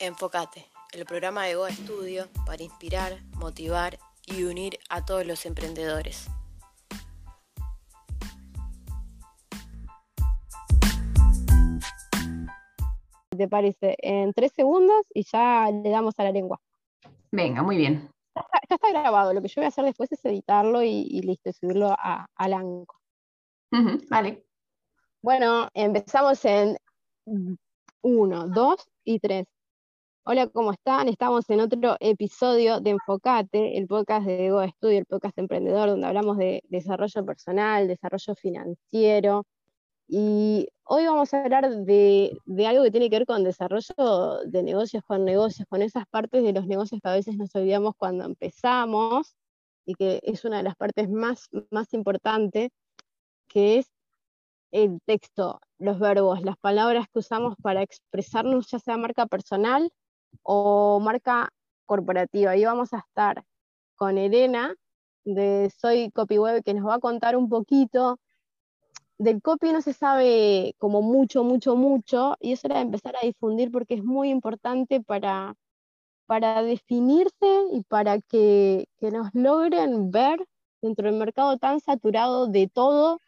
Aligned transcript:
Enfocate, 0.00 0.64
el 0.92 1.04
programa 1.06 1.46
de 1.46 1.56
Go 1.56 1.66
Estudio 1.66 2.28
para 2.46 2.62
inspirar, 2.62 3.18
motivar 3.34 3.98
y 4.26 4.44
unir 4.44 4.78
a 4.88 5.04
todos 5.04 5.26
los 5.26 5.44
emprendedores. 5.44 6.28
¿Te 13.36 13.48
parece? 13.48 13.96
En 13.98 14.32
tres 14.34 14.52
segundos 14.54 15.04
y 15.12 15.24
ya 15.24 15.68
le 15.72 15.90
damos 15.90 16.14
a 16.18 16.24
la 16.24 16.30
lengua. 16.30 16.60
Venga, 17.32 17.64
muy 17.64 17.76
bien. 17.76 18.08
Ya 18.36 18.76
está, 18.76 18.90
grabado. 18.90 19.34
Lo 19.34 19.42
que 19.42 19.48
yo 19.48 19.54
voy 19.56 19.64
a 19.64 19.68
hacer 19.68 19.84
después 19.84 20.12
es 20.12 20.24
editarlo 20.24 20.80
y, 20.80 21.22
listo, 21.22 21.52
subirlo 21.52 21.88
a, 21.90 22.28
al 22.36 22.52
Anco. 22.52 22.94
vale. 24.08 24.46
Bueno, 25.22 25.68
empezamos 25.74 26.44
en 26.44 26.76
uno, 28.02 28.46
dos 28.46 28.88
y 29.04 29.18
tres. 29.18 29.46
Hola, 30.30 30.46
¿cómo 30.48 30.72
están? 30.72 31.08
Estamos 31.08 31.48
en 31.48 31.60
otro 31.60 31.96
episodio 32.00 32.80
de 32.80 32.90
Enfocate, 32.90 33.78
el 33.78 33.86
podcast 33.86 34.26
de 34.26 34.48
Ego 34.48 34.60
Estudio, 34.60 34.98
el 34.98 35.06
podcast 35.06 35.38
emprendedor, 35.38 35.88
donde 35.88 36.06
hablamos 36.06 36.36
de 36.36 36.62
desarrollo 36.68 37.24
personal, 37.24 37.88
desarrollo 37.88 38.34
financiero. 38.34 39.46
Y 40.06 40.68
hoy 40.84 41.06
vamos 41.06 41.32
a 41.32 41.42
hablar 41.42 41.70
de, 41.70 42.36
algo 42.66 42.84
que 42.84 42.90
tiene 42.90 43.08
que 43.08 43.20
ver 43.20 43.26
con 43.26 43.42
desarrollo 43.42 44.40
de 44.44 44.62
negocios 44.62 45.02
con 45.06 45.24
negocios, 45.24 45.66
con 45.70 45.80
esas 45.80 46.04
partes 46.08 46.42
de 46.42 46.52
los 46.52 46.66
negocios 46.66 47.00
que 47.02 47.08
a 47.08 47.14
veces 47.14 47.38
nos 47.38 47.54
olvidamos 47.54 47.94
cuando 47.96 48.26
empezamos 48.26 49.34
y 49.86 49.94
que 49.94 50.20
es 50.22 50.44
una 50.44 50.58
de 50.58 50.64
las 50.64 50.76
partes 50.76 51.08
más, 51.08 51.48
más 51.70 51.94
importantes, 51.94 52.68
que 53.48 53.78
es 53.78 53.86
el 54.72 55.00
texto, 55.06 55.58
los 55.78 55.98
verbos, 55.98 56.42
las 56.42 56.58
palabras 56.58 57.06
que 57.10 57.20
usamos 57.20 57.54
para 57.62 57.80
expresarnos, 57.82 58.70
ya 58.70 58.78
sea 58.78 58.98
marca 58.98 59.24
personal 59.24 59.90
o 60.42 61.00
marca 61.00 61.50
corporativa. 61.86 62.56
Y 62.56 62.64
vamos 62.64 62.92
a 62.92 62.98
estar 62.98 63.44
con 63.96 64.18
Elena 64.18 64.74
de 65.24 65.70
Soy 65.70 66.10
CopyWeb 66.12 66.62
que 66.62 66.74
nos 66.74 66.86
va 66.86 66.94
a 66.94 67.00
contar 67.00 67.36
un 67.36 67.48
poquito. 67.48 68.18
Del 69.18 69.42
copy 69.42 69.72
no 69.72 69.82
se 69.82 69.92
sabe 69.92 70.74
como 70.78 71.02
mucho, 71.02 71.42
mucho, 71.42 71.74
mucho, 71.74 72.36
y 72.40 72.52
eso 72.52 72.68
era 72.68 72.80
empezar 72.80 73.16
a 73.16 73.26
difundir 73.26 73.72
porque 73.72 73.94
es 73.94 74.04
muy 74.04 74.30
importante 74.30 75.00
para, 75.00 75.56
para 76.26 76.62
definirse 76.62 77.64
y 77.72 77.82
para 77.82 78.20
que, 78.20 78.86
que 78.98 79.10
nos 79.10 79.34
logren 79.34 80.12
ver 80.12 80.46
dentro 80.80 81.06
del 81.06 81.18
mercado 81.18 81.58
tan 81.58 81.80
saturado 81.80 82.46
de 82.46 82.68
todo 82.68 83.20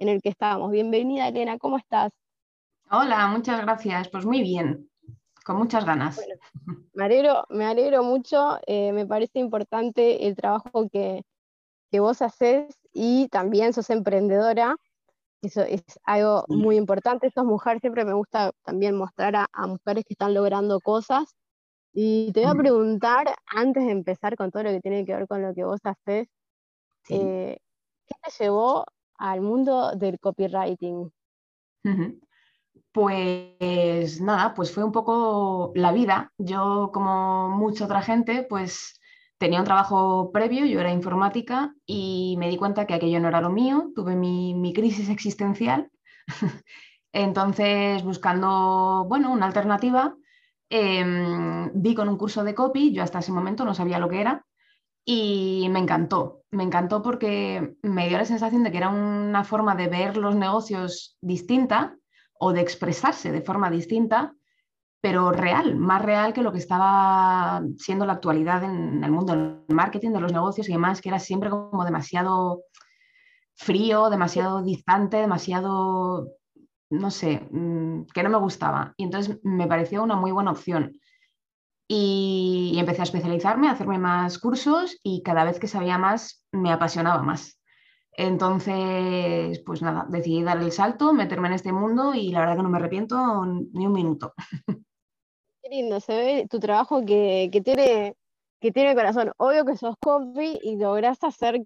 en 0.00 0.08
el 0.08 0.22
que 0.22 0.30
estamos. 0.30 0.72
Bienvenida, 0.72 1.28
Elena, 1.28 1.56
¿cómo 1.58 1.78
estás? 1.78 2.10
Hola, 2.90 3.28
muchas 3.28 3.60
gracias. 3.60 4.08
Pues 4.08 4.24
muy 4.24 4.42
bien 4.42 4.87
con 5.48 5.56
muchas 5.56 5.86
ganas. 5.86 6.20
me, 6.92 7.04
alegro, 7.04 7.46
me 7.48 7.64
alegro 7.64 8.04
mucho, 8.04 8.58
eh, 8.66 8.92
me 8.92 9.06
parece 9.06 9.38
importante 9.38 10.26
el 10.26 10.36
trabajo 10.36 10.90
que, 10.90 11.22
vos 11.92 12.20
haces 12.20 12.78
y 12.92 13.28
también 13.28 13.72
sos 13.72 13.88
emprendedora, 13.88 14.76
eso 15.40 15.62
es 15.62 15.82
algo 16.04 16.44
muy 16.48 16.76
importante, 16.76 17.30
sos 17.30 17.46
mujer, 17.46 17.80
siempre 17.80 18.04
me 18.04 18.12
gusta 18.12 18.52
también 18.62 18.94
mostrar 18.94 19.36
a, 19.36 19.48
mujeres 19.66 20.04
que 20.04 20.12
están 20.12 20.34
logrando 20.34 20.80
cosas. 20.80 21.34
Y 21.94 22.30
te 22.32 22.42
voy 22.42 22.50
a 22.50 22.54
preguntar, 22.54 23.34
antes 23.46 23.86
de 23.86 23.92
empezar 23.92 24.36
con 24.36 24.50
todo 24.50 24.64
lo 24.64 24.70
que 24.70 24.80
tiene 24.80 25.06
que 25.06 25.14
ver 25.14 25.26
con 25.26 25.40
lo 25.40 25.54
que 25.54 25.64
vos 25.64 25.80
haces, 25.82 26.28
eh, 27.08 27.56
¿qué 28.06 28.14
te 28.22 28.44
llevó 28.44 28.84
al 29.16 29.40
mundo 29.40 29.92
del 29.96 30.20
copywriting? 30.20 31.10
Pues 32.92 34.20
nada, 34.20 34.54
pues 34.54 34.72
fue 34.72 34.84
un 34.84 34.92
poco 34.92 35.72
la 35.74 35.92
vida. 35.92 36.32
Yo, 36.38 36.90
como 36.92 37.48
mucha 37.50 37.84
otra 37.84 38.02
gente, 38.02 38.46
pues 38.48 39.00
tenía 39.38 39.60
un 39.60 39.64
trabajo 39.64 40.30
previo, 40.32 40.66
yo 40.66 40.80
era 40.80 40.92
informática 40.92 41.74
y 41.86 42.36
me 42.38 42.48
di 42.48 42.56
cuenta 42.56 42.86
que 42.86 42.94
aquello 42.94 43.20
no 43.20 43.28
era 43.28 43.40
lo 43.40 43.50
mío, 43.50 43.90
tuve 43.94 44.16
mi, 44.16 44.72
crisis 44.74 45.08
existencial. 45.08 45.90
Entonces, 47.12 48.02
buscando, 48.02 49.06
bueno, 49.08 49.32
una 49.32 49.46
alternativa, 49.46 50.14
em, 50.70 51.70
vi 51.74 51.94
con 51.94 52.08
un 52.08 52.18
curso 52.18 52.44
de 52.44 52.54
copy, 52.54 52.92
yo 52.92 53.02
hasta 53.02 53.20
ese 53.20 53.32
momento 53.32 53.64
no 53.64 53.74
sabía 53.74 53.98
lo 53.98 54.08
que 54.08 54.20
era, 54.20 54.44
y 55.04 55.68
me 55.70 55.78
encantó. 55.78 56.42
Me 56.50 56.64
encantó 56.64 57.02
porque 57.02 57.76
me 57.82 58.08
dio 58.08 58.18
la 58.18 58.26
sensación 58.26 58.62
de 58.62 58.70
que 58.70 58.78
era 58.78 58.90
una 58.90 59.44
forma 59.44 59.74
de 59.74 59.88
ver 59.88 60.16
los 60.18 60.34
negocios 60.34 61.16
distinta 61.22 61.96
o 62.38 62.52
de 62.52 62.60
expresarse 62.60 63.32
de 63.32 63.42
forma 63.42 63.70
distinta, 63.70 64.34
pero 65.00 65.30
real, 65.30 65.76
más 65.76 66.02
real 66.02 66.32
que 66.32 66.42
lo 66.42 66.52
que 66.52 66.58
estaba 66.58 67.62
siendo 67.76 68.04
la 68.04 68.14
actualidad 68.14 68.64
en 68.64 69.04
el 69.04 69.10
mundo 69.10 69.32
del 69.32 69.64
marketing, 69.68 70.10
de 70.10 70.20
los 70.20 70.32
negocios 70.32 70.68
y 70.68 70.72
demás, 70.72 71.00
que 71.00 71.08
era 71.08 71.18
siempre 71.18 71.50
como 71.50 71.84
demasiado 71.84 72.62
frío, 73.54 74.10
demasiado 74.10 74.62
distante, 74.62 75.18
demasiado, 75.18 76.32
no 76.90 77.10
sé, 77.10 77.46
mm, 77.50 78.06
que 78.12 78.22
no 78.22 78.30
me 78.30 78.38
gustaba. 78.38 78.94
Y 78.96 79.04
entonces 79.04 79.38
me 79.44 79.66
pareció 79.66 80.02
una 80.02 80.16
muy 80.16 80.32
buena 80.32 80.50
opción. 80.50 80.98
Y, 81.88 82.72
y 82.74 82.78
empecé 82.78 83.00
a 83.00 83.04
especializarme, 83.04 83.68
a 83.68 83.72
hacerme 83.72 83.98
más 83.98 84.38
cursos 84.38 84.98
y 85.02 85.22
cada 85.22 85.44
vez 85.44 85.58
que 85.58 85.68
sabía 85.68 85.96
más, 85.96 86.44
me 86.52 86.72
apasionaba 86.72 87.22
más. 87.22 87.57
Entonces, 88.18 89.60
pues 89.60 89.80
nada, 89.80 90.04
decidí 90.08 90.42
dar 90.42 90.60
el 90.60 90.72
salto, 90.72 91.12
meterme 91.12 91.46
en 91.46 91.54
este 91.54 91.72
mundo 91.72 92.14
y 92.14 92.32
la 92.32 92.40
verdad 92.40 92.56
que 92.56 92.62
no 92.64 92.68
me 92.68 92.78
arrepiento 92.78 93.46
ni 93.46 93.86
un 93.86 93.92
minuto. 93.92 94.34
Qué 95.62 95.68
lindo, 95.70 96.00
se 96.00 96.16
ve 96.16 96.46
tu 96.50 96.58
trabajo 96.58 97.04
que, 97.06 97.48
tiene, 97.64 98.16
que 98.60 98.72
tiene 98.72 98.96
corazón. 98.96 99.30
Obvio 99.36 99.64
que 99.64 99.76
sos 99.76 99.94
copy 100.00 100.58
y 100.64 100.74
logras 100.74 101.22
hacer 101.22 101.64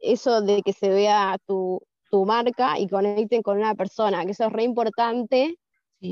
eso 0.00 0.40
de 0.42 0.60
que 0.62 0.72
se 0.72 0.88
vea 0.88 1.38
tu, 1.46 1.80
marca 2.26 2.80
y 2.80 2.88
conecten 2.88 3.42
con 3.42 3.58
una 3.58 3.76
persona, 3.76 4.24
que 4.24 4.32
eso 4.32 4.46
es 4.46 4.52
re 4.52 4.64
importante 4.64 5.56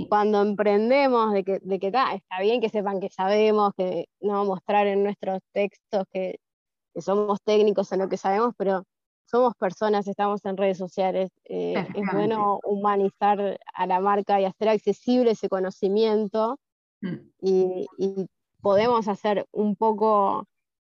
cuando 0.09 0.41
emprendemos, 0.41 1.33
de 1.33 1.43
que, 1.43 1.59
de 1.63 1.79
que 1.81 1.89
está 1.89 2.41
bien 2.41 2.61
que 2.61 2.69
sepan 2.69 3.01
que 3.01 3.09
sabemos, 3.09 3.73
que 3.77 4.07
no 4.21 4.45
mostrar 4.45 4.87
en 4.87 5.03
nuestros 5.03 5.41
textos 5.53 6.05
que, 6.13 6.37
que 6.93 7.01
somos 7.01 7.41
técnicos 7.43 7.91
en 7.91 8.01
lo 8.01 8.09
que 8.09 8.19
sabemos, 8.19 8.55
pero 8.57 8.85
somos 9.25 9.55
personas, 9.57 10.07
estamos 10.07 10.45
en 10.45 10.57
redes 10.57 10.79
sociales, 10.79 11.31
eh, 11.45 11.87
es 11.95 12.05
bueno 12.13 12.61
humanizar 12.65 13.59
a 13.75 13.87
la 13.87 14.01
marca 14.01 14.41
y 14.41 14.45
hacer 14.45 14.69
accesible 14.69 15.33
ese 15.33 15.49
conocimiento 15.49 16.59
mm. 17.01 17.15
y, 17.41 17.87
podemos 18.61 19.09
hacer 19.09 19.45
un 19.53 19.77
poco, 19.77 20.49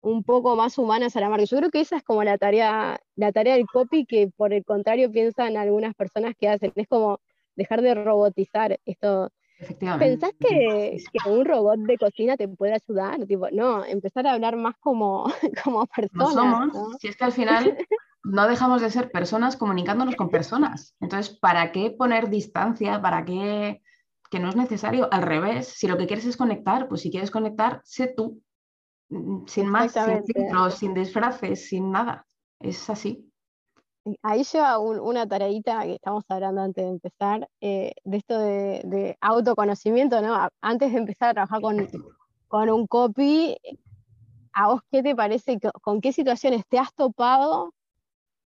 un 0.00 0.22
poco 0.22 0.54
más 0.54 0.78
humanas 0.78 1.16
a 1.16 1.20
la 1.20 1.28
marca. 1.28 1.46
Yo 1.46 1.56
creo 1.56 1.70
que 1.70 1.80
esa 1.80 1.96
es 1.96 2.04
como 2.04 2.22
la 2.22 2.38
tarea, 2.38 3.00
la 3.16 3.32
tarea 3.32 3.54
del 3.54 3.66
copy 3.66 4.06
que 4.06 4.30
por 4.36 4.52
el 4.52 4.64
contrario 4.64 5.10
piensan 5.10 5.56
algunas 5.56 5.92
personas 5.96 6.34
que 6.38 6.48
hacen, 6.48 6.72
es 6.76 6.86
como 6.86 7.18
dejar 7.56 7.82
de 7.82 7.96
robotizar 7.96 8.78
esto. 8.84 9.32
¿Pensás 9.80 10.30
que, 10.38 10.98
que, 11.12 11.28
un 11.28 11.44
robot 11.44 11.78
de 11.78 11.98
cocina 11.98 12.36
te 12.36 12.46
puede 12.46 12.74
ayudar? 12.74 13.26
Tipo, 13.26 13.48
no, 13.50 13.84
empezar 13.84 14.28
a 14.28 14.34
hablar 14.34 14.54
más 14.54 14.76
como, 14.78 15.24
como 15.64 15.86
personas. 15.86 16.70
Si 17.00 17.08
es 17.08 17.16
que 17.16 17.24
al 17.24 17.32
final 17.32 17.76
no 18.26 18.48
dejamos 18.48 18.82
de 18.82 18.90
ser 18.90 19.10
personas 19.12 19.56
comunicándonos 19.56 20.16
con 20.16 20.30
personas. 20.30 20.96
Entonces, 21.00 21.38
¿para 21.38 21.70
qué 21.70 21.90
poner 21.90 22.28
distancia? 22.28 23.00
¿Para 23.00 23.24
qué? 23.24 23.82
Que 24.30 24.40
no 24.40 24.48
es 24.48 24.56
necesario. 24.56 25.08
Al 25.12 25.22
revés, 25.22 25.68
si 25.68 25.86
lo 25.86 25.96
que 25.96 26.06
quieres 26.06 26.26
es 26.26 26.36
conectar, 26.36 26.88
pues 26.88 27.02
si 27.02 27.10
quieres 27.10 27.30
conectar, 27.30 27.80
sé 27.84 28.12
tú, 28.16 28.42
mm, 29.10 29.46
sin 29.46 29.68
más, 29.68 29.92
sin 29.92 30.24
filtros, 30.24 30.74
sin 30.74 30.92
disfraces, 30.92 31.68
sin 31.68 31.92
nada. 31.92 32.26
Es 32.58 32.90
así. 32.90 33.30
Ahí 34.22 34.42
lleva 34.42 34.78
una 34.78 35.26
tareita 35.26 35.82
que 35.82 35.94
estamos 35.94 36.24
hablando 36.28 36.62
antes 36.62 36.84
de 36.84 36.90
empezar, 36.90 37.48
eh, 37.60 37.92
de 38.04 38.16
esto 38.16 38.38
de, 38.38 39.16
autoconocimiento, 39.20 40.20
¿no? 40.20 40.48
Antes 40.60 40.92
de 40.92 40.98
empezar 40.98 41.30
a 41.30 41.34
trabajar 41.34 41.60
con, 41.60 41.88
con 42.48 42.70
un 42.70 42.86
copy, 42.86 43.56
¿a 44.52 44.68
vos 44.68 44.80
qué 44.90 45.02
te 45.02 45.14
parece? 45.14 45.58
¿Con 45.82 46.00
qué 46.00 46.12
situaciones 46.12 46.64
te 46.68 46.78
has 46.78 46.92
topado 46.94 47.72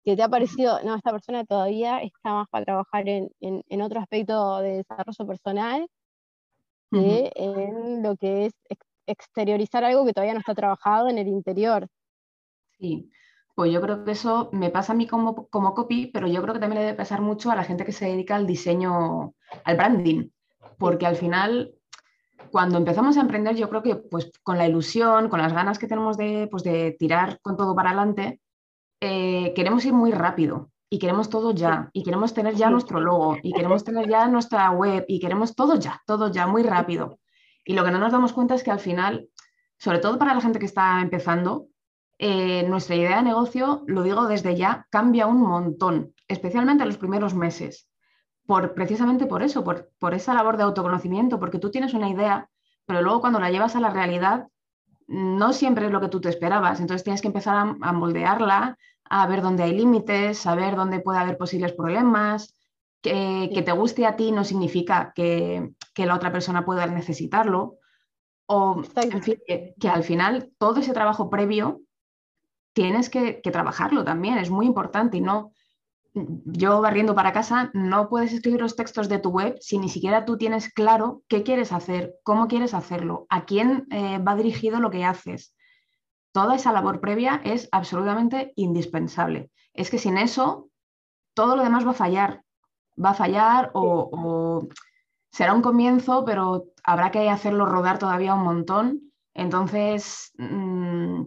que 0.08 0.16
te 0.16 0.24
ha 0.24 0.30
parecido, 0.30 0.82
no, 0.86 0.96
esta 0.96 1.12
persona 1.12 1.44
todavía 1.44 2.02
está 2.02 2.32
más 2.32 2.48
para 2.48 2.64
trabajar 2.64 3.04
en, 3.10 3.82
otro 3.82 4.00
aspecto 4.00 4.60
de 4.60 4.78
desarrollo 4.78 5.28
personal 5.28 5.86
que 6.90 7.30
en 7.36 8.02
lo 8.02 8.16
que 8.16 8.46
es 8.46 8.54
exteriorizar 9.06 9.84
algo 9.84 10.06
que 10.06 10.14
todavía 10.14 10.34
no 10.34 10.40
está 10.40 10.56
trabajado 10.56 11.10
en 11.10 11.18
el 11.18 11.28
interior. 11.28 11.90
Sí, 12.80 13.12
pues 13.54 13.74
yo 13.74 13.82
creo 13.82 14.06
que 14.06 14.12
eso 14.12 14.50
me 14.54 14.70
pasa 14.70 14.94
a 14.94 14.96
mí 14.96 15.08
como, 15.08 15.50
como 15.50 15.74
copy, 15.74 16.08
pero 16.08 16.28
yo 16.28 16.42
creo 16.42 16.54
que 16.54 16.62
también 16.62 16.80
le 16.80 16.86
debe 16.86 16.98
pasar 16.98 17.20
mucho 17.20 17.52
a 17.52 17.58
la 17.58 17.66
gente 17.66 17.84
que 17.84 17.92
se 17.92 18.06
dedica 18.06 18.38
al 18.38 18.48
diseño, 18.48 19.34
al 19.66 19.76
branding, 19.76 20.30
porque 20.78 21.06
al 21.06 21.18
final 21.18 21.76
cuando 22.50 22.78
empezamos 22.78 23.18
a 23.18 23.22
emprender, 23.22 23.58
yo 23.58 23.68
creo 23.68 23.84
que 23.84 23.98
pues 23.98 24.32
con 24.42 24.58
la 24.58 24.70
ilusión, 24.70 25.28
con 25.28 25.42
las 25.42 25.52
ganas 25.52 25.78
que 25.78 25.88
tenemos 25.88 26.16
de, 26.16 26.48
pues, 26.50 26.64
de 26.64 26.96
tirar 26.98 27.42
con 27.42 27.58
todo 27.58 27.76
para 27.76 27.90
adelante, 27.90 28.40
eh, 29.02 29.54
queremos 29.56 29.86
ir 29.86 29.94
muy 29.94 30.12
rápido 30.12 30.72
y 30.90 31.00
queremos 31.00 31.30
todo 31.30 31.52
ya, 31.52 31.90
y 31.94 32.04
queremos 32.04 32.34
tener 32.34 32.56
ya 32.56 32.70
nuestro 32.70 33.00
logo, 33.02 33.38
y 33.44 33.52
queremos 33.52 33.84
tener 33.84 34.08
ya 34.08 34.28
nuestra 34.28 34.72
web, 34.72 35.04
y 35.08 35.20
queremos 35.20 35.54
todo 35.54 35.76
ya, 35.76 36.02
todo 36.06 36.32
ya, 36.32 36.48
muy 36.48 36.64
rápido. 36.64 37.20
Y 37.66 37.74
lo 37.74 37.84
que 37.84 37.92
no 37.92 38.00
nos 38.00 38.14
damos 38.14 38.32
cuenta 38.32 38.56
es 38.56 38.64
que 38.64 38.72
al 38.72 38.80
final, 38.80 39.28
sobre 39.78 40.00
todo 40.00 40.18
para 40.18 40.34
la 40.34 40.40
gente 40.42 40.60
que 40.60 40.66
está 40.66 41.02
empezando, 41.02 41.68
eh, 42.20 42.64
nuestra 42.68 42.96
idea 42.96 43.18
de 43.18 43.24
negocio, 43.24 43.84
lo 43.88 44.02
digo 44.02 44.28
desde 44.28 44.56
ya, 44.56 44.88
cambia 44.90 45.28
un 45.28 45.42
montón, 45.42 46.14
especialmente 46.28 46.84
en 46.84 46.90
los 46.90 46.98
primeros 46.98 47.36
meses. 47.36 47.90
Por, 48.46 48.74
precisamente 48.74 49.26
por 49.26 49.44
eso, 49.44 49.66
por, 49.66 49.92
por 50.00 50.14
esa 50.14 50.34
labor 50.34 50.56
de 50.56 50.64
autoconocimiento, 50.64 51.38
porque 51.38 51.60
tú 51.60 51.70
tienes 51.70 51.94
una 51.94 52.10
idea, 52.10 52.50
pero 52.86 53.02
luego 53.02 53.20
cuando 53.20 53.42
la 53.42 53.52
llevas 53.52 53.76
a 53.76 53.82
la 53.82 53.90
realidad, 53.90 54.48
no 55.08 55.54
siempre 55.54 55.86
es 55.86 55.92
lo 55.92 56.02
que 56.02 56.10
tú 56.10 56.22
te 56.22 56.30
esperabas. 56.30 56.80
Entonces 56.80 57.04
tienes 57.04 57.22
que 57.22 57.28
empezar 57.28 57.58
a, 57.82 57.94
moldearla, 57.94 58.78
a 59.06 59.28
ver 59.28 59.42
dónde 59.42 59.64
hay 59.64 59.74
límites, 59.74 60.46
a 60.46 60.56
ver 60.56 60.76
dónde 60.76 61.00
puede 61.00 61.20
haber 61.20 61.38
posibles 61.38 61.74
problemas. 61.74 62.54
Que, 63.02 63.64
te 63.66 63.72
guste 63.72 64.06
a 64.06 64.18
ti 64.18 64.32
no 64.32 64.44
significa 64.44 65.14
que, 65.16 65.74
la 65.96 66.16
otra 66.16 66.32
persona 66.32 66.66
pueda 66.66 66.86
necesitarlo. 66.88 67.78
O, 68.46 68.82
en 68.96 69.24
fin, 69.24 69.40
que, 69.48 69.90
al 69.90 70.04
final 70.04 70.52
todo 70.58 70.82
ese 70.82 70.94
trabajo 70.94 71.30
previo 71.30 71.82
tienes 72.74 73.10
que, 73.10 73.42
que, 73.42 73.52
trabajarlo 73.52 74.04
también, 74.04 74.38
es 74.38 74.50
muy 74.50 74.66
importante 74.66 75.18
y 75.18 75.22
no, 75.22 75.52
yo 76.46 76.82
barriendo 76.82 77.16
para 77.16 77.34
casa, 77.34 77.70
no 77.74 78.10
puedes 78.10 78.34
escribir 78.34 78.62
los 78.62 78.76
textos 78.76 79.10
de 79.10 79.20
tu 79.20 79.30
web 79.30 79.58
si 79.60 79.78
ni 79.78 79.90
siquiera 79.90 80.26
tú 80.26 80.38
tienes 80.38 80.72
claro 80.74 81.24
qué 81.28 81.44
quieres 81.44 81.72
hacer, 81.72 82.16
cómo 82.24 82.48
quieres 82.48 82.74
hacerlo, 82.74 83.26
a 83.30 83.46
quién 83.46 83.88
eh, 83.92 84.20
va 84.20 84.36
dirigido 84.36 84.80
lo 84.80 84.92
que 84.92 85.06
haces. 85.06 85.56
Toda 86.32 86.56
esa 86.56 86.72
labor 86.72 87.00
previa 87.00 87.42
es 87.44 87.68
absolutamente 87.72 88.54
indispensable. 88.56 89.50
Es 89.74 89.90
que 89.90 89.98
sin 89.98 90.18
eso, 90.18 90.70
todo 91.34 91.56
lo 91.56 91.64
demás 91.64 91.86
va 91.86 91.92
a 91.92 91.96
fallar. 91.96 92.44
Va 93.04 93.12
a 93.12 93.16
fallar 93.16 93.72
o, 93.74 94.68
será 95.32 95.54
un 95.54 95.62
comienzo, 95.62 96.26
pero 96.26 96.66
habrá 96.84 97.12
que 97.12 97.30
hacerlo 97.30 97.66
rodar 97.66 98.00
todavía 98.00 98.34
un 98.34 98.44
montón. 98.44 99.12
Entonces, 99.34 100.32
mm, 100.38 101.22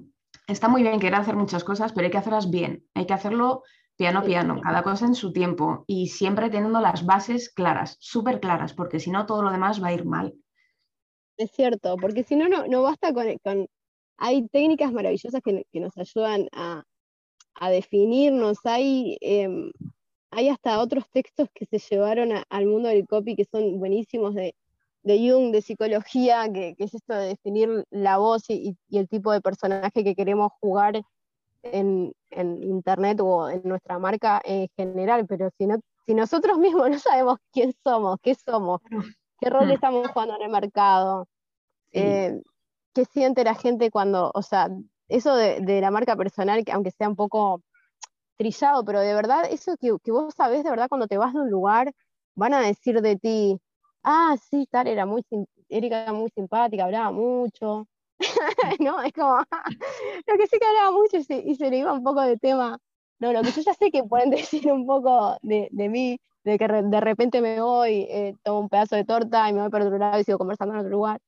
está 0.46 0.68
muy 0.68 0.82
bien 0.82 1.00
querer 1.00 1.20
hacer 1.20 1.36
muchas 1.36 1.64
cosas, 1.64 1.92
pero 1.92 2.06
hay 2.06 2.10
que 2.10 2.18
hacerlas 2.18 2.50
bien. 2.50 2.84
Hay 2.94 3.06
que 3.06 3.14
hacerlo 3.14 3.62
piano 4.00 4.22
piano, 4.22 4.58
cada 4.62 4.82
cosa 4.82 5.04
en 5.04 5.14
su 5.14 5.30
tiempo 5.30 5.84
y 5.86 6.08
siempre 6.08 6.48
teniendo 6.48 6.80
las 6.80 7.04
bases 7.04 7.50
claras, 7.50 7.98
súper 8.00 8.40
claras, 8.40 8.72
porque 8.72 8.98
si 8.98 9.10
no 9.10 9.26
todo 9.26 9.42
lo 9.42 9.50
demás 9.50 9.82
va 9.82 9.88
a 9.88 9.92
ir 9.92 10.06
mal. 10.06 10.32
Es 11.36 11.50
cierto, 11.50 11.96
porque 12.00 12.22
si 12.22 12.34
no, 12.34 12.48
no 12.48 12.82
basta 12.82 13.12
con, 13.12 13.68
Hay 14.16 14.48
técnicas 14.48 14.90
maravillosas 14.90 15.42
que, 15.44 15.66
nos 15.78 15.98
ayudan 15.98 16.48
a, 16.52 16.82
definirnos, 17.68 18.60
hay, 18.64 19.18
em, 19.20 19.70
hay 20.30 20.48
hasta 20.48 20.80
otros 20.80 21.04
textos 21.10 21.50
que 21.52 21.66
se 21.66 21.78
llevaron 21.78 22.30
al 22.48 22.66
mundo 22.66 22.88
del 22.88 23.06
copy 23.06 23.36
que 23.36 23.44
son 23.44 23.78
buenísimos 23.78 24.34
de, 24.34 24.54
de 25.02 25.30
Jung, 25.30 25.52
de 25.52 25.60
psicología, 25.60 26.50
que, 26.50 26.74
es 26.78 26.94
esto 26.94 27.12
de 27.12 27.26
definir 27.26 27.84
la 27.90 28.16
voz 28.16 28.48
y, 28.48 28.78
y, 28.88 28.96
el 28.96 29.10
tipo 29.10 29.30
de 29.30 29.42
personaje 29.42 30.02
que 30.02 30.14
queremos 30.14 30.52
jugar 30.58 31.02
en, 31.62 32.14
Internet 32.30 33.20
o 33.20 33.48
en 33.48 33.62
nuestra 33.64 33.98
marca 33.98 34.40
en 34.44 34.68
general, 34.76 35.26
pero 35.26 35.50
si, 35.58 35.66
no, 35.66 35.78
si 36.06 36.14
nosotros 36.14 36.58
mismos 36.58 36.90
no 36.90 36.98
sabemos 36.98 37.38
quién 37.52 37.72
somos, 37.84 38.18
qué 38.22 38.34
somos, 38.34 38.80
qué 39.40 39.50
rol 39.50 39.68
mm. 39.68 39.72
estamos 39.72 40.08
jugando 40.08 40.36
en 40.36 40.42
el 40.42 40.50
mercado, 40.50 41.26
eh, 41.92 42.40
qué 42.94 43.04
siente 43.04 43.44
la 43.44 43.54
gente 43.54 43.90
cuando, 43.90 44.30
o 44.34 44.42
sea, 44.42 44.68
eso 45.08 45.34
de, 45.34 45.80
la 45.80 45.90
marca 45.90 46.16
personal, 46.16 46.64
que 46.64 46.72
aunque 46.72 46.90
sea 46.92 47.08
un 47.08 47.16
poco 47.16 47.62
trillado, 48.36 48.84
pero 48.84 49.00
de 49.00 49.14
verdad, 49.14 49.44
eso 49.50 49.76
que, 49.78 49.94
que, 50.02 50.12
vos 50.12 50.34
sabés 50.34 50.64
de 50.64 50.70
verdad 50.70 50.88
cuando 50.88 51.08
te 51.08 51.18
vas 51.18 51.32
de 51.34 51.40
un 51.40 51.50
lugar, 51.50 51.92
van 52.34 52.54
a 52.54 52.60
decir 52.60 53.00
de 53.02 53.16
ti, 53.16 53.60
ah, 54.02 54.36
sí, 54.50 54.66
tal, 54.70 54.86
era 54.86 55.06
muy, 55.06 55.24
Erika 55.68 56.12
muy 56.12 56.30
simpática, 56.30 56.84
hablaba 56.84 57.12
mucho, 57.12 57.86
¿no? 58.80 59.02
Es 59.02 59.12
como, 59.12 59.36
lo 60.26 60.36
que 60.36 60.46
sí 60.46 60.58
que 60.58 60.66
hablaba 60.66 60.90
mucho 60.92 61.16
y 61.16 61.54
se, 61.54 61.70
le 61.70 61.78
iba 61.78 61.92
un 61.92 62.04
poco 62.04 62.20
de 62.22 62.36
tema. 62.36 62.78
No, 63.18 63.32
lo 63.32 63.42
que 63.42 63.50
yo 63.50 63.62
ya 63.62 63.74
sé 63.74 63.90
que 63.90 64.04
pueden 64.04 64.30
decir 64.30 64.70
un 64.72 64.86
poco 64.86 65.36
de, 65.42 65.68
mí, 65.72 66.18
de 66.44 66.58
que 66.58 66.68
de 66.68 67.00
repente 67.00 67.40
me 67.40 67.60
voy, 67.60 68.06
eh, 68.08 68.34
tomo 68.42 68.60
un 68.60 68.68
pedazo 68.68 68.96
de 68.96 69.04
torta 69.04 69.48
y 69.48 69.52
me 69.52 69.60
voy 69.60 69.70
para 69.70 69.84
otro 69.84 69.98
lado 69.98 70.20
y 70.20 70.24
sigo 70.24 70.38
conversando 70.38 70.74
en 70.74 70.80
otro 70.80 70.90
lugar. 70.90 71.20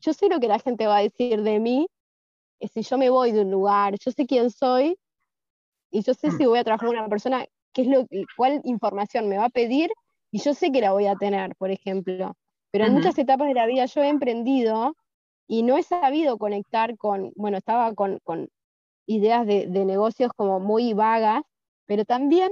Yo 0.00 0.12
sé 0.12 0.28
lo 0.28 0.40
que 0.40 0.48
la 0.48 0.58
gente 0.58 0.86
va 0.86 0.98
a 0.98 1.02
decir 1.02 1.42
de 1.42 1.58
mí, 1.58 1.88
si 2.72 2.82
yo 2.82 2.98
me 2.98 3.08
voy 3.08 3.32
de 3.32 3.42
un 3.42 3.50
lugar, 3.50 3.94
yo 3.98 4.10
sé 4.10 4.26
quién 4.26 4.50
soy 4.50 4.98
y 5.90 6.02
yo 6.02 6.12
sé 6.12 6.30
si 6.32 6.44
voy 6.44 6.58
a 6.58 6.64
trabajar 6.64 6.88
con 6.88 6.98
una 6.98 7.08
persona, 7.08 7.46
qué 7.72 7.82
es 7.82 7.88
lo, 7.88 8.06
cuál 8.36 8.60
información 8.64 9.28
me 9.28 9.38
va 9.38 9.46
a 9.46 9.50
pedir 9.50 9.90
y 10.30 10.40
yo 10.40 10.52
sé 10.52 10.70
que 10.70 10.82
la 10.82 10.92
voy 10.92 11.06
a 11.06 11.16
tener, 11.16 11.56
por 11.56 11.70
ejemplo. 11.70 12.36
Pero 12.70 12.84
en 12.84 12.92
muchas 12.92 13.16
etapas 13.18 13.48
de 13.48 13.54
la 13.54 13.64
vida 13.64 13.86
yo 13.86 14.02
he 14.02 14.08
emprendido 14.08 14.94
y 15.48 15.62
no 15.62 15.78
he 15.78 15.82
sabido 15.82 16.36
conectar 16.36 16.96
con, 16.98 17.32
bueno, 17.34 17.56
estaba 17.56 17.94
con, 17.94 18.20
ideas 19.06 19.46
de, 19.46 19.66
negocios 19.66 20.30
como 20.36 20.60
muy 20.60 20.92
vagas, 20.92 21.42
pero 21.86 22.04
también 22.04 22.50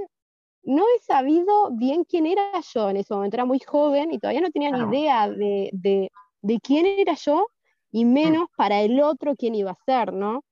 no 0.63 0.83
he 0.83 1.03
sabido 1.03 1.69
bien 1.71 2.03
quién 2.03 2.25
era 2.25 2.59
yo 2.73 2.89
en 2.89 2.97
ese 2.97 3.13
momento, 3.13 3.37
era 3.37 3.45
muy 3.45 3.59
joven 3.59 4.11
y 4.11 4.17
todavía 4.17 4.41
no 4.41 4.49
tenía 4.49 4.71
ni 4.71 4.79
idea 4.79 5.29
de, 5.29 6.11
quién 6.63 6.85
era 6.87 7.13
yo 7.13 7.47
y 7.91 8.03
mm. 8.03 8.13
menos 8.13 8.47
para 8.57 8.81
el 8.81 8.99
otro 8.99 9.35
quién 9.35 9.53
iba 9.53 9.71
a 9.71 9.85
ser, 9.85 10.11
¿no? 10.11 10.43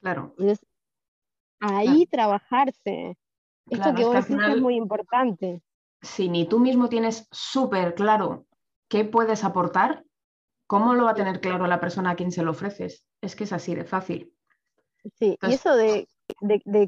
Claro. 0.00 0.34
Entonces, 0.38 0.66
ahí 1.60 2.06
trabajarse. 2.06 3.18
Esto 3.68 3.94
que 3.94 4.04
vos 4.04 4.14
decís 4.14 4.36
es 4.48 4.60
muy 4.60 4.76
importante. 4.76 5.62
Si 6.00 6.28
ni 6.28 6.46
tú 6.46 6.58
mismo 6.58 6.88
tienes 6.88 7.28
súper 7.30 7.94
claro 7.94 8.46
qué 8.88 9.04
puedes 9.04 9.44
aportar, 9.44 10.02
¿Cómo 10.72 10.94
lo 10.94 11.04
va 11.04 11.10
a 11.10 11.14
tener 11.14 11.38
claro 11.38 11.66
la 11.66 11.80
persona 11.80 12.12
a 12.12 12.16
quien 12.16 12.32
se 12.32 12.42
lo 12.42 12.52
ofreces? 12.52 13.04
Es 13.20 13.36
que 13.36 13.44
es 13.44 13.52
así 13.52 13.74
de 13.74 13.84
fácil. 13.84 14.32
Sí, 15.18 15.36
y 15.42 15.52
eso 15.52 15.76
de, 15.76 16.08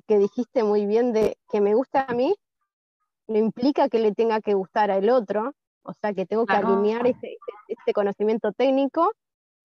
que 0.08 0.18
dijiste 0.18 0.64
muy 0.64 0.86
bien 0.86 1.12
de 1.12 1.36
que 1.52 1.60
me 1.60 1.74
gusta 1.74 2.06
a 2.08 2.14
mí, 2.14 2.34
no 3.28 3.36
implica 3.36 3.90
que 3.90 3.98
le 3.98 4.14
tenga 4.14 4.40
que 4.40 4.54
gustar 4.54 4.90
al 4.90 5.10
otro, 5.10 5.52
o 5.82 5.92
sea 5.92 6.14
que 6.14 6.24
tengo 6.24 6.46
que 6.46 6.54
alinear 6.54 7.06
ese, 7.06 7.36
conocimiento 7.94 8.52
técnico 8.52 9.12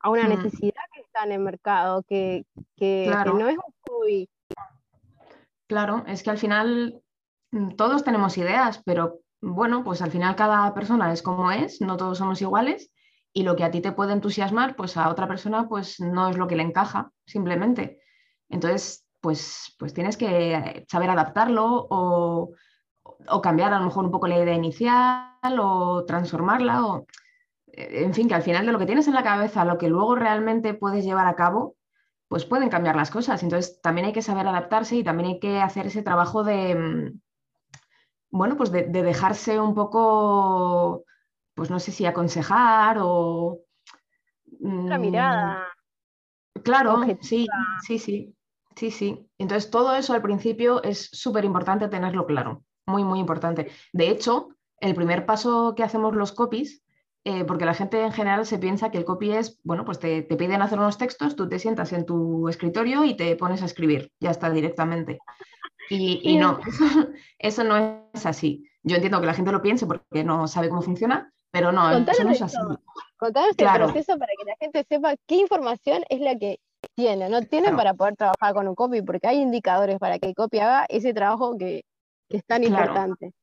a 0.02 0.10
una 0.10 0.26
mm. 0.26 0.30
necesidad 0.32 0.84
que 0.94 1.00
está 1.00 1.24
en 1.24 1.32
el 1.32 1.40
mercado, 1.40 2.04
que, 2.04 2.44
no 2.78 3.48
es 3.48 3.58
muy... 3.90 4.30
Claro, 5.68 6.04
es 6.08 6.24
que 6.24 6.30
al 6.30 6.38
final 6.38 7.02
mm, 7.52 7.70
todos 7.78 8.04
tenemos 8.04 8.38
ideas, 8.38 8.84
pero 8.84 9.22
bueno, 9.40 9.86
pues 9.86 10.02
al 10.02 10.12
final 10.12 10.36
cada 10.36 10.74
persona 10.74 11.14
es 11.14 11.22
como 11.22 11.54
es, 11.54 11.80
no 11.80 11.96
todos 11.96 12.18
somos 12.18 12.42
iguales 12.42 12.92
y 13.34 13.44
lo 13.44 13.56
que 13.56 13.64
a 13.64 13.72
ti 13.72 13.82
te 13.82 13.92
puede 13.92 14.14
entusiasmar, 14.14 14.76
pues 14.76 14.98
a 14.98 15.10
otra 15.10 15.28
persona 15.28 15.68
pues 15.68 16.00
no 16.00 16.30
es 16.30 16.38
lo 16.38 16.48
que 16.48 16.56
le 16.56 16.64
encaja, 16.64 17.12
simplemente. 17.26 18.02
Entonces, 18.50 19.06
pues, 19.22 19.76
pues 19.78 19.94
tienes 19.94 20.18
que 20.18 20.86
saber 20.90 21.10
adaptarlo 21.10 21.88
o, 21.90 22.52
cambiar 23.42 23.74
a 23.74 23.80
lo 23.80 23.86
mejor 23.86 24.06
un 24.06 24.12
poco 24.12 24.28
la 24.28 24.38
idea 24.38 24.54
inicial 24.54 25.60
o 25.60 26.06
transformarla 26.06 26.86
o, 26.86 27.06
eh, 27.68 28.04
en 28.04 28.14
fin, 28.14 28.28
que 28.28 28.36
al 28.36 28.44
final 28.44 28.66
de 28.66 28.72
lo 28.72 28.80
que 28.80 28.86
tienes 28.86 29.08
en 29.08 29.14
la 29.14 29.24
cabeza, 29.24 29.66
lo 29.66 29.78
que 29.78 29.90
luego 29.90 30.16
realmente 30.16 30.74
puedes 30.74 31.06
llevar 31.06 31.28
a 31.28 31.36
cabo, 31.36 31.76
pues 32.28 32.46
pueden 32.46 32.70
cambiar 32.70 32.96
las 32.96 33.12
cosas. 33.12 33.44
Entonces, 33.44 33.82
también 33.82 34.08
hay 34.08 34.14
que 34.14 34.22
saber 34.22 34.48
adaptarse 34.48 34.96
y 34.96 35.04
también 35.04 35.30
hay 35.30 35.40
que 35.40 35.60
hacer 35.62 35.88
ese 35.88 36.04
trabajo 36.04 36.44
de, 36.44 36.76
mm, 36.76 37.20
bueno, 38.32 38.58
pues 38.58 38.72
de 38.72 38.84
dejarse 38.84 39.60
un 39.60 39.76
poco 39.76 41.04
pues 41.60 41.70
no 41.70 41.80
sé 41.80 41.92
si 41.92 42.06
aconsejar 42.06 42.98
o... 43.02 43.60
Una 44.62 44.98
mm, 44.98 45.02
mirada. 45.02 45.68
Claro, 46.64 47.04
sí, 47.22 47.48
sí, 47.86 48.00
sí, 48.00 48.34
sí, 48.76 48.92
sí. 48.92 49.30
Entonces 49.38 49.70
todo 49.70 49.94
eso 49.96 50.14
al 50.14 50.22
principio 50.22 50.82
es 50.84 51.10
súper 51.12 51.44
importante 51.44 51.90
tenerlo 51.90 52.26
claro, 52.26 52.64
muy, 52.88 53.04
muy 53.04 53.20
importante. 53.20 53.70
De 53.92 54.10
hecho, 54.10 54.56
el 54.80 54.96
primer 54.96 55.26
paso 55.26 55.74
que 55.76 55.84
hacemos 55.84 56.16
los 56.16 56.32
copies, 56.32 56.82
eh, 57.26 57.44
porque 57.44 57.66
la 57.66 57.74
gente 57.74 58.02
en 58.02 58.14
general 58.14 58.46
se 58.46 58.58
piensa 58.58 58.90
que 58.90 58.98
el 58.98 59.06
copy 59.06 59.32
es, 59.32 59.60
bueno, 59.64 59.84
pues 59.84 60.00
te, 60.00 60.24
piden 60.24 60.62
hacer 60.62 60.80
unos 60.80 60.98
textos, 60.98 61.36
tú 61.36 61.50
te 61.50 61.60
sientas 61.60 61.92
en 61.92 62.06
tu 62.06 62.48
escritorio 62.48 63.04
y 63.04 63.18
te 63.18 63.36
pones 63.36 63.62
a 63.62 63.66
escribir, 63.66 64.14
ya 64.22 64.32
está 64.32 64.50
directamente. 64.50 65.20
Y, 65.90 66.38
no, 66.38 66.60
eso 67.40 67.64
no 67.66 68.10
es 68.14 68.26
así. 68.26 68.70
Yo 68.84 68.96
entiendo 68.96 69.20
que 69.20 69.28
la 69.28 69.34
gente 69.34 69.52
lo 69.52 69.62
piense 69.62 69.86
porque 69.86 70.24
no 70.24 70.48
sabe 70.48 70.70
cómo 70.70 70.82
funciona, 70.82 71.34
pero 71.52 71.72
no, 71.72 71.92
eso 71.92 72.24
no 72.24 72.32
es 72.32 72.42
así. 72.42 72.58
Contanos 73.18 73.50
este 73.52 73.66
proceso 73.66 74.18
para 74.18 74.32
que 74.38 74.46
la 74.46 74.56
gente 74.60 74.86
sepa 74.88 75.16
qué 75.28 75.36
información 75.36 76.04
es 76.10 76.22
la 76.22 76.38
que 76.38 76.60
tiene, 76.96 77.30
no 77.30 77.42
tiene 77.42 77.74
para 77.74 77.94
poder 77.94 78.16
trabajar 78.16 78.54
con 78.54 78.68
un 78.68 78.76
copy, 78.76 79.02
porque 79.02 79.28
hay 79.28 79.42
indicadores 79.42 80.00
para 80.00 80.20
que 80.20 80.28
el 80.28 80.36
copy 80.36 80.60
haga 80.60 80.86
ese 80.90 81.14
trabajo 81.14 81.58
que, 81.58 81.84
es 82.30 82.46
tan 82.46 82.64
importante. 82.64 83.34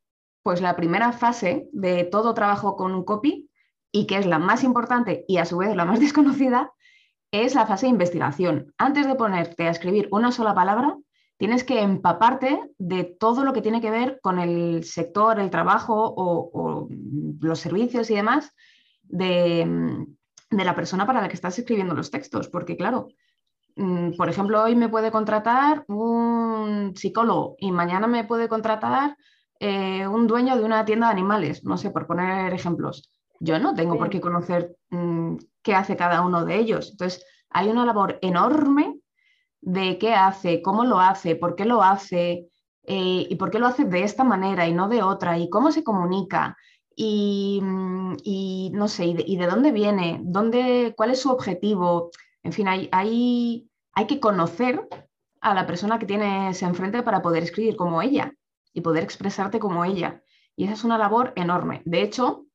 Pues 0.43 0.61
la 0.61 0.77
primera 0.77 1.13
fase 1.13 1.69
de 1.73 2.05
todo 2.05 2.35
trabajo 2.35 2.77
con 2.77 2.95
un 2.95 3.05
copy, 3.05 3.51
y 3.93 4.07
que 4.07 4.19
es 4.19 4.27
la 4.27 4.39
más 4.39 4.63
importante 4.63 5.25
y 5.27 5.39
a 5.39 5.45
su 5.45 5.59
vez 5.59 5.75
la 5.75 5.85
más 5.85 6.01
desconocida, 6.01 6.73
es 7.33 7.55
la 7.55 7.67
fase 7.67 7.87
de 7.87 7.91
investigación. 7.91 8.73
Antes 8.79 9.07
de 9.07 9.15
ponerte 9.15 9.65
a 9.65 9.71
escribir 9.71 10.09
una 10.13 10.33
sola 10.33 10.55
palabra, 10.55 10.97
tienes 11.37 11.65
que 11.65 11.81
empaparte 11.81 12.71
de 12.79 13.05
todo 13.05 13.45
lo 13.45 13.53
que 13.53 13.63
tiene 13.63 13.81
que 13.81 13.91
ver 13.91 14.21
con 14.23 14.39
el 14.39 14.85
sector, 14.85 15.39
el 15.39 15.51
trabajo 15.51 16.15
o, 16.17 16.89
los 17.41 17.61
servicios 17.61 18.11
y 18.11 18.15
demás 18.15 18.53
de, 19.03 20.07
de 20.51 20.65
la 20.65 20.75
persona 20.75 21.07
para 21.07 21.21
la 21.21 21.29
que 21.29 21.35
estás 21.35 21.59
escribiendo 21.59 21.95
los 21.95 22.11
textos, 22.11 22.49
porque 22.49 22.77
claro, 22.77 23.09
mm, 23.77 24.13
por 24.17 24.29
ejemplo, 24.29 24.63
hoy 24.63 24.75
me 24.75 24.89
puede 24.89 25.11
contratar 25.11 25.85
un 25.89 26.95
psicólogo 26.97 27.57
y 27.59 27.71
mañana 27.73 28.07
me 28.07 28.25
puede 28.25 28.49
contratar 28.49 29.17
eh, 29.61 30.07
un 30.07 30.27
dueño 30.27 30.57
de 30.57 30.65
una 30.65 30.85
tienda 30.85 31.07
de 31.07 31.13
animales, 31.13 31.65
no 31.65 31.79
sé, 31.79 31.91
por 31.91 32.07
poner 32.07 32.53
ejemplos. 32.53 33.11
Yo 33.41 33.59
no 33.59 33.75
tengo 33.75 33.99
por 33.99 34.09
qué 34.09 34.21
conocer 34.21 34.77
mm, 34.91 35.37
qué 35.63 35.75
hace 35.75 35.97
cada 35.97 36.23
uno 36.23 36.45
de 36.45 36.57
ellos. 36.57 36.91
Entonces, 36.93 37.25
hay 37.51 37.69
una 37.69 37.85
labor 37.85 38.19
enorme 38.23 38.96
de 39.67 39.99
qué 39.99 40.15
hace, 40.15 40.63
cómo 40.63 40.85
lo 40.85 41.01
hace, 41.01 41.35
por 41.35 41.57
qué 41.57 41.65
lo 41.65 41.83
hace 41.83 42.47
eh, 42.85 43.27
y 43.29 43.35
por 43.35 43.51
qué 43.51 43.59
lo 43.59 43.67
hace 43.67 43.85
de 43.85 44.05
esta 44.05 44.23
manera 44.23 44.69
y 44.69 44.73
no 44.73 44.89
de 44.89 45.03
otra 45.03 45.39
y 45.39 45.51
cómo 45.51 45.73
se 45.73 45.83
comunica 45.83 46.57
y, 46.95 47.59
mm, 47.61 48.73
no 48.73 48.87
sé, 48.89 49.07
y 49.07 49.37
de, 49.37 49.47
dónde 49.47 49.73
viene, 49.73 50.21
dónde, 50.23 50.95
cuál 50.97 51.11
es 51.11 51.21
su 51.21 51.31
objetivo. 51.31 52.11
En 52.45 52.53
fin, 52.53 52.69
hay, 52.69 52.89
hay, 52.93 53.69
hay 53.93 54.07
que 54.07 54.21
conocer 54.21 54.89
a 55.41 55.53
la 55.53 55.67
persona 55.67 55.99
que 55.99 56.07
tienes 56.07 56.63
enfrente 56.63 57.03
para 57.03 57.21
poder 57.21 57.43
escribir 57.43 57.75
como 57.77 58.03
ella 58.03 58.33
y 58.73 58.83
poder 58.83 59.03
expresarte 59.03 59.59
como 59.59 59.85
ella. 59.85 60.23
Y 60.55 60.65
esa 60.65 60.75
es 60.75 60.85
una 60.85 60.97
labor 60.97 61.33
enorme. 61.35 61.83
De 61.85 62.03
hecho, 62.03 62.46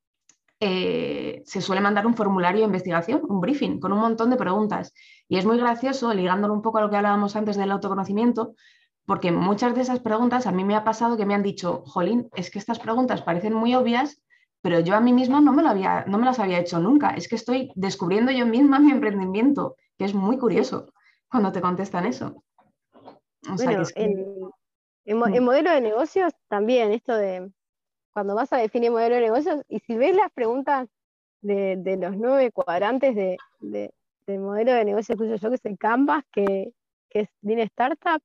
eh, 0.63 1.41
se 1.43 1.59
suele 1.59 1.81
mandar 1.81 2.05
un 2.05 2.13
formulario 2.13 2.59
de 2.59 2.67
investigación, 2.67 3.21
un 3.27 3.41
briefing, 3.41 3.79
con 3.79 3.91
un 3.91 3.99
montón 3.99 4.29
de 4.29 4.37
preguntas. 4.37 4.93
Y 5.27 5.37
es 5.37 5.45
muy 5.45 5.57
gracioso, 5.57 6.13
ligándolo 6.13 6.53
un 6.53 6.61
poco 6.61 6.77
a 6.77 6.81
lo 6.81 6.89
que 6.91 6.97
hablábamos 6.97 7.35
antes 7.35 7.57
del 7.57 7.71
autoconocimiento, 7.71 8.53
porque 9.07 9.31
muchas 9.31 9.73
de 9.73 9.81
esas 9.81 10.01
preguntas 10.01 10.45
a 10.45 10.51
mí 10.51 10.63
me 10.63 10.75
ha 10.75 10.83
pasado 10.83 11.17
que 11.17 11.25
me 11.25 11.33
han 11.33 11.41
dicho, 11.41 11.81
Jolín, 11.87 12.29
es 12.35 12.51
que 12.51 12.59
estas 12.59 12.77
preguntas 12.77 13.23
parecen 13.23 13.55
muy 13.55 13.73
obvias, 13.73 14.21
pero 14.61 14.79
yo 14.79 14.95
a 14.95 15.01
mí 15.01 15.13
misma 15.13 15.41
no 15.41 15.51
me, 15.51 15.63
lo 15.63 15.69
había, 15.69 16.05
no 16.05 16.19
me 16.19 16.25
las 16.25 16.37
había 16.37 16.59
hecho 16.59 16.79
nunca. 16.79 17.09
Es 17.15 17.27
que 17.27 17.37
estoy 17.37 17.71
descubriendo 17.73 18.31
yo 18.31 18.45
misma 18.45 18.79
mi 18.79 18.91
emprendimiento, 18.91 19.77
que 19.97 20.05
es 20.05 20.13
muy 20.13 20.37
curioso 20.37 20.93
cuando 21.27 21.51
te 21.51 21.61
contestan 21.61 22.05
eso. 22.05 22.43
bueno, 23.47 23.83
en, 23.95 25.43
modelo 25.43 25.71
de 25.71 25.81
negocios 25.81 26.33
también, 26.47 26.91
esto 26.91 27.15
de 27.15 27.49
cuando 28.13 28.35
vas 28.35 28.51
a 28.53 28.57
definir 28.57 28.91
modelo 28.91 29.15
de 29.15 29.21
negocios, 29.21 29.63
y 29.67 29.79
si 29.79 29.95
ves 29.95 30.15
las 30.15 30.31
preguntas 30.31 30.87
de, 31.41 31.97
los 31.99 32.15
nueve 32.17 32.51
cuadrantes 32.51 33.15
de, 33.15 33.37
del 33.59 34.39
modelo 34.39 34.73
de 34.73 34.85
negocio 34.85 35.17
que 35.17 35.23
uso 35.23 35.35
yo, 35.35 35.49
que 35.49 35.55
es 35.55 35.65
el 35.65 35.77
Canvas, 35.77 36.23
que, 36.31 36.73
que 37.09 37.21
es 37.21 37.29
Lean 37.41 37.59
Startup, 37.59 38.21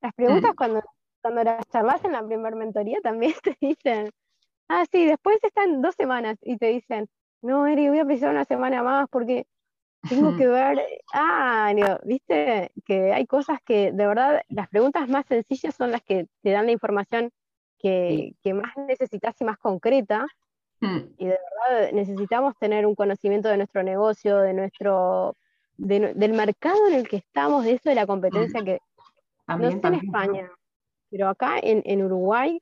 las 0.00 0.12
preguntas 0.14 0.52
mm. 0.52 0.56
cuando, 0.56 0.82
cuando 1.22 1.44
las 1.44 1.66
charlas 1.68 2.04
en 2.04 2.12
la 2.12 2.24
primera 2.24 2.56
mentoría 2.56 2.98
también 3.02 3.34
te 3.42 3.56
dicen, 3.60 4.10
ah, 4.68 4.84
sí, 4.90 5.06
después 5.06 5.38
están 5.42 5.80
dos 5.82 5.94
semanas 5.94 6.38
y 6.42 6.56
te 6.56 6.66
dicen, 6.66 7.08
no, 7.42 7.66
Eri, 7.66 7.88
voy 7.88 7.98
a 7.98 8.04
precisar 8.04 8.30
una 8.30 8.44
semana 8.44 8.82
más 8.82 9.08
porque 9.10 9.46
tengo 10.08 10.36
que 10.36 10.46
ver, 10.48 10.80
ah, 11.12 11.72
viste 12.04 12.72
que 12.84 13.12
hay 13.12 13.26
cosas 13.26 13.58
que 13.64 13.92
de 13.92 14.06
verdad, 14.06 14.42
las 14.48 14.68
preguntas 14.68 15.08
más 15.08 15.26
sencillas 15.26 15.74
son 15.74 15.90
las 15.90 16.02
que 16.02 16.26
te 16.42 16.50
dan 16.50 16.66
la 16.66 16.72
información 16.72 17.30
que, 17.78 18.34
más 18.54 18.76
necesitas 18.76 19.34
y 19.40 19.44
más 19.44 19.58
concreta. 19.58 20.26
Mm. 20.80 20.98
Y 21.18 21.26
de 21.26 21.38
verdad 21.68 21.92
necesitamos 21.92 22.54
tener 22.58 22.86
un 22.86 22.94
conocimiento 22.94 23.48
de 23.48 23.56
nuestro 23.56 23.82
negocio, 23.82 24.38
de 24.38 24.54
nuestro, 24.54 25.36
del 25.76 26.32
mercado 26.32 26.88
en 26.88 26.94
el 26.94 27.08
que 27.08 27.16
estamos, 27.16 27.64
de 27.64 27.72
eso 27.72 27.88
de 27.88 27.94
la 27.94 28.06
competencia 28.06 28.60
mm. 28.60 28.64
que 28.64 28.78
no 29.46 29.70
sé 29.70 29.80
en 29.82 29.94
España, 29.94 30.50
pero 31.10 31.28
acá 31.28 31.58
en, 31.62 31.82
en 31.84 32.02
Uruguay 32.02 32.60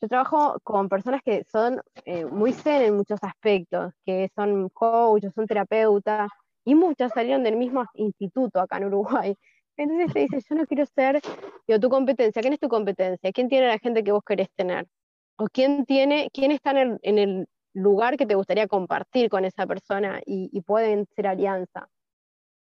yo 0.00 0.08
trabajo 0.08 0.60
con 0.62 0.88
personas 0.88 1.22
que 1.24 1.44
son 1.50 1.80
eh, 2.04 2.24
muy 2.24 2.52
zen 2.52 2.82
en 2.82 2.96
muchos 2.96 3.18
aspectos, 3.22 3.92
que 4.04 4.30
son 4.34 4.68
coaches, 4.68 5.32
son 5.34 5.46
terapeutas, 5.46 6.30
y 6.64 6.74
muchas 6.74 7.12
salieron 7.12 7.42
del 7.42 7.56
mismo 7.56 7.84
instituto 7.94 8.60
acá 8.60 8.76
en 8.76 8.84
Uruguay. 8.84 9.34
Entonces 9.78 10.12
te 10.12 10.20
dice, 10.20 10.40
yo 10.48 10.56
no 10.56 10.66
quiero 10.66 10.84
ser, 10.86 11.22
digo, 11.66 11.78
tu 11.78 11.88
competencia, 11.88 12.42
¿quién 12.42 12.52
es 12.52 12.58
tu 12.58 12.68
competencia? 12.68 13.30
¿Quién 13.32 13.48
tiene 13.48 13.68
la 13.68 13.78
gente 13.78 14.02
que 14.02 14.10
vos 14.10 14.24
querés 14.26 14.50
tener? 14.56 14.88
¿O 15.36 15.46
quién, 15.46 15.86
tiene, 15.86 16.30
quién 16.32 16.50
está 16.50 16.72
en 16.72 16.98
el, 17.18 17.46
lugar 17.74 18.16
que 18.16 18.26
te 18.26 18.34
gustaría 18.34 18.66
compartir 18.66 19.28
con 19.30 19.44
esa 19.44 19.64
persona 19.66 20.20
y, 20.26 20.60
pueden 20.62 21.06
ser 21.14 21.28
alianza? 21.28 21.88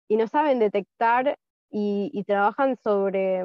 Y 0.09 0.17
no 0.17 0.27
saben 0.29 0.59
detectar 0.59 1.39
y, 1.71 2.11
y 2.15 2.25
trabajan 2.25 2.77
sobre 2.77 3.45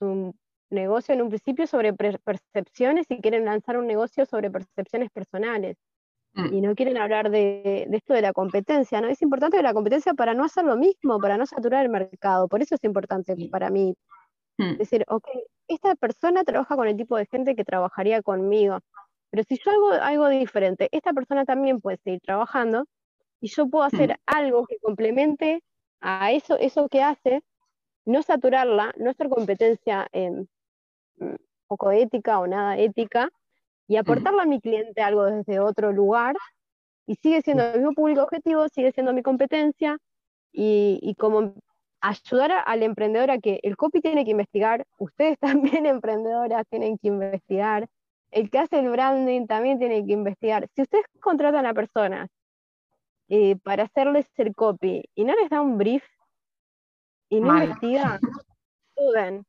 su 0.00 0.34
negocio 0.70 1.14
en 1.14 1.22
un 1.22 1.28
principio 1.28 1.68
sobre 1.68 1.92
percepciones 1.92 3.06
y 3.08 3.20
quieren 3.20 3.44
lanzar 3.44 3.78
un 3.78 3.86
negocio 3.86 4.26
sobre 4.26 4.50
percepciones 4.50 5.10
personales. 5.12 5.76
Mm. 6.36 6.54
Y 6.54 6.60
no 6.60 6.74
quieren 6.74 6.98
hablar 6.98 7.30
de, 7.30 7.88
esto 7.90 8.12
de 8.12 8.20
la 8.20 8.34
competencia, 8.34 9.00
¿no? 9.00 9.08
Es 9.08 9.22
importante 9.22 9.60
la 9.62 9.72
competencia 9.72 10.12
para 10.12 10.34
no 10.34 10.44
hacer 10.44 10.64
lo 10.64 10.76
mismo, 10.76 11.18
para 11.18 11.38
no 11.38 11.46
saturar 11.46 11.82
el 11.84 11.90
mercado. 11.90 12.46
Por 12.46 12.60
eso 12.60 12.74
es 12.74 12.84
importante 12.84 13.34
para 13.50 13.70
mí 13.70 13.96
mm. 14.58 14.76
decir, 14.76 15.04
ok, 15.08 15.26
esta 15.66 15.94
persona 15.94 16.44
trabaja 16.44 16.76
con 16.76 16.88
el 16.88 16.96
tipo 16.96 17.16
de 17.16 17.24
gente 17.26 17.56
que 17.56 17.64
trabajaría 17.64 18.20
conmigo. 18.22 18.80
Pero 19.30 19.44
si 19.48 19.58
yo 19.58 19.70
hago 19.70 19.90
algo 19.92 20.28
diferente, 20.28 20.88
esta 20.92 21.14
persona 21.14 21.46
también 21.46 21.80
puede 21.80 21.96
seguir 22.04 22.20
trabajando 22.20 22.84
y 23.40 23.48
yo 23.48 23.66
puedo 23.68 23.84
hacer 23.84 24.10
mm. 24.10 24.22
algo 24.26 24.66
que 24.66 24.76
complemente 24.78 25.62
a 26.02 26.32
eso, 26.32 26.58
eso 26.58 26.88
que 26.90 27.02
hace, 27.02 27.42
no 28.04 28.22
saturarla, 28.22 28.92
no 28.98 29.10
hacer 29.10 29.30
competencia 29.30 30.06
en 30.12 30.48
poco 31.66 31.90
ética 31.92 32.38
o 32.40 32.46
nada 32.46 32.76
ética, 32.76 33.30
y 33.88 33.96
aportarle 33.96 34.42
a 34.42 34.46
mi 34.46 34.60
cliente 34.60 35.02
algo 35.02 35.24
desde 35.24 35.60
otro 35.60 35.92
lugar, 35.92 36.36
y 37.06 37.14
sigue 37.16 37.40
siendo 37.42 37.64
el 37.64 37.78
mismo 37.78 37.92
público 37.92 38.22
objetivo, 38.22 38.68
sigue 38.68 38.92
siendo 38.92 39.12
mi 39.12 39.22
competencia, 39.22 39.98
y, 40.52 41.14
como 41.18 41.54
ayudar 42.00 42.62
al 42.64 42.82
emprendedor 42.82 43.30
a 43.30 43.38
que 43.38 43.60
el 43.62 43.76
copy 43.76 44.00
tiene 44.00 44.24
que 44.24 44.30
investigar, 44.30 44.86
ustedes 44.98 45.38
también 45.80 45.86
emprendedoras 45.86 46.66
tienen 46.68 46.98
que 46.98 47.08
investigar, 47.08 47.86
el 48.30 48.50
que 48.50 48.58
hace 48.58 48.78
el 48.78 48.90
branding 48.90 49.46
también 49.46 49.78
tiene 49.78 50.04
que 50.04 50.12
investigar. 50.12 50.68
Si 50.74 50.82
ustedes 50.82 51.04
contratan 51.20 51.66
a 51.66 51.74
personas 51.74 52.28
eh, 53.28 53.56
para 53.62 53.84
hacerles 53.84 54.26
el 54.36 54.54
copy 54.54 55.04
y 55.14 55.24
no 55.24 55.34
les 55.34 55.48
da 55.48 55.60
un 55.60 55.78
brief 55.78 56.04
y 57.28 57.40
no 57.40 57.62
investigan, 57.62 58.20
duden, 58.96 59.44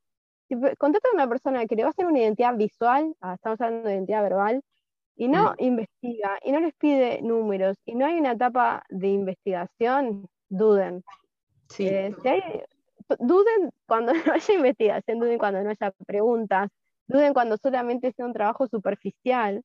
si 0.47 0.55
contrata 0.77 1.09
a 1.09 1.15
una 1.15 1.27
persona 1.27 1.65
que 1.65 1.75
le 1.75 1.83
va 1.83 1.89
a 1.89 1.91
hacer 1.91 2.05
una 2.05 2.19
identidad 2.19 2.55
visual, 2.55 3.15
ah, 3.21 3.35
estamos 3.35 3.59
hablando 3.61 3.87
de 3.87 3.95
identidad 3.95 4.23
verbal, 4.23 4.63
y 5.15 5.27
no 5.27 5.55
investiga, 5.57 6.37
y 6.43 6.51
no 6.51 6.59
les 6.59 6.75
pide 6.75 7.21
números, 7.23 7.77
y 7.85 7.95
no 7.95 8.05
hay 8.05 8.19
una 8.19 8.33
etapa 8.33 8.83
de 8.89 9.07
investigación, 9.07 10.29
duden. 10.47 11.03
Sí. 11.69 11.87
Eh, 11.87 12.13
duden 13.19 13.71
cuando 13.87 14.13
no 14.25 14.33
haya 14.33 14.53
investigación, 14.53 15.19
duden 15.19 15.39
cuando 15.39 15.63
no 15.63 15.71
haya 15.71 15.91
preguntas, 16.05 16.69
duden 17.07 17.33
cuando 17.33 17.57
solamente 17.57 18.11
sea 18.11 18.25
un 18.25 18.33
trabajo 18.33 18.67
superficial, 18.67 19.63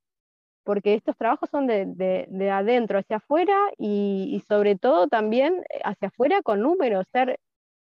porque 0.64 0.94
estos 0.94 1.16
trabajos 1.16 1.50
son 1.50 1.66
de, 1.66 2.50
adentro 2.50 2.98
hacia 2.98 3.16
afuera 3.16 3.58
y, 3.76 4.30
y, 4.32 4.40
sobre 4.40 4.76
todo 4.76 5.08
también 5.08 5.62
hacia 5.84 6.08
afuera 6.08 6.40
con 6.42 6.60
números, 6.60 7.04
ser, 7.12 7.40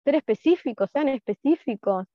ser 0.05 0.17
específicos, 0.17 0.91
sean 0.93 1.09
específicos. 1.09 2.07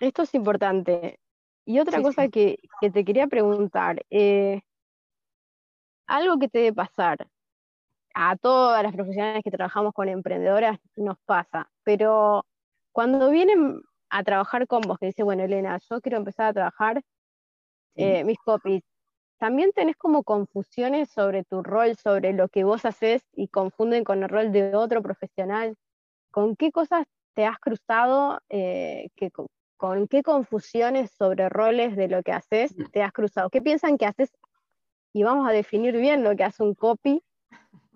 Esto 0.00 0.22
es 0.22 0.34
importante. 0.34 1.18
Y 1.64 1.80
otra 1.80 2.00
cosa 2.00 2.28
Que, 2.28 2.58
te 2.80 3.04
quería 3.04 3.26
preguntar, 3.26 4.04
eh, 4.10 4.62
algo 6.06 6.38
que 6.38 6.48
te 6.48 6.58
debe 6.60 6.72
pasar, 6.72 7.28
a 8.14 8.36
todas 8.36 8.82
las 8.82 8.94
profesionales 8.94 9.42
que 9.44 9.50
trabajamos 9.50 9.92
con 9.92 10.08
emprendedoras 10.08 10.78
nos 10.96 11.18
pasa, 11.24 11.70
pero 11.84 12.44
cuando 12.90 13.30
vienen 13.30 13.82
a 14.10 14.24
trabajar 14.24 14.66
con 14.66 14.80
vos, 14.80 14.98
que 14.98 15.06
dice, 15.06 15.22
bueno, 15.22 15.44
Elena, 15.44 15.78
yo 15.88 16.00
quiero 16.00 16.16
empezar 16.16 16.46
a 16.46 16.52
trabajar 16.52 17.02
eh, 17.94 18.24
mis 18.24 18.38
copies, 18.38 18.82
también 19.38 19.70
tenés 19.72 19.96
como 19.96 20.24
confusiones 20.24 21.10
sobre 21.10 21.44
tu 21.44 21.62
rol, 21.62 21.96
sobre 21.96 22.32
lo 22.32 22.48
que 22.48 22.64
vos 22.64 22.84
haces 22.84 23.22
y 23.34 23.48
confunden 23.48 24.02
con 24.02 24.22
el 24.22 24.28
rol 24.28 24.50
de 24.50 24.74
otro 24.74 25.00
profesional. 25.00 25.76
¿Con 26.32 26.56
qué 26.56 26.72
cosas 26.72 27.06
te 27.38 27.46
has 27.46 27.60
cruzado, 27.60 28.40
eh, 28.48 29.10
que, 29.14 29.30
con, 29.76 30.08
qué 30.08 30.24
confusiones 30.24 31.12
sobre 31.12 31.48
roles 31.48 31.94
de 31.94 32.08
lo 32.08 32.24
que 32.24 32.32
haces 32.32 32.76
mm. 32.76 32.86
te 32.86 33.00
has 33.00 33.12
cruzado? 33.12 33.48
¿Qué 33.48 33.62
piensan 33.62 33.96
que 33.96 34.06
haces? 34.06 34.32
Y 35.12 35.22
vamos 35.22 35.48
a 35.48 35.52
definir 35.52 35.96
bien 35.96 36.24
lo 36.24 36.34
que 36.34 36.42
hace 36.42 36.64
un 36.64 36.74
copy 36.74 37.22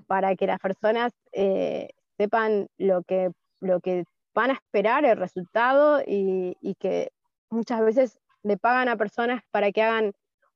para 0.06 0.36
que 0.36 0.46
las 0.46 0.60
personas 0.60 1.12
eh, 1.32 1.88
sepan 2.16 2.68
lo 2.78 3.02
que, 3.02 3.32
lo 3.58 3.80
que 3.80 4.04
van 4.32 4.50
a 4.50 4.54
esperar, 4.54 5.04
el 5.04 5.16
resultado, 5.16 6.00
y, 6.06 6.56
y 6.60 6.76
que 6.76 7.10
muchas 7.50 7.80
veces 7.80 8.20
le 8.44 8.58
pagan 8.58 8.88
a 8.88 8.96
personas 8.96 9.42
para 9.50 9.72
que 9.72 9.82
hagan 9.82 10.12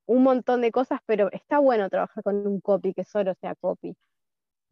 un 0.07 0.23
montón 0.23 0.61
de 0.61 0.71
cosas, 0.71 1.01
pero 1.07 1.29
está 1.33 1.59
bueno 1.59 1.91
trabajar 1.91 2.23
con 2.23 2.47
un 2.47 2.61
copy 2.61 2.95
que 2.95 3.03
solo 3.03 3.35
sea 3.35 3.57
copy. 3.57 3.97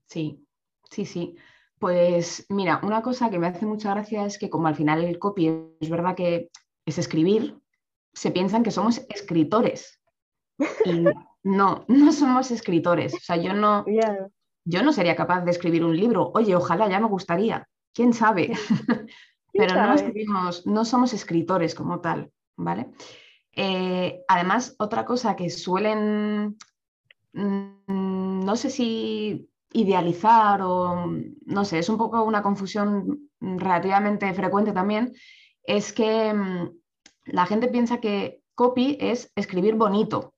Sí, 0.06 0.46
sí, 0.88 1.04
sí. 1.04 1.36
Pues 1.78 2.46
mira, 2.48 2.80
una 2.82 3.02
cosa 3.02 3.30
que 3.30 3.38
me 3.38 3.48
hace 3.48 3.66
mucha 3.66 3.90
gracia 3.90 4.24
es 4.24 4.38
que 4.38 4.48
como 4.48 4.68
al 4.68 4.74
final 4.74 5.02
el 5.04 5.18
copy 5.18 5.48
es 5.80 5.90
verdad 5.90 6.14
que 6.14 6.50
es 6.86 6.98
escribir, 6.98 7.58
se 8.12 8.30
piensan 8.30 8.62
que 8.62 8.70
somos 8.70 9.04
escritores. 9.08 10.00
Y 10.84 11.04
no, 11.42 11.84
no 11.88 12.12
somos 12.12 12.50
escritores. 12.50 13.14
O 13.14 13.20
sea, 13.20 13.36
yo 13.36 13.52
no, 13.52 13.84
yo 14.64 14.82
no 14.82 14.92
sería 14.92 15.16
capaz 15.16 15.42
de 15.42 15.50
escribir 15.50 15.84
un 15.84 15.96
libro. 15.96 16.30
Oye, 16.34 16.54
ojalá, 16.56 16.88
ya 16.88 17.00
me 17.00 17.08
gustaría. 17.08 17.68
¿Quién 17.92 18.12
sabe? 18.12 18.52
Pero 19.52 19.74
no 19.74 19.94
escribimos, 19.94 20.66
no 20.66 20.84
somos 20.84 21.12
escritores 21.12 21.76
como 21.76 22.00
tal, 22.00 22.32
¿vale? 22.56 22.90
Eh, 23.52 24.24
además, 24.26 24.74
otra 24.78 25.04
cosa 25.04 25.36
que 25.36 25.48
suelen, 25.48 26.56
mm, 27.32 28.44
no 28.44 28.56
sé 28.56 28.70
si 28.70 29.48
idealizar 29.74 30.62
o, 30.62 31.10
no 31.46 31.64
sé, 31.64 31.80
es 31.80 31.88
un 31.88 31.98
poco 31.98 32.22
una 32.22 32.42
confusión 32.42 33.28
relativamente 33.40 34.32
frecuente 34.32 34.72
también, 34.72 35.12
es 35.64 35.92
que 35.92 36.32
mm, 36.32 36.70
la 37.26 37.44
gente 37.46 37.68
piensa 37.68 38.00
que 38.00 38.40
copy 38.54 38.96
es 39.00 39.30
escribir 39.36 39.74
bonito. 39.74 40.32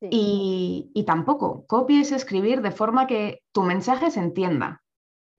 Y, 0.00 1.02
tampoco, 1.06 1.64
copy 1.66 2.00
es 2.00 2.12
escribir 2.12 2.60
de 2.60 2.70
forma 2.70 3.06
que 3.06 3.40
tu 3.52 3.62
mensaje 3.62 4.10
se 4.10 4.20
entienda, 4.20 4.82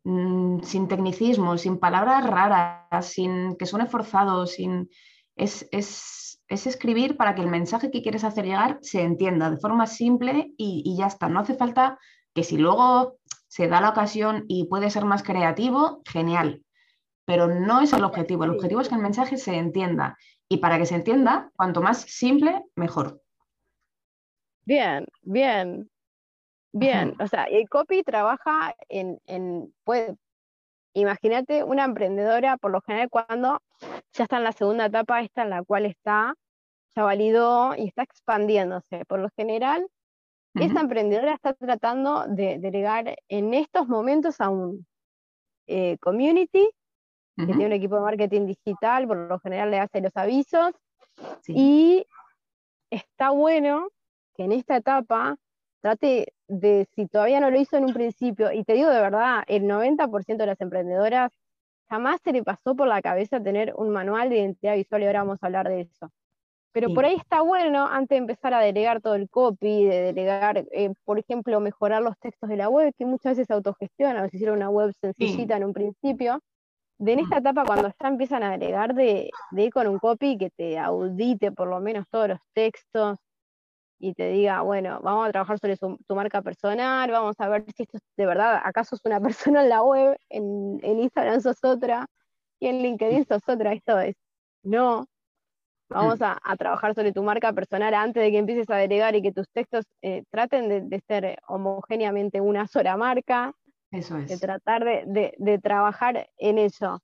mm, 0.04 0.62
sin 0.62 0.88
tecnicismo, 0.88 1.58
sin 1.60 1.78
palabras 1.78 2.26
raras, 2.26 3.06
sin 3.06 3.56
que 3.58 3.66
suene 3.66 3.86
forzado, 3.86 4.48
sin... 4.48 4.90
Es, 5.36 5.68
es, 5.72 6.40
escribir 6.48 7.16
para 7.16 7.36
que 7.36 7.42
el 7.42 7.48
mensaje 7.48 7.92
que 7.92 8.02
quieres 8.02 8.24
hacer 8.24 8.46
llegar 8.46 8.80
se 8.82 9.02
entienda 9.02 9.50
de 9.50 9.58
forma 9.58 9.86
simple 9.88 10.54
y, 10.58 10.82
y 10.86 10.98
ya 10.98 11.08
está. 11.08 11.28
No 11.28 11.42
hace 11.42 11.56
falta 11.56 12.00
que 12.36 12.44
si 12.44 12.58
luego 12.58 13.18
se 13.48 13.68
da 13.70 13.80
la 13.80 13.90
ocasión 13.90 14.44
y 14.50 14.66
puede 14.66 14.90
ser 14.90 15.06
más 15.06 15.24
creativo, 15.24 16.02
genial. 16.06 16.62
Pero 17.24 17.48
no 17.48 17.80
es 17.80 17.94
el 17.94 18.04
objetivo. 18.04 18.44
El 18.44 18.52
objetivo 18.52 18.82
es 18.82 18.90
que 18.90 18.96
el 18.96 19.02
mensaje 19.02 19.38
se 19.38 19.56
entienda. 19.56 20.18
Y 20.50 20.58
para 20.58 20.78
que 20.78 20.86
se 20.86 20.96
entienda, 20.96 21.50
cuanto 21.56 21.82
más 21.82 22.02
simple, 22.02 22.62
mejor. 22.76 23.22
Bien, 24.66 25.08
bien, 25.22 25.90
bien. 26.74 27.16
O 27.20 27.28
sea, 27.28 27.46
el 27.46 27.70
copy 27.70 28.04
trabaja 28.04 28.76
en, 28.90 29.20
en 29.26 29.74
puede, 29.86 30.18
imagínate 30.94 31.64
una 31.64 31.86
emprendedora, 31.86 32.58
por 32.58 32.72
lo 32.72 32.82
general, 32.82 33.10
cuando 33.10 33.62
ya 34.12 34.24
está 34.24 34.38
en 34.38 34.44
la 34.44 34.52
segunda 34.52 34.88
etapa, 34.88 35.22
esta 35.22 35.44
en 35.44 35.52
la 35.52 35.64
cual 35.64 35.86
está, 35.86 36.36
ya 36.96 37.04
validó 37.04 37.76
y 37.76 37.88
está 37.88 38.04
expandiéndose. 38.04 39.06
Por 39.06 39.20
lo 39.20 39.30
general, 39.38 39.88
esta 40.56 40.82
emprendedora 40.82 41.34
está 41.34 41.54
tratando 41.54 42.26
de 42.28 42.60
delegar 42.60 43.18
en 43.28 43.54
estos 43.54 43.88
momentos 43.88 44.40
a 44.40 44.50
un 44.50 44.86
eh, 45.68 45.98
community 46.00 46.70
que 47.38 47.46
tiene 47.48 47.66
un 47.66 47.74
equipo 47.74 47.96
de 47.96 48.02
marketing 48.02 48.46
digital, 48.46 49.08
por 49.08 49.18
lo 49.18 49.40
general 49.40 49.70
le 49.70 49.80
hace 49.80 50.00
los 50.00 50.16
avisos. 50.16 50.72
Y 51.48 52.06
está 52.90 53.32
bueno 53.32 53.90
que 54.36 54.44
en 54.44 54.54
esta 54.54 54.78
etapa 54.78 55.36
trate 55.82 56.34
de, 56.48 56.88
si 56.96 57.08
todavía 57.08 57.42
no 57.42 57.52
lo 57.52 57.60
hizo 57.60 57.78
en 57.78 57.86
un 57.86 57.94
principio, 57.94 58.52
y 58.52 58.64
te 58.64 58.74
digo 58.74 58.90
de 58.90 59.02
verdad, 59.02 59.44
el 59.48 59.64
90% 59.64 60.38
de 60.38 60.46
las 60.46 60.62
emprendedoras 60.62 61.32
jamás 61.90 62.22
se 62.24 62.32
le 62.32 62.44
pasó 62.44 62.76
por 62.76 62.88
la 62.88 63.02
cabeza 63.02 63.42
tener 63.42 63.74
un 63.76 63.90
manual 63.90 64.30
de 64.30 64.38
identidad 64.38 64.76
visual 64.76 65.04
y 65.04 65.06
ahora 65.06 65.24
vamos 65.24 65.40
a 65.42 65.46
hablar 65.46 65.68
de 65.68 65.82
eso. 65.82 66.12
Pero 66.76 66.94
por 66.94 67.06
ahí 67.06 67.16
está 67.16 67.40
bueno, 67.40 67.88
antes 67.88 68.10
de 68.10 68.18
empezar 68.18 68.54
a 68.54 68.60
delegar 68.60 69.02
todo 69.02 69.16
el 69.16 69.30
copy, 69.30 69.86
de 69.86 70.02
delegar, 70.02 70.66
eh, 70.74 70.94
por 71.06 71.18
ejemplo, 71.18 71.62
mejorar 71.62 72.02
los 72.02 72.20
textos 72.20 72.50
de 72.50 72.58
la 72.58 72.68
web, 72.68 72.94
que 72.98 73.06
muchas 73.06 73.38
veces 73.38 73.50
autogestionan, 73.50 74.30
si 74.30 74.36
hicieron 74.36 74.58
una 74.58 74.70
web 74.70 74.94
sencillita 75.00 75.56
en 75.56 75.64
un 75.64 75.72
principio, 75.72 76.42
de 76.98 77.14
en 77.14 77.20
esta 77.20 77.38
etapa 77.38 77.64
cuando 77.64 77.88
ya 77.88 78.08
empiezan 78.10 78.44
a 78.44 78.52
agregar 78.52 78.94
de, 78.94 79.30
de 79.52 79.64
ir 79.64 79.72
con 79.72 79.88
un 79.88 80.00
copy 80.00 80.38
que 80.38 80.50
te 80.50 80.78
audite 80.78 81.54
por 81.54 81.70
lo 81.70 81.80
menos 81.80 82.08
todos 82.10 82.28
los 82.28 82.40
textos, 82.54 83.20
y 83.98 84.14
te 84.14 84.28
diga, 84.28 84.62
bueno, 84.62 85.00
vamos 85.02 85.30
a 85.30 85.32
trabajar 85.32 85.58
sobre 85.60 85.78
tu 85.78 85.98
marca 86.14 86.42
personal, 86.42 87.10
vamos 87.10 87.36
a 87.40 87.48
ver 87.48 87.64
si 87.74 87.84
esto 87.84 88.00
de 88.18 88.26
verdad, 88.26 88.60
acaso 88.66 88.98
es 88.98 89.02
una 89.06 89.22
persona 89.56 89.64
en 89.64 89.70
la 89.70 89.82
web, 89.82 90.18
en, 90.28 90.84
Instagram 90.84 91.40
sos 91.40 91.64
otra, 91.64 92.06
y 92.60 92.68
en 92.68 92.82
LinkedIn 92.82 93.26
sos 93.26 93.48
otra, 93.48 93.72
esto 93.72 93.98
es, 94.00 94.16
no, 94.62 95.06
vamos 95.90 96.22
a, 96.22 96.40
trabajar 96.58 96.94
sobre 96.96 97.12
tu 97.12 97.24
marca 97.24 97.54
personal 97.54 97.94
antes 97.94 98.24
de 98.24 98.32
que 98.32 98.38
empieces 98.38 98.70
a 98.70 98.78
delegar 98.78 99.16
y 99.16 99.22
que 99.22 99.32
tus 99.32 99.50
textos 99.50 99.86
eh, 100.02 100.24
traten 100.32 100.90
de, 100.90 101.00
ser 101.08 101.40
homogéneamente 101.48 102.42
una 102.42 102.68
sola 102.68 102.98
marca, 102.98 103.54
eso 103.92 104.18
es. 104.18 104.30
de 104.30 104.38
tratar 104.38 104.84
de, 104.84 105.60
trabajar 105.62 106.30
en 106.38 106.58
eso. 106.58 107.02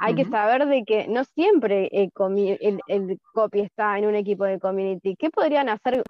Hay 0.00 0.14
que 0.14 0.24
saber 0.24 0.66
de 0.66 0.84
que 0.84 1.08
no 1.08 1.24
siempre 1.24 1.88
el, 1.90 2.12
el, 2.60 2.80
el, 2.86 3.20
copy 3.32 3.60
está 3.60 3.98
en 3.98 4.06
un 4.06 4.14
equipo 4.14 4.44
de 4.44 4.60
community. 4.60 5.16
¿Qué 5.16 5.28
podrían 5.28 5.68
hacer 5.68 6.04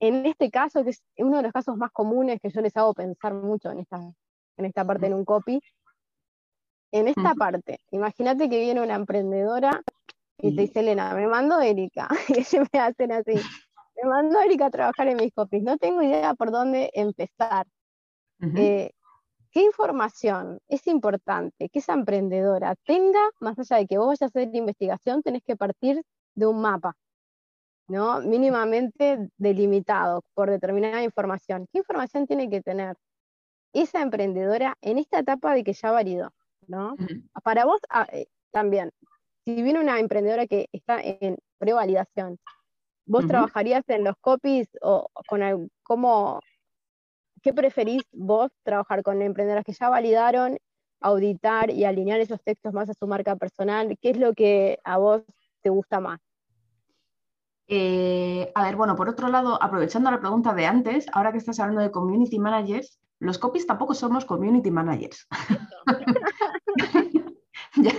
en 0.00 0.26
este 0.26 0.50
caso, 0.50 0.84
que 0.84 0.90
es 0.90 1.02
uno 1.18 1.38
de 1.38 1.44
los 1.44 1.52
casos 1.52 1.76
más 1.76 1.90
comunes 1.90 2.40
que 2.40 2.50
yo 2.50 2.60
les 2.60 2.76
hago 2.76 2.94
pensar 2.94 3.34
mucho 3.34 3.70
en 3.70 3.80
esta, 3.80 3.98
en 4.56 4.64
esta 4.64 4.84
parte 4.84 5.06
en 5.06 5.14
un 5.14 5.24
copy, 5.24 5.60
en 6.92 7.08
esta 7.08 7.34
parte, 7.34 7.80
imagínate 7.90 8.50
que 8.50 8.60
viene 8.60 8.82
una 8.82 8.94
emprendedora 8.94 9.82
y 10.42 10.54
te 10.56 10.62
dice, 10.62 10.80
Elena, 10.80 11.14
me 11.14 11.26
mando 11.26 11.60
Erika, 11.60 12.08
y 12.28 12.40
ellos 12.40 12.68
me 12.72 12.80
hacen 12.80 13.12
así, 13.12 13.32
me 14.02 14.08
mando 14.08 14.40
Erika 14.40 14.66
a 14.66 14.70
trabajar 14.70 15.08
en 15.08 15.16
mis 15.16 15.32
copies, 15.32 15.62
no 15.62 15.78
tengo 15.78 16.02
idea 16.02 16.34
por 16.34 16.50
dónde 16.50 16.90
empezar. 16.94 17.66
Eh, 18.56 18.90
¿Qué 19.52 19.62
información 19.62 20.58
es 20.66 20.88
importante 20.88 21.68
que 21.68 21.78
esa 21.78 21.92
emprendedora 21.92 22.74
tenga, 22.84 23.20
más 23.38 23.56
allá 23.56 23.76
de 23.76 23.86
que 23.86 23.98
vos 23.98 24.08
vayas 24.08 24.22
a 24.22 24.26
hacer 24.26 24.50
investigación, 24.52 25.22
tenés 25.22 25.44
que 25.44 25.54
partir 25.54 26.02
de 26.34 26.46
un 26.46 26.60
mapa? 26.60 26.96
¿no? 27.88 28.20
mínimamente 28.20 29.28
delimitado 29.36 30.24
por 30.34 30.50
determinada 30.50 31.02
información. 31.02 31.66
¿Qué 31.72 31.78
información 31.78 32.26
tiene 32.26 32.48
que 32.48 32.62
tener 32.62 32.96
esa 33.72 34.00
emprendedora 34.02 34.76
en 34.80 34.98
esta 34.98 35.18
etapa 35.20 35.54
de 35.54 35.62
que 35.62 35.72
ya 35.72 35.90
validó? 35.92 36.32
¿no? 36.66 36.96
Para 37.44 37.64
vos 37.64 37.80
ah, 37.90 38.06
eh, 38.12 38.26
también, 38.50 38.90
si 39.44 39.62
viene 39.62 39.80
una 39.80 39.98
emprendedora 39.98 40.46
que 40.46 40.68
está 40.72 41.00
en 41.00 41.36
prevalidación, 41.58 42.38
¿vos 43.06 43.26
trabajarías 43.26 43.82
en 43.88 44.04
los 44.04 44.14
copies 44.20 44.68
o 44.80 45.08
con 45.28 45.70
cómo, 45.82 46.40
qué 47.42 47.52
preferís 47.52 48.02
vos 48.12 48.50
trabajar 48.62 49.02
con 49.02 49.20
emprendedoras 49.22 49.64
que 49.64 49.72
ya 49.72 49.88
validaron, 49.88 50.58
auditar 51.00 51.70
y 51.70 51.84
alinear 51.84 52.20
esos 52.20 52.40
textos 52.42 52.72
más 52.72 52.88
a 52.88 52.94
su 52.94 53.06
marca 53.06 53.36
personal? 53.36 53.96
¿Qué 54.00 54.10
es 54.10 54.18
lo 54.18 54.32
que 54.34 54.78
a 54.84 54.98
vos 54.98 55.22
te 55.62 55.70
gusta 55.70 56.00
más? 56.00 56.20
Eh, 57.68 58.52
a 58.54 58.64
ver, 58.64 58.76
bueno, 58.76 58.96
por 58.96 59.08
otro 59.08 59.28
lado, 59.28 59.60
aprovechando 59.62 60.10
la 60.10 60.20
pregunta 60.20 60.52
de 60.54 60.66
antes, 60.66 61.06
ahora 61.12 61.32
que 61.32 61.38
estás 61.38 61.58
hablando 61.58 61.80
de 61.80 61.90
community 61.90 62.38
managers, 62.38 63.00
los 63.18 63.38
copies 63.38 63.66
tampoco 63.66 63.94
somos 63.94 64.24
community 64.24 64.70
managers. 64.70 65.26
ya 67.76 67.92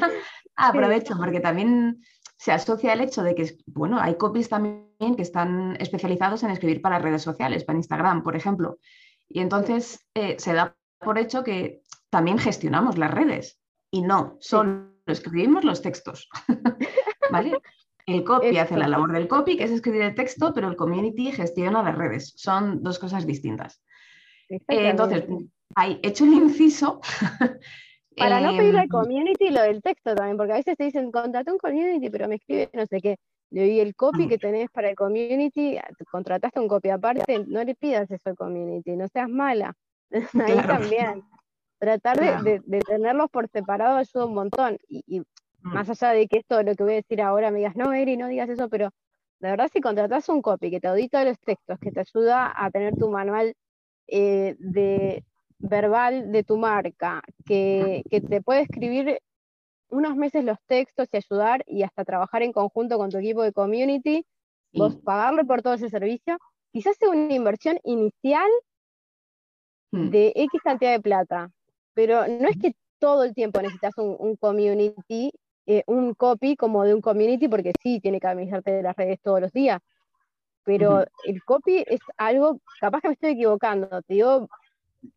aprovecho, 0.55 1.15
porque 1.17 1.39
también 1.39 2.01
se 2.37 2.51
asocia 2.51 2.93
el 2.93 3.01
hecho 3.01 3.23
de 3.23 3.35
que, 3.35 3.57
bueno, 3.67 3.99
hay 3.99 4.15
copies 4.15 4.49
también 4.49 5.15
que 5.15 5.21
están 5.21 5.77
especializados 5.79 6.43
en 6.43 6.51
escribir 6.51 6.81
para 6.81 6.99
redes 6.99 7.21
sociales, 7.21 7.63
para 7.63 7.77
Instagram, 7.77 8.23
por 8.23 8.35
ejemplo. 8.35 8.79
Y 9.29 9.39
entonces 9.39 10.05
eh, 10.13 10.35
se 10.39 10.53
da 10.53 10.75
por 10.99 11.17
hecho 11.17 11.43
que 11.43 11.81
también 12.09 12.37
gestionamos 12.37 12.97
las 12.97 13.11
redes. 13.11 13.59
Y 13.91 14.01
no, 14.01 14.37
solo 14.39 14.89
escribimos 15.05 15.63
los 15.63 15.81
textos. 15.81 16.29
¿Vale? 17.31 17.57
El 18.05 18.23
copy 18.23 18.57
hace 18.57 18.77
la 18.77 18.87
labor 18.87 19.13
del 19.13 19.27
copy, 19.27 19.55
que 19.55 19.63
es 19.63 19.71
escribir 19.71 20.01
el 20.01 20.15
texto, 20.15 20.53
pero 20.53 20.67
el 20.67 20.75
community 20.75 21.31
gestiona 21.31 21.81
las 21.81 21.97
redes. 21.97 22.33
Son 22.35 22.83
dos 22.83 22.99
cosas 22.99 23.25
distintas. 23.25 23.81
Eh, 24.49 24.59
entonces, 24.67 25.23
hay 25.75 25.99
hecho 26.03 26.25
el 26.25 26.33
inciso. 26.33 26.99
Para 28.17 28.39
no 28.41 28.55
pedirle 28.57 28.79
al 28.79 28.85
em, 28.85 28.89
community 28.89 29.49
lo 29.49 29.61
del 29.61 29.81
texto 29.81 30.15
también, 30.15 30.37
porque 30.37 30.53
a 30.53 30.57
veces 30.57 30.77
te 30.77 30.85
dicen, 30.85 31.11
contrata 31.11 31.51
un 31.51 31.57
community, 31.57 32.09
pero 32.09 32.27
me 32.27 32.35
escribe 32.35 32.69
no 32.73 32.85
sé 32.85 33.01
qué. 33.01 33.17
Y 33.51 33.79
el 33.79 33.95
copy 33.95 34.27
que 34.27 34.37
tenés 34.37 34.69
para 34.71 34.89
el 34.89 34.95
community, 34.95 35.77
contrataste 36.11 36.59
un 36.59 36.67
copy 36.67 36.89
aparte, 36.89 37.45
no 37.47 37.63
le 37.63 37.75
pidas 37.75 38.09
eso 38.09 38.29
al 38.29 38.35
community, 38.35 38.95
no 38.95 39.07
seas 39.07 39.29
mala. 39.29 39.73
Ahí 40.45 40.57
también. 40.65 41.23
Tratar 41.79 42.43
de, 42.43 42.61
tenerlos 42.87 43.29
por 43.29 43.47
separado 43.49 43.97
ayuda 43.97 44.25
un 44.25 44.33
montón. 44.33 44.77
y, 44.87 45.21
Mm. 45.63 45.73
Más 45.73 45.89
allá 45.89 46.13
de 46.13 46.27
que 46.27 46.39
esto, 46.39 46.61
lo 46.61 46.75
que 46.75 46.83
voy 46.83 46.93
a 46.93 46.95
decir 46.97 47.21
ahora, 47.21 47.51
me 47.51 47.59
digas, 47.59 47.75
no, 47.75 47.93
Eri, 47.93 48.17
no 48.17 48.27
digas 48.27 48.49
eso, 48.49 48.69
pero 48.69 48.89
la 49.39 49.51
verdad, 49.51 49.69
si 49.71 49.81
contratas 49.81 50.29
un 50.29 50.41
copy 50.41 50.69
que 50.69 50.79
te 50.79 50.87
audita 50.87 51.23
los 51.25 51.39
textos, 51.39 51.79
que 51.79 51.91
te 51.91 52.01
ayuda 52.01 52.53
a 52.55 52.69
tener 52.71 52.95
tu 52.95 53.09
manual 53.09 53.53
eh, 54.07 54.55
de 54.59 55.23
verbal 55.63 56.31
de 56.31 56.43
tu 56.43 56.57
marca, 56.57 57.21
que, 57.45 58.03
te 58.09 58.41
puede 58.41 58.61
escribir 58.61 59.19
unos 59.89 60.15
meses 60.15 60.43
los 60.43 60.57
textos 60.67 61.07
y 61.11 61.17
ayudar 61.17 61.63
y 61.67 61.83
hasta 61.83 62.03
trabajar 62.03 62.43
en 62.43 62.51
conjunto 62.51 62.97
con 62.97 63.09
tu 63.09 63.17
equipo 63.17 63.43
de 63.43 63.53
community, 63.53 64.25
vos 64.73 64.97
pagarle 64.97 65.45
por 65.45 65.61
todo 65.61 65.73
ese 65.73 65.89
servicio, 65.89 66.37
quizás 66.71 66.97
sea 66.97 67.09
una 67.09 67.33
inversión 67.33 67.79
inicial 67.83 68.49
mm. 69.91 70.09
de 70.09 70.33
X 70.35 70.61
cantidad 70.63 70.91
de 70.91 71.01
plata, 71.01 71.49
pero 71.93 72.27
no 72.27 72.47
es 72.49 72.57
que 72.59 72.75
todo 72.99 73.23
el 73.23 73.33
tiempo 73.33 73.61
necesitas 73.61 73.97
un, 73.97 74.15
un 74.19 74.35
community 74.35 75.31
eh, 75.65 75.83
un 75.87 76.13
copy 76.13 76.57
como 76.57 76.83
de 76.83 76.93
un 76.93 76.99
community, 76.99 77.47
porque 77.47 77.71
sí, 77.81 78.01
tiene 78.01 78.19
que 78.19 78.27
administrarte 78.27 78.71
de 78.71 78.83
las 78.83 78.95
redes 78.97 79.19
todos 79.21 79.39
los 79.39 79.51
días, 79.53 79.79
pero 80.65 81.05
el 81.25 81.43
copy 81.43 81.85
es 81.87 82.01
algo, 82.17 82.59
capaz 82.81 82.99
que 83.01 83.07
me 83.09 83.13
estoy 83.13 83.31
equivocando, 83.31 83.87
te 84.01 84.13
digo 84.13 84.49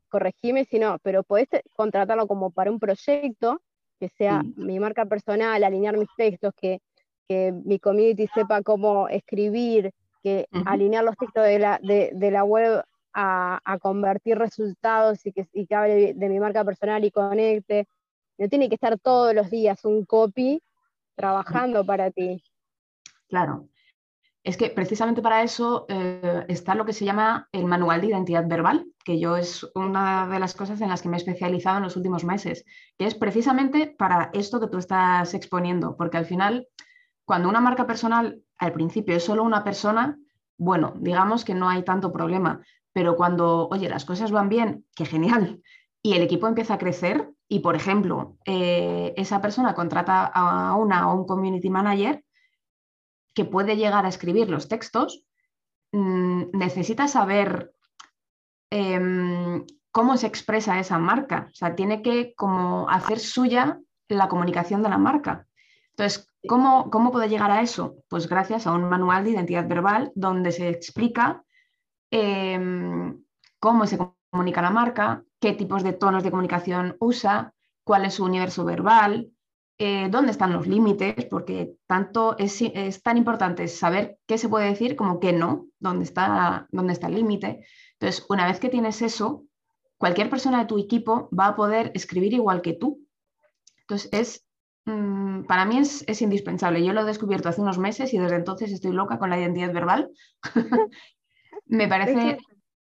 corregime 0.09 0.64
si 0.64 0.79
no, 0.79 0.99
pero 1.03 1.22
podés 1.22 1.49
contratarlo 1.75 2.27
como 2.27 2.51
para 2.51 2.70
un 2.70 2.79
proyecto 2.79 3.61
que 3.99 4.09
sea 4.11 4.42
mi 4.57 4.79
marca 4.79 5.07
personal, 5.07 5.62
alinear 5.62 5.96
mis 5.96 6.09
textos, 6.16 6.53
que, 6.55 6.81
mi 7.29 7.81
community 7.81 8.29
sepa 8.29 8.62
cómo 8.62 9.09
escribir, 9.09 9.92
que 10.22 10.46
alinear 10.64 11.03
los 11.03 11.16
textos 11.16 11.42
de 11.42 11.59
la, 11.59 11.81
de, 11.83 12.31
la 12.31 12.44
web 12.44 12.85
a, 13.12 13.79
convertir 13.81 14.38
resultados 14.38 15.27
y 15.27 15.33
que, 15.33 15.49
y 15.53 15.66
que 15.66 15.75
hable 15.75 16.14
de 16.14 16.29
mi 16.29 16.38
marca 16.38 16.64
personal 16.64 17.05
y 17.05 17.11
conecte. 17.11 17.88
No 18.38 18.49
tiene 18.49 18.68
que 18.68 18.77
estar 18.77 18.96
todos 19.01 19.35
los 19.35 19.51
días 19.51 19.85
un 19.85 20.05
copy 20.05 20.62
trabajando 21.16 21.85
para 21.85 22.11
ti. 22.11 22.42
Claro. 23.29 23.68
Es 24.47 24.57
que 24.57 24.71
precisamente 24.71 25.23
para 25.23 25.43
eso 25.43 25.87
eh, 25.89 26.45
está 26.47 26.77
lo 26.77 26.87
que 26.87 26.93
se 26.93 27.05
llama 27.05 27.49
el 27.51 27.65
manual 27.65 28.01
de 28.01 28.07
identidad 28.07 28.47
verbal, 28.47 28.87
que 29.05 29.19
yo 29.19 29.37
es 29.37 29.69
una 29.75 30.29
de 30.29 30.39
las 30.39 30.55
cosas 30.55 30.81
en 30.81 30.89
las 30.89 31.03
que 31.03 31.09
me 31.09 31.17
he 31.17 31.19
especializado 31.19 31.79
en 31.79 31.83
los 31.83 31.97
últimos 31.97 32.23
meses, 32.23 32.65
que 32.97 33.07
es 33.07 33.17
precisamente 33.17 33.89
para 33.99 34.31
esto 34.35 34.61
que 34.61 34.69
tú 34.69 34.79
estás 34.79 35.35
exponiendo, 35.35 35.97
porque 35.97 36.19
al 36.19 36.27
final, 36.27 36.69
cuando 37.25 37.49
una 37.49 37.61
marca 37.61 37.89
personal 37.89 38.41
al 38.57 38.73
principio 38.73 39.17
es 39.17 39.25
solo 39.25 39.43
una 39.43 39.65
persona, 39.65 40.17
bueno, 40.59 40.95
digamos 41.01 41.45
que 41.45 41.55
no 41.55 41.69
hay 41.69 41.83
tanto 41.83 42.13
problema, 42.13 42.61
pero 42.93 43.17
cuando, 43.17 43.67
oye, 43.73 43.89
las 43.89 44.05
cosas 44.05 44.31
van 44.31 44.49
bien, 44.49 44.85
qué 44.95 45.07
genial, 45.07 45.61
y 46.03 46.15
el 46.15 46.23
equipo 46.23 46.47
empieza 46.47 46.75
a 46.75 46.79
crecer 46.79 47.33
y, 47.49 47.59
por 47.59 47.75
ejemplo, 47.75 48.37
eh, 48.45 49.13
esa 49.17 49.41
persona 49.43 49.75
contrata 49.75 50.25
a 50.25 50.77
una 50.77 51.11
o 51.11 51.17
un 51.17 51.27
community 51.27 51.69
manager, 51.69 52.23
que 53.37 53.44
puede 53.44 53.77
llegar 53.77 54.07
a 54.07 54.09
escribir 54.09 54.49
los 54.49 54.66
textos, 54.66 55.22
mm, 55.92 56.44
necesita 56.55 57.07
saber 57.07 57.72
em, 58.70 59.64
cómo 59.92 60.16
se 60.16 60.27
expresa 60.27 60.81
esa 60.81 60.99
marca. 60.99 61.49
O 61.53 61.55
sea, 61.55 61.77
tiene 61.77 62.03
que 62.03 62.35
como 62.35 62.88
hacer 62.90 63.20
suya 63.20 63.79
la 64.09 64.29
comunicación 64.29 64.83
de 64.83 64.88
la 64.88 64.99
marca. 64.99 65.46
Entonces, 65.90 66.29
¿cómo, 66.49 66.90
¿cómo 66.90 67.12
puede 67.12 67.29
llegar 67.29 67.51
a 67.51 67.61
eso? 67.61 67.96
Pues 68.09 68.29
gracias 68.29 68.66
a 68.66 68.72
un 68.72 68.88
manual 68.88 69.25
de 69.25 69.31
identidad 69.33 69.68
verbal 69.68 70.12
donde 70.14 70.51
se 70.51 70.68
explica 70.68 71.44
em, 72.11 73.22
cómo 73.61 73.87
se 73.87 73.99
comunica 74.31 74.62
la 74.62 74.70
marca, 74.70 75.22
qué 75.40 75.53
tipos 75.53 75.83
de 75.83 75.92
tonos 75.92 76.22
de 76.25 76.31
comunicación 76.31 76.96
usa, 77.01 77.53
cuál 77.85 78.07
es 78.07 78.14
su 78.14 78.25
universo 78.25 78.64
verbal, 78.64 79.31
eh, 79.79 80.09
dónde 80.11 80.33
están 80.33 80.55
los 80.55 80.67
límites, 80.67 81.27
porque 81.27 81.77
tanto 81.87 82.37
es, 82.39 83.03
tan 83.03 83.19
importante 83.19 83.69
saber 83.69 84.19
qué 84.27 84.39
se 84.39 84.49
puede 84.49 84.71
decir 84.71 84.97
como 84.97 85.21
qué 85.21 85.35
no, 85.35 85.67
dónde 85.79 86.05
está, 86.05 86.67
dónde 86.71 86.95
está 86.95 87.09
el 87.09 87.17
límite. 87.17 87.67
Entonces, 87.93 88.25
una 88.31 88.47
vez 88.47 88.59
que 88.59 88.71
tienes 88.71 89.03
eso, 89.03 89.45
cualquier 89.99 90.31
persona 90.31 90.61
de 90.61 90.65
tu 90.65 90.79
equipo 90.79 91.29
va 91.39 91.49
a 91.49 91.57
poder 91.57 91.93
escribir 91.95 92.33
igual 92.33 92.62
que 92.62 92.73
tú. 92.73 93.07
Entonces, 93.81 94.09
es, 94.12 94.47
mm, 94.87 95.43
para 95.43 95.67
mí 95.67 95.79
es, 95.79 96.23
indispensable. 96.23 96.83
Yo 96.83 96.95
lo 96.95 97.03
he 97.03 97.05
descubierto 97.05 97.51
hace 97.51 97.61
unos 97.61 97.79
meses 97.79 98.15
y 98.15 98.19
desde 98.19 98.37
entonces 98.37 98.73
estoy 98.73 98.93
loca 98.93 99.19
con 99.19 99.29
la 99.29 99.39
identidad 99.39 99.75
verbal. 99.75 100.11
me 101.67 101.87
parece 101.87 102.39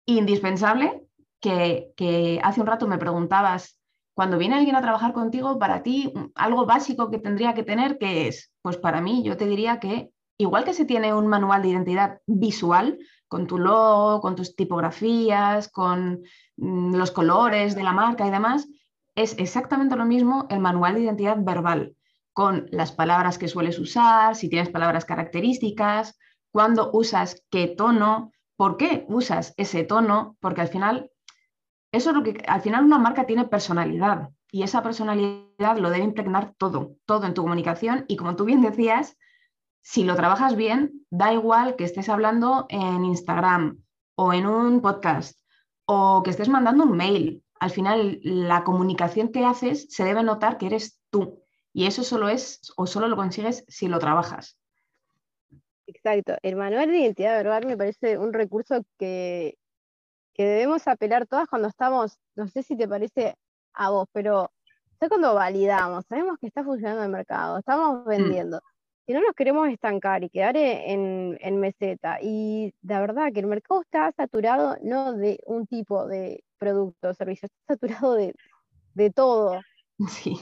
indispensable 0.05 1.03
que, 1.41 1.91
que 1.97 2.39
hace 2.41 2.61
un 2.61 2.67
rato 2.67 2.87
me 2.87 2.97
preguntabas 2.97 3.77
cuando 4.17 4.39
viene 4.39 4.55
alguien 4.55 4.75
a 4.75 4.81
trabajar 4.81 5.13
contigo, 5.13 5.59
para 5.59 5.83
ti, 5.83 6.11
mm, 6.11 6.31
algo 6.33 6.65
básico 6.65 7.11
que 7.11 7.19
tendría 7.19 7.53
que 7.53 7.61
tener, 7.61 7.99
¿qué 7.99 8.27
es? 8.27 8.51
Pues 8.63 8.75
para 8.75 8.99
mí, 8.99 9.21
yo 9.23 9.37
te 9.37 9.45
diría 9.45 9.79
que 9.79 10.09
igual 10.39 10.63
que 10.63 10.73
se 10.73 10.85
tiene 10.85 11.13
un 11.13 11.27
manual 11.27 11.61
de 11.61 11.67
identidad 11.67 12.19
visual, 12.25 12.97
con 13.27 13.45
tu 13.45 13.59
logo, 13.59 14.19
con 14.19 14.35
tus 14.35 14.55
tipografías, 14.55 15.69
con 15.69 16.23
mm, 16.55 16.95
los 16.95 17.11
colores 17.11 17.75
de 17.75 17.83
la 17.83 17.93
marca 17.93 18.25
y 18.25 18.31
demás, 18.31 18.67
es 19.13 19.37
exactamente 19.37 19.95
lo 19.95 20.05
mismo 20.05 20.47
el 20.49 20.61
manual 20.61 20.95
de 20.95 21.01
identidad 21.01 21.37
verbal, 21.39 21.95
con 22.33 22.65
las 22.71 22.91
palabras 22.91 23.37
que 23.37 23.47
sueles 23.47 23.77
usar, 23.77 24.35
si 24.35 24.49
tienes 24.49 24.69
palabras 24.69 25.05
características, 25.05 26.17
cuándo 26.51 26.89
usas 26.91 27.43
qué 27.51 27.67
tono, 27.67 28.31
por 28.55 28.77
qué 28.77 29.05
usas 29.09 29.53
ese 29.57 29.83
tono, 29.83 30.37
porque 30.39 30.61
al 30.61 30.69
final 30.69 31.11
eso 31.97 32.11
es 32.11 32.15
lo 32.15 32.23
que 32.23 32.43
al 32.47 32.61
final 32.61 32.85
una 32.85 32.97
marca 32.97 33.25
tiene 33.25 33.45
personalidad 33.45 34.29
y 34.51 34.63
esa 34.63 34.81
personalidad 34.83 35.77
lo 35.77 35.89
debe 35.89 36.05
impregnar 36.05 36.53
todo, 36.57 36.95
todo 37.05 37.25
en 37.25 37.33
tu 37.33 37.41
comunicación 37.41 38.05
y 38.07 38.15
como 38.15 38.35
tú 38.35 38.45
bien 38.45 38.61
decías, 38.61 39.17
si 39.81 40.03
lo 40.03 40.15
trabajas 40.15 40.55
bien, 40.55 41.05
da 41.09 41.33
igual 41.33 41.75
que 41.75 41.83
estés 41.83 42.09
hablando 42.09 42.65
en 42.69 43.05
Instagram 43.05 43.81
o 44.15 44.33
en 44.33 44.45
un 44.45 44.81
podcast 44.81 45.39
o 45.85 46.21
que 46.23 46.31
estés 46.31 46.49
mandando 46.49 46.83
un 46.83 46.97
mail. 46.97 47.43
Al 47.59 47.71
final 47.71 48.19
la 48.21 48.63
comunicación 48.63 49.31
que 49.31 49.45
haces 49.45 49.87
se 49.89 50.03
debe 50.03 50.23
notar 50.23 50.57
que 50.57 50.67
eres 50.67 51.01
tú 51.09 51.43
y 51.73 51.85
eso 51.85 52.03
solo 52.03 52.29
es 52.29 52.73
o 52.75 52.87
solo 52.87 53.07
lo 53.07 53.15
consigues 53.15 53.63
si 53.67 53.87
lo 53.87 53.99
trabajas. 53.99 54.57
Exacto. 55.87 56.35
El 56.41 56.57
manual 56.57 56.89
de 56.89 56.97
identidad 56.97 57.37
verbal 57.37 57.65
me 57.65 57.77
parece 57.77 58.17
un 58.17 58.33
recurso 58.33 58.83
que 58.97 59.57
que 60.37 60.45
debemos 60.45 60.87
apelar 60.87 61.25
todas 61.25 61.47
cuando 61.47 61.67
estamos, 61.67 62.19
no 62.35 62.47
sé 62.47 62.61
si 62.61 62.77
te 62.77 62.87
parece 62.87 63.35
a 63.73 63.89
vos, 63.89 64.07
pero 64.13 64.51
ya 65.01 65.09
cuando 65.09 65.33
validamos, 65.33 66.05
sabemos 66.07 66.37
que 66.39 66.47
está 66.47 66.63
funcionando 66.63 67.03
el 67.03 67.09
mercado, 67.09 67.57
estamos 67.57 68.05
mm. 68.05 68.09
vendiendo. 68.09 68.61
Si 69.05 69.13
no 69.13 69.21
nos 69.21 69.33
queremos 69.33 69.69
estancar 69.69 70.23
y 70.23 70.29
quedar 70.29 70.57
en, 70.57 71.59
meseta, 71.59 72.19
y 72.21 72.73
la 72.81 72.99
verdad 72.99 73.31
que 73.33 73.39
el 73.39 73.47
mercado 73.47 73.81
está 73.81 74.11
saturado 74.11 74.77
no 74.83 75.13
de 75.13 75.39
un 75.45 75.65
tipo 75.65 76.05
de 76.07 76.43
producto 76.57 77.09
o 77.09 77.13
servicio, 77.13 77.47
está 77.47 77.75
saturado 77.75 78.13
de, 78.13 78.33
todo. 79.11 79.59
Sí. 80.09 80.39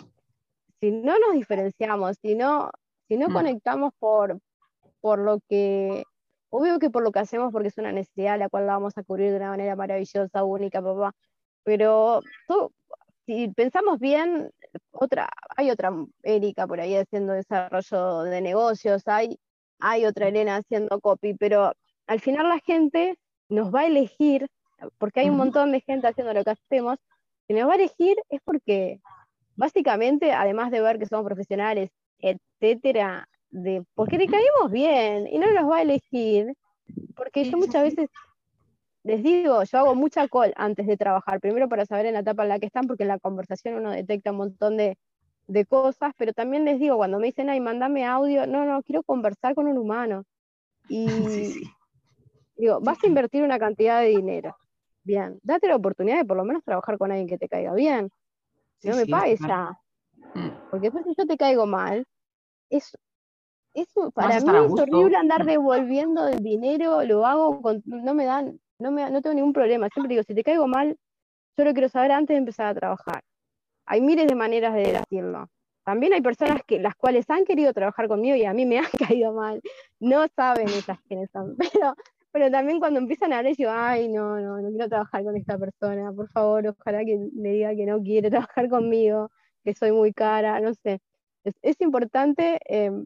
Si 0.82 0.92
no 0.92 1.18
nos 1.18 1.34
diferenciamos, 1.34 2.18
si 2.22 2.36
no, 2.36 2.70
si 3.08 3.16
no 3.16 3.30
mm. 3.30 3.34
conectamos 3.34 3.94
por, 3.98 4.38
por 5.00 5.20
lo 5.20 5.40
que 5.48 6.04
Obvio 6.58 6.80
que 6.80 6.90
por 6.90 7.04
lo 7.04 7.12
que 7.12 7.20
hacemos, 7.20 7.52
porque 7.52 7.68
es 7.68 7.78
una 7.78 7.92
necesidad 7.92 8.40
la 8.40 8.48
cual 8.48 8.66
la 8.66 8.74
vamos 8.74 8.98
a 8.98 9.04
cubrir 9.04 9.32
de 9.32 9.36
una 9.38 9.50
manera 9.50 9.76
maravillosa, 9.76 10.46
única, 10.46 10.82
papá. 10.82 11.14
Pero 11.64 12.22
si 13.26 13.50
pensamos 13.50 14.00
bien, 14.00 14.52
otra, 14.92 15.28
hay 15.58 15.70
otra 15.70 15.92
Erika 16.24 16.66
por 16.66 16.80
ahí 16.80 16.96
haciendo 16.96 17.34
desarrollo 17.34 18.22
de 18.24 18.40
negocios, 18.40 19.04
hay, 19.06 19.38
hay 19.80 20.06
otra 20.06 20.30
Elena 20.30 20.56
haciendo 20.56 21.02
copy, 21.02 21.34
pero 21.34 21.74
al 22.08 22.22
final 22.22 22.48
la 22.48 22.60
gente 22.60 23.18
nos 23.50 23.76
va 23.76 23.82
a 23.82 23.88
elegir, 23.88 24.48
porque 24.98 25.20
hay 25.20 25.30
un 25.30 25.36
montón 25.36 25.74
de 25.74 25.82
gente 25.82 26.08
haciendo 26.08 26.34
lo 26.34 26.46
que 26.46 26.52
hacemos, 26.52 27.00
que 27.50 27.54
nos 27.54 27.68
va 27.68 27.74
a 27.74 27.76
elegir 27.76 28.16
es 28.30 28.40
porque 28.46 29.02
básicamente, 29.58 30.32
además 30.32 30.72
de 30.72 30.80
ver 30.80 31.00
que 31.00 31.06
somos 31.06 31.26
profesionales, 31.26 31.90
etcétera, 32.20 33.28
de 33.56 33.86
porque 33.96 34.18
le 34.18 34.28
caímos 34.28 34.70
bien 34.70 35.28
y 35.28 35.40
no 35.40 35.50
nos 35.52 35.70
va 35.70 35.78
a 35.78 35.82
elegir, 35.82 36.54
porque 37.16 37.46
yo 37.46 37.58
muchas 37.58 37.84
veces 37.84 38.10
les 39.04 39.24
digo, 39.24 39.64
yo 39.64 39.78
hago 39.78 39.96
mucha 39.96 40.28
call 40.28 40.54
antes 40.58 40.86
de 40.88 40.98
trabajar, 40.98 41.40
primero 41.40 41.70
para 41.70 41.86
saber 41.86 42.08
en 42.08 42.14
la 42.14 42.20
etapa 42.20 42.44
en 42.44 42.50
la 42.50 42.60
que 42.60 42.66
están, 42.66 42.86
porque 42.86 43.04
en 43.04 43.10
la 43.10 43.20
conversación 43.20 43.76
uno 43.76 43.92
detecta 43.92 44.32
un 44.32 44.38
montón 44.38 44.78
de, 44.78 44.98
cosas, 45.70 46.12
pero 46.18 46.34
también 46.34 46.66
les 46.66 46.80
digo, 46.80 46.98
cuando 46.98 47.20
me 47.20 47.28
dicen, 47.28 47.50
ay, 47.50 47.60
mándame 47.60 48.04
audio, 48.04 48.48
no, 48.48 48.66
no, 48.66 48.82
quiero 48.82 49.04
conversar 49.04 49.54
con 49.54 49.68
un 49.68 49.78
humano. 49.78 50.24
Y 50.90 51.06
digo, 52.58 52.80
vas 52.82 53.02
a 53.04 53.08
invertir 53.08 53.44
una 53.44 53.60
cantidad 53.60 54.02
de 54.02 54.08
dinero. 54.08 54.56
Bien, 55.04 55.40
date 55.44 55.68
la 55.68 55.76
oportunidad 55.76 56.18
de 56.18 56.26
por 56.26 56.36
lo 56.36 56.44
menos 56.44 56.64
trabajar 56.64 56.98
con 56.98 57.12
alguien 57.12 57.28
que 57.28 57.38
te 57.38 57.48
caiga 57.48 57.74
bien. 57.76 58.10
no 58.84 58.96
me 58.96 59.06
pagues 59.06 59.40
ya. 59.40 59.80
Mm. 60.34 60.50
Porque 60.72 60.88
después 60.88 61.06
si 61.06 61.14
yo 61.16 61.28
te 61.28 61.38
caigo 61.38 61.68
mal, 61.68 62.08
es 62.72 62.98
eso 63.76 64.12
para 64.12 64.40
mí 64.40 64.50
es 64.50 64.72
horrible 64.72 65.18
andar 65.18 65.46
devolviendo 65.46 66.28
el 66.28 66.42
dinero, 66.42 67.04
lo 67.04 67.26
hago, 67.26 67.62
con, 67.62 67.84
no 67.86 68.14
me 68.14 68.26
dan, 68.26 68.60
no, 68.80 68.92
me, 68.92 69.10
no 69.12 69.22
tengo 69.22 69.36
ningún 69.36 69.54
problema. 69.54 69.90
Siempre 69.90 70.16
digo, 70.16 70.24
si 70.24 70.34
te 70.34 70.44
caigo 70.44 70.68
mal, 70.68 70.98
yo 71.58 71.64
lo 71.64 71.74
quiero 71.74 71.90
saber 71.90 72.12
antes 72.12 72.34
de 72.34 72.40
empezar 72.40 72.68
a 72.68 72.76
trabajar. 72.76 73.22
Hay 73.86 74.02
miles 74.02 74.28
de 74.28 74.36
maneras 74.36 74.74
de 74.74 74.94
decirlo. 74.94 75.50
También 75.84 76.14
hay 76.14 76.22
personas 76.22 76.62
que 76.66 76.80
las 76.80 76.96
cuales 76.96 77.30
han 77.30 77.46
querido 77.46 77.72
trabajar 77.72 78.08
conmigo 78.08 78.36
y 78.36 78.46
a 78.46 78.54
mí 78.54 78.66
me 78.66 78.80
han 78.80 78.86
caído 79.08 79.34
mal. 79.34 79.62
No 80.00 80.26
saben 80.36 80.68
esas 80.70 81.00
quiénes 81.08 81.30
son, 81.32 81.56
pero, 81.74 81.96
pero 82.32 82.52
también 82.52 82.80
cuando 82.80 83.00
empiezan 83.00 83.34
a 83.34 83.40
hablar, 83.40 83.54
yo, 83.58 83.72
ay, 83.72 84.08
no, 84.08 84.40
no, 84.40 84.60
no 84.60 84.70
quiero 84.70 84.90
trabajar 84.90 85.24
con 85.24 85.38
esta 85.38 85.58
persona, 85.58 86.12
por 86.12 86.30
favor, 86.32 86.68
ojalá 86.68 87.06
que 87.06 87.30
me 87.34 87.52
diga 87.52 87.76
que 87.76 87.86
no 87.86 88.02
quiere 88.02 88.30
trabajar 88.50 88.70
conmigo, 88.70 89.30
que 89.64 89.74
soy 89.74 89.92
muy 89.92 90.12
cara, 90.14 90.60
no 90.60 90.74
sé. 90.74 91.00
Es, 91.62 91.80
importante 91.80 92.60
em, 92.66 93.06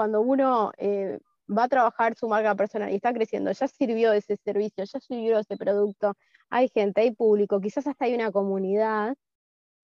cuando 0.00 0.22
uno 0.22 0.72
eh, 0.78 1.18
va 1.46 1.64
a 1.64 1.68
trabajar 1.68 2.16
su 2.16 2.26
marca 2.26 2.54
personal 2.54 2.90
y 2.90 2.94
está 2.94 3.12
creciendo, 3.12 3.52
ya 3.52 3.68
sirvió 3.68 4.14
ese 4.14 4.38
servicio, 4.38 4.82
ya 4.82 4.98
sirvió 4.98 5.38
ese 5.38 5.58
producto, 5.58 6.14
hay 6.48 6.70
gente, 6.70 7.02
hay 7.02 7.10
público, 7.10 7.60
quizás 7.60 7.86
hasta 7.86 8.06
hay 8.06 8.14
una 8.14 8.32
comunidad 8.32 9.14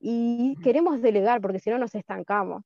y 0.00 0.56
queremos 0.64 1.02
delegar 1.02 1.42
porque 1.42 1.58
si 1.58 1.68
no 1.68 1.76
nos 1.76 1.94
estancamos. 1.94 2.62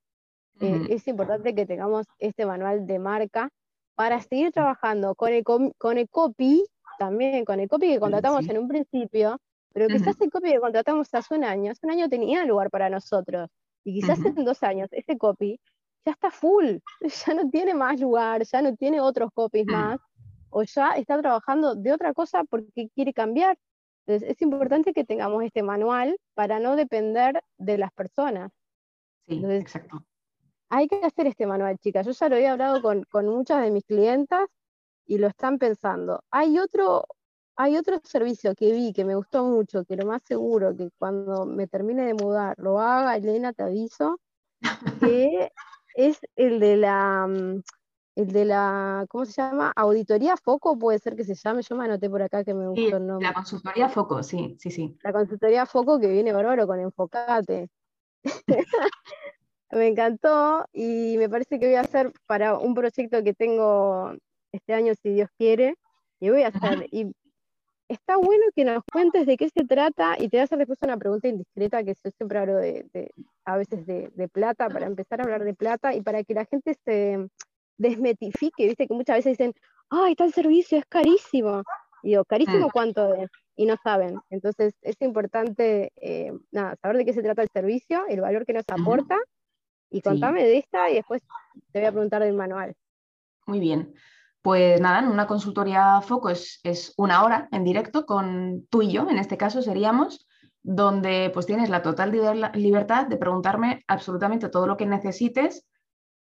Eh, 0.60 0.86
es 0.90 1.08
importante 1.08 1.52
que 1.52 1.66
tengamos 1.66 2.06
este 2.20 2.46
manual 2.46 2.86
de 2.86 3.00
marca 3.00 3.48
para 3.96 4.20
seguir 4.20 4.52
trabajando 4.52 5.16
con 5.16 5.32
el, 5.32 5.42
con 5.42 5.98
el 5.98 6.08
copy, 6.08 6.64
también 7.00 7.44
con 7.44 7.58
el 7.58 7.68
copy 7.68 7.88
que 7.88 7.98
contratamos 7.98 8.48
en 8.48 8.58
un 8.58 8.68
principio, 8.68 9.40
pero 9.72 9.88
quizás 9.88 10.20
el 10.20 10.30
copy 10.30 10.52
que 10.52 10.60
contratamos 10.60 11.12
hace 11.12 11.34
un 11.34 11.42
año, 11.42 11.72
hace 11.72 11.84
un 11.84 11.90
año 11.90 12.08
tenía 12.08 12.44
lugar 12.44 12.70
para 12.70 12.88
nosotros, 12.88 13.50
y 13.82 13.94
quizás 13.94 14.24
en 14.24 14.44
dos 14.44 14.62
años 14.62 14.88
ese 14.92 15.18
copy 15.18 15.58
ya 16.04 16.12
está 16.12 16.30
full, 16.30 16.78
ya 17.26 17.34
no 17.34 17.48
tiene 17.50 17.74
más 17.74 18.00
lugar, 18.00 18.42
ya 18.44 18.62
no 18.62 18.74
tiene 18.76 19.00
otros 19.00 19.30
copies 19.34 19.66
mm. 19.66 19.72
más, 19.72 20.00
o 20.50 20.62
ya 20.62 20.90
está 20.92 21.20
trabajando 21.20 21.74
de 21.74 21.92
otra 21.92 22.12
cosa 22.12 22.44
porque 22.44 22.88
quiere 22.94 23.12
cambiar. 23.12 23.58
Entonces 24.06 24.30
es 24.30 24.42
importante 24.42 24.92
que 24.92 25.04
tengamos 25.04 25.44
este 25.44 25.62
manual 25.62 26.16
para 26.34 26.58
no 26.58 26.74
depender 26.74 27.42
de 27.58 27.78
las 27.78 27.92
personas. 27.92 28.50
Sí, 29.28 29.44
exacto. 29.44 30.04
Hay 30.68 30.88
que 30.88 31.04
hacer 31.04 31.26
este 31.26 31.46
manual, 31.46 31.78
chicas. 31.78 32.06
Yo 32.06 32.12
ya 32.12 32.28
lo 32.28 32.36
he 32.36 32.48
hablado 32.48 32.82
con, 32.82 33.04
con 33.04 33.26
muchas 33.26 33.62
de 33.62 33.70
mis 33.70 33.84
clientas 33.84 34.48
y 35.06 35.18
lo 35.18 35.26
están 35.26 35.58
pensando. 35.58 36.22
Hay 36.30 36.58
otro, 36.58 37.06
hay 37.56 37.76
otro 37.76 38.00
servicio 38.02 38.54
que 38.54 38.72
vi 38.72 38.92
que 38.92 39.04
me 39.04 39.14
gustó 39.14 39.44
mucho, 39.44 39.84
que 39.84 39.96
lo 39.96 40.06
más 40.06 40.22
seguro 40.22 40.76
que 40.76 40.90
cuando 40.98 41.46
me 41.46 41.66
termine 41.66 42.06
de 42.06 42.14
mudar 42.14 42.56
lo 42.58 42.80
haga, 42.80 43.16
Elena, 43.16 43.52
te 43.52 43.64
aviso, 43.64 44.20
que 45.00 45.50
es 45.94 46.18
el 46.36 46.60
de 46.60 46.76
la, 46.76 47.26
mm, 47.26 47.62
el 48.16 48.32
de 48.32 48.44
la, 48.44 49.06
¿cómo 49.08 49.24
se 49.24 49.40
llama? 49.40 49.72
Auditoría 49.76 50.36
Foco, 50.36 50.78
puede 50.78 50.98
ser 50.98 51.16
que 51.16 51.24
se 51.24 51.34
llame, 51.34 51.62
yo 51.62 51.76
me 51.76 51.84
anoté 51.84 52.10
por 52.10 52.22
acá 52.22 52.44
que 52.44 52.54
me 52.54 52.68
gustó 52.68 52.96
el 52.96 53.06
nombre. 53.06 53.26
La 53.26 53.34
consultoría 53.34 53.88
Foco, 53.88 54.22
sí, 54.22 54.56
sí, 54.58 54.70
sí. 54.70 54.96
La 55.02 55.12
consultoría 55.12 55.66
Foco 55.66 56.00
que 56.00 56.08
viene 56.08 56.32
bárbaro 56.32 56.66
con 56.66 56.80
Enfocate. 56.80 57.68
me 59.70 59.86
encantó 59.86 60.66
y 60.72 61.16
me 61.18 61.28
parece 61.28 61.58
que 61.58 61.66
voy 61.66 61.76
a 61.76 61.82
hacer 61.82 62.12
para 62.26 62.58
un 62.58 62.74
proyecto 62.74 63.22
que 63.22 63.34
tengo 63.34 64.12
este 64.52 64.74
año, 64.74 64.94
si 65.00 65.10
Dios 65.10 65.28
quiere, 65.38 65.76
y 66.18 66.30
voy 66.30 66.42
a 66.42 66.48
hacer, 66.48 66.86
y 66.90 67.12
está 67.90 68.16
bueno 68.16 68.44
que 68.54 68.64
nos 68.64 68.84
cuentes 68.90 69.26
de 69.26 69.36
qué 69.36 69.48
se 69.48 69.64
trata 69.64 70.14
y 70.16 70.28
te 70.28 70.36
voy 70.36 70.40
a 70.40 70.44
hacer 70.44 70.58
después 70.58 70.78
una 70.82 70.96
pregunta 70.96 71.28
indiscreta 71.28 71.82
que 71.82 71.94
yo 71.94 72.10
siempre 72.16 72.38
hablo 72.38 72.56
de, 72.56 73.12
a 73.44 73.56
veces 73.56 73.84
de, 73.84 74.28
plata, 74.32 74.68
para 74.68 74.86
empezar 74.86 75.20
a 75.20 75.24
hablar 75.24 75.44
de 75.44 75.54
plata 75.54 75.94
y 75.94 76.00
para 76.00 76.22
que 76.22 76.34
la 76.34 76.44
gente 76.44 76.76
se 76.84 77.28
desmetifique, 77.78 78.66
viste 78.66 78.86
que 78.86 78.94
muchas 78.94 79.16
veces 79.16 79.36
dicen, 79.36 79.54
ay, 79.88 80.14
tal 80.14 80.32
servicio 80.32 80.78
es 80.78 80.84
carísimo. 80.86 81.62
Y 82.02 82.10
digo, 82.10 82.24
¿carísimo 82.24 82.68
mm. 82.68 82.70
cuánto 82.70 83.12
es? 83.14 83.28
Y 83.56 83.66
no 83.66 83.76
saben. 83.82 84.20
Entonces 84.30 84.74
es 84.82 84.96
importante 85.00 85.92
eh, 85.96 86.32
nada, 86.52 86.76
saber 86.80 86.98
de 86.98 87.04
qué 87.04 87.12
se 87.12 87.22
trata 87.22 87.42
el 87.42 87.48
servicio, 87.52 88.04
el 88.08 88.20
valor 88.20 88.46
que 88.46 88.52
nos 88.52 88.64
aporta, 88.70 89.18
y 89.90 90.00
contame 90.00 90.44
de 90.44 90.58
esta 90.58 90.88
y 90.88 90.94
después 90.94 91.22
te 91.72 91.80
voy 91.80 91.88
a 91.88 91.92
preguntar 91.92 92.22
del 92.22 92.34
manual. 92.34 92.74
Muy 93.46 93.58
bien. 93.58 93.92
Pues 94.42 94.80
nada, 94.80 95.00
en 95.00 95.08
una 95.08 95.26
consultoría 95.26 96.00
foco 96.00 96.30
es, 96.30 96.94
una 96.96 97.24
hora 97.24 97.48
en 97.52 97.64
directo 97.64 98.06
con 98.06 98.66
tú 98.70 98.82
y 98.82 98.92
yo, 98.92 99.08
en 99.08 99.18
este 99.18 99.36
caso 99.36 99.60
seríamos, 99.60 100.26
donde 100.62 101.30
pues 101.32 101.46
tienes 101.46 101.68
la 101.68 101.82
total 101.82 102.10
libertad 102.54 103.06
de 103.06 103.16
preguntarme 103.16 103.84
absolutamente 103.86 104.48
todo 104.48 104.66
lo 104.66 104.76
que 104.76 104.86
necesites 104.86 105.66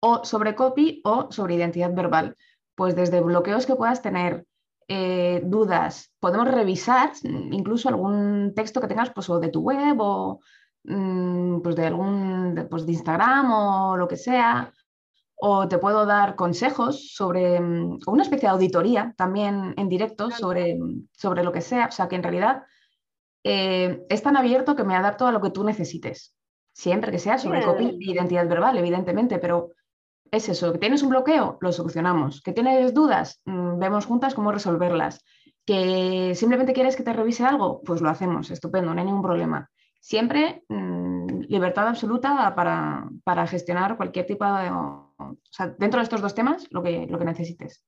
o 0.02 0.24
sobre 0.26 0.56
copy 0.56 1.02
o 1.06 1.32
sobre 1.32 1.56
identidad 1.56 1.94
verbal. 1.94 2.36
Pues 2.76 2.96
desde 2.96 3.22
bloqueos 3.22 3.66
que 3.66 3.76
puedas 3.76 4.02
tener, 4.02 4.46
eh, 4.92 5.42
dudas, 5.46 6.12
podemos 6.20 6.50
revisar 6.50 7.12
incluso 7.24 7.90
algún 7.90 8.54
texto 8.56 8.82
que 8.82 8.88
tengas 8.88 9.12
pues, 9.12 9.28
de 9.40 9.50
tu 9.50 9.62
web 9.62 9.98
o 10.00 10.40
mm, 10.84 11.62
pues 11.62 11.76
de 11.76 11.86
algún 11.86 12.68
pues, 12.70 12.86
de 12.86 12.94
Instagram 12.94 13.52
o 13.52 13.98
lo 13.98 14.08
que 14.08 14.18
sea, 14.18 14.74
o 15.42 15.70
te 15.70 15.78
puedo 15.78 16.06
dar 16.06 16.36
consejos 16.36 17.14
sobre 17.14 17.60
mm, 17.60 18.00
una 18.08 18.24
especie 18.24 18.48
de 18.48 18.54
auditoría 18.54 19.14
también 19.18 19.74
en 19.78 19.88
directo 19.88 20.30
sobre, 20.32 20.78
sobre 21.14 21.44
lo 21.44 21.54
que 21.54 21.62
sea. 21.62 21.88
O 21.88 21.92
sea 21.92 22.10
que 22.10 22.18
en 22.18 22.24
realidad 22.24 22.64
eh, 23.44 24.06
es 24.10 24.22
tan 24.22 24.36
abierto 24.36 24.76
que 24.76 24.84
me 24.84 24.96
adapto 24.96 25.26
a 25.26 25.32
lo 25.32 25.42
que 25.42 25.50
tú 25.50 25.64
necesites. 25.64 26.36
Siempre 26.74 27.12
que 27.12 27.20
sea 27.20 27.38
sobre 27.38 27.64
copy 27.64 27.86
e 27.86 28.12
identidad 28.12 28.48
verbal, 28.48 28.78
evidentemente, 28.78 29.40
pero 29.40 29.72
es 30.30 30.50
eso, 30.50 30.74
que 30.74 30.78
tienes 30.78 31.04
un 31.04 31.10
bloqueo, 31.10 31.58
lo 31.62 31.72
solucionamos. 31.72 32.42
Que 32.42 32.52
tienes 32.52 32.94
dudas, 32.94 33.42
mm, 33.46 33.80
vemos 33.80 34.06
juntas 34.06 34.36
cómo 34.36 34.52
resolverlas. 34.52 35.24
Que 35.66 36.34
simplemente 36.36 36.74
quieres 36.74 36.98
que 36.98 37.04
te 37.04 37.14
revise 37.14 37.46
algo, 37.46 37.82
pues 37.84 38.02
lo 38.02 38.10
hacemos, 38.10 38.52
estupendo, 38.52 38.94
no 38.94 39.00
hay 39.00 39.06
ningún 39.06 39.24
problema. 39.24 39.70
Siempre 40.02 40.64
mm, 40.68 41.44
libertad 41.48 41.88
absoluta 41.88 42.54
para, 42.56 43.10
para 43.24 43.48
gestionar 43.48 43.96
cualquier 43.96 44.26
tipo 44.26 44.46
de 44.46 44.70
o 45.20 45.38
sea, 45.52 45.68
dentro 45.78 46.00
de 46.00 46.04
estos 46.04 46.22
dos 46.22 46.34
temas, 46.34 46.66
lo 46.72 46.82
que, 46.82 47.06
lo 47.08 47.20
que 47.20 47.26
necesites. 47.26 47.84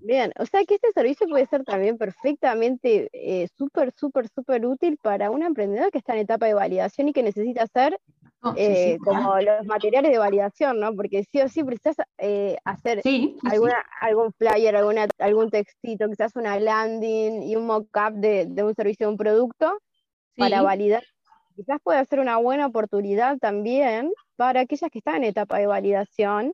Bien, 0.00 0.32
o 0.38 0.46
sea 0.46 0.64
que 0.64 0.74
este 0.74 0.92
servicio 0.92 1.26
puede 1.26 1.46
ser 1.46 1.64
también 1.64 1.96
perfectamente 1.98 3.08
eh, 3.12 3.48
súper, 3.56 3.92
súper, 3.96 4.28
súper 4.28 4.66
útil 4.66 4.98
para 5.02 5.30
un 5.30 5.42
emprendedor 5.42 5.90
que 5.90 5.98
está 5.98 6.12
en 6.12 6.20
etapa 6.20 6.46
de 6.46 6.54
validación 6.54 7.08
y 7.08 7.12
que 7.12 7.22
necesita 7.22 7.62
hacer 7.62 7.98
oh, 8.42 8.52
eh, 8.56 8.98
como 9.02 9.40
los 9.40 9.64
materiales 9.66 10.12
de 10.12 10.18
validación, 10.18 10.80
¿no? 10.80 10.94
Porque 10.94 11.24
sí 11.24 11.40
o 11.40 11.48
sí 11.48 11.64
precisas 11.64 11.96
eh, 12.18 12.56
hacer 12.64 13.00
alguna, 13.50 13.84
algún 14.00 14.32
flyer, 14.32 14.76
alguna, 14.76 15.08
algún 15.18 15.50
textito, 15.50 16.08
quizás 16.08 16.36
una 16.36 16.60
landing 16.60 17.42
y 17.42 17.56
un 17.56 17.66
mock-up 17.66 18.12
de, 18.14 18.46
de, 18.46 18.62
un 18.62 18.74
servicio 18.74 19.08
o 19.08 19.10
un 19.10 19.16
producto 19.16 19.78
para 20.36 20.62
validar. 20.62 21.02
Quizás 21.56 21.80
puede 21.82 22.04
ser 22.04 22.20
una 22.20 22.36
buena 22.36 22.66
oportunidad 22.66 23.38
también 23.38 24.12
para 24.36 24.60
aquellas 24.60 24.90
que 24.90 24.98
están 24.98 25.16
en 25.16 25.24
etapa 25.24 25.58
de 25.58 25.66
validación 25.66 26.52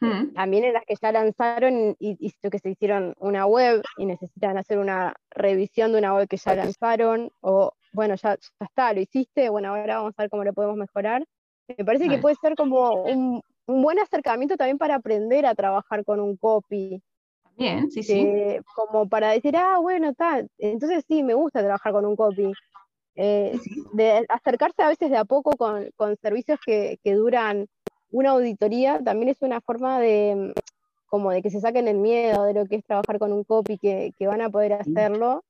Mm. 0.00 0.32
También 0.32 0.64
en 0.64 0.72
las 0.72 0.84
que 0.86 0.94
ya 1.00 1.12
lanzaron 1.12 1.94
y, 1.98 2.32
que 2.32 2.58
se 2.58 2.70
hicieron 2.70 3.14
una 3.18 3.46
web 3.46 3.82
y 3.98 4.06
necesitan 4.06 4.56
hacer 4.56 4.78
una 4.78 5.14
revisión 5.30 5.92
de 5.92 5.98
una 5.98 6.14
web 6.14 6.26
que 6.26 6.38
ya 6.38 6.54
lanzaron, 6.54 7.30
o 7.40 7.72
bueno, 7.92 8.14
ya, 8.14 8.38
está, 8.60 8.92
lo 8.94 9.00
hiciste, 9.00 9.50
bueno, 9.50 9.68
ahora 9.68 9.98
vamos 9.98 10.14
a 10.16 10.22
ver 10.22 10.30
cómo 10.30 10.44
lo 10.44 10.54
podemos 10.54 10.76
mejorar. 10.76 11.24
Me 11.68 11.84
parece 11.84 12.08
que 12.08 12.18
puede 12.18 12.34
ser 12.36 12.56
como 12.56 13.04
un, 13.04 13.42
buen 13.66 13.98
acercamiento 14.00 14.56
también 14.56 14.78
para 14.78 14.96
aprender 14.96 15.46
a 15.46 15.54
trabajar 15.54 16.04
con 16.04 16.18
un 16.18 16.36
copy. 16.36 17.00
Bien, 17.56 17.90
sí, 17.90 18.02
sí. 18.02 18.26
Como 18.74 19.08
para 19.08 19.32
decir, 19.32 19.54
ah, 19.56 19.78
bueno, 19.78 20.14
tal, 20.14 20.48
entonces 20.58 21.04
sí, 21.06 21.22
me 21.22 21.34
gusta 21.34 21.60
trabajar 21.60 21.92
con 21.92 22.06
un 22.06 22.16
copy. 22.16 22.52
Eh, 23.16 23.58
de 23.92 24.24
acercarse 24.28 24.82
a 24.82 24.88
veces 24.88 25.10
de 25.10 25.18
a 25.18 25.24
poco 25.24 25.50
con, 25.56 25.90
con 25.96 26.16
servicios 26.16 26.58
que, 26.64 26.98
que 27.04 27.12
duran 27.12 27.66
una 28.10 28.30
auditoría 28.30 29.02
también 29.02 29.30
es 29.30 29.42
una 29.42 29.60
forma 29.60 30.00
de 30.00 30.52
como 31.10 31.32
de 31.32 31.42
que 31.42 31.50
se 31.50 31.60
saquen 31.60 31.88
el 31.88 31.98
miedo 31.98 32.44
de 32.44 32.54
lo 32.54 32.66
que 32.66 32.76
es 32.76 32.84
trabajar 32.84 33.18
con 33.18 33.32
un 33.32 33.42
copy, 33.42 33.78
que, 33.78 34.12
van 34.20 34.40
a 34.40 34.48
poder 34.48 34.74
hacerlo. 34.74 35.44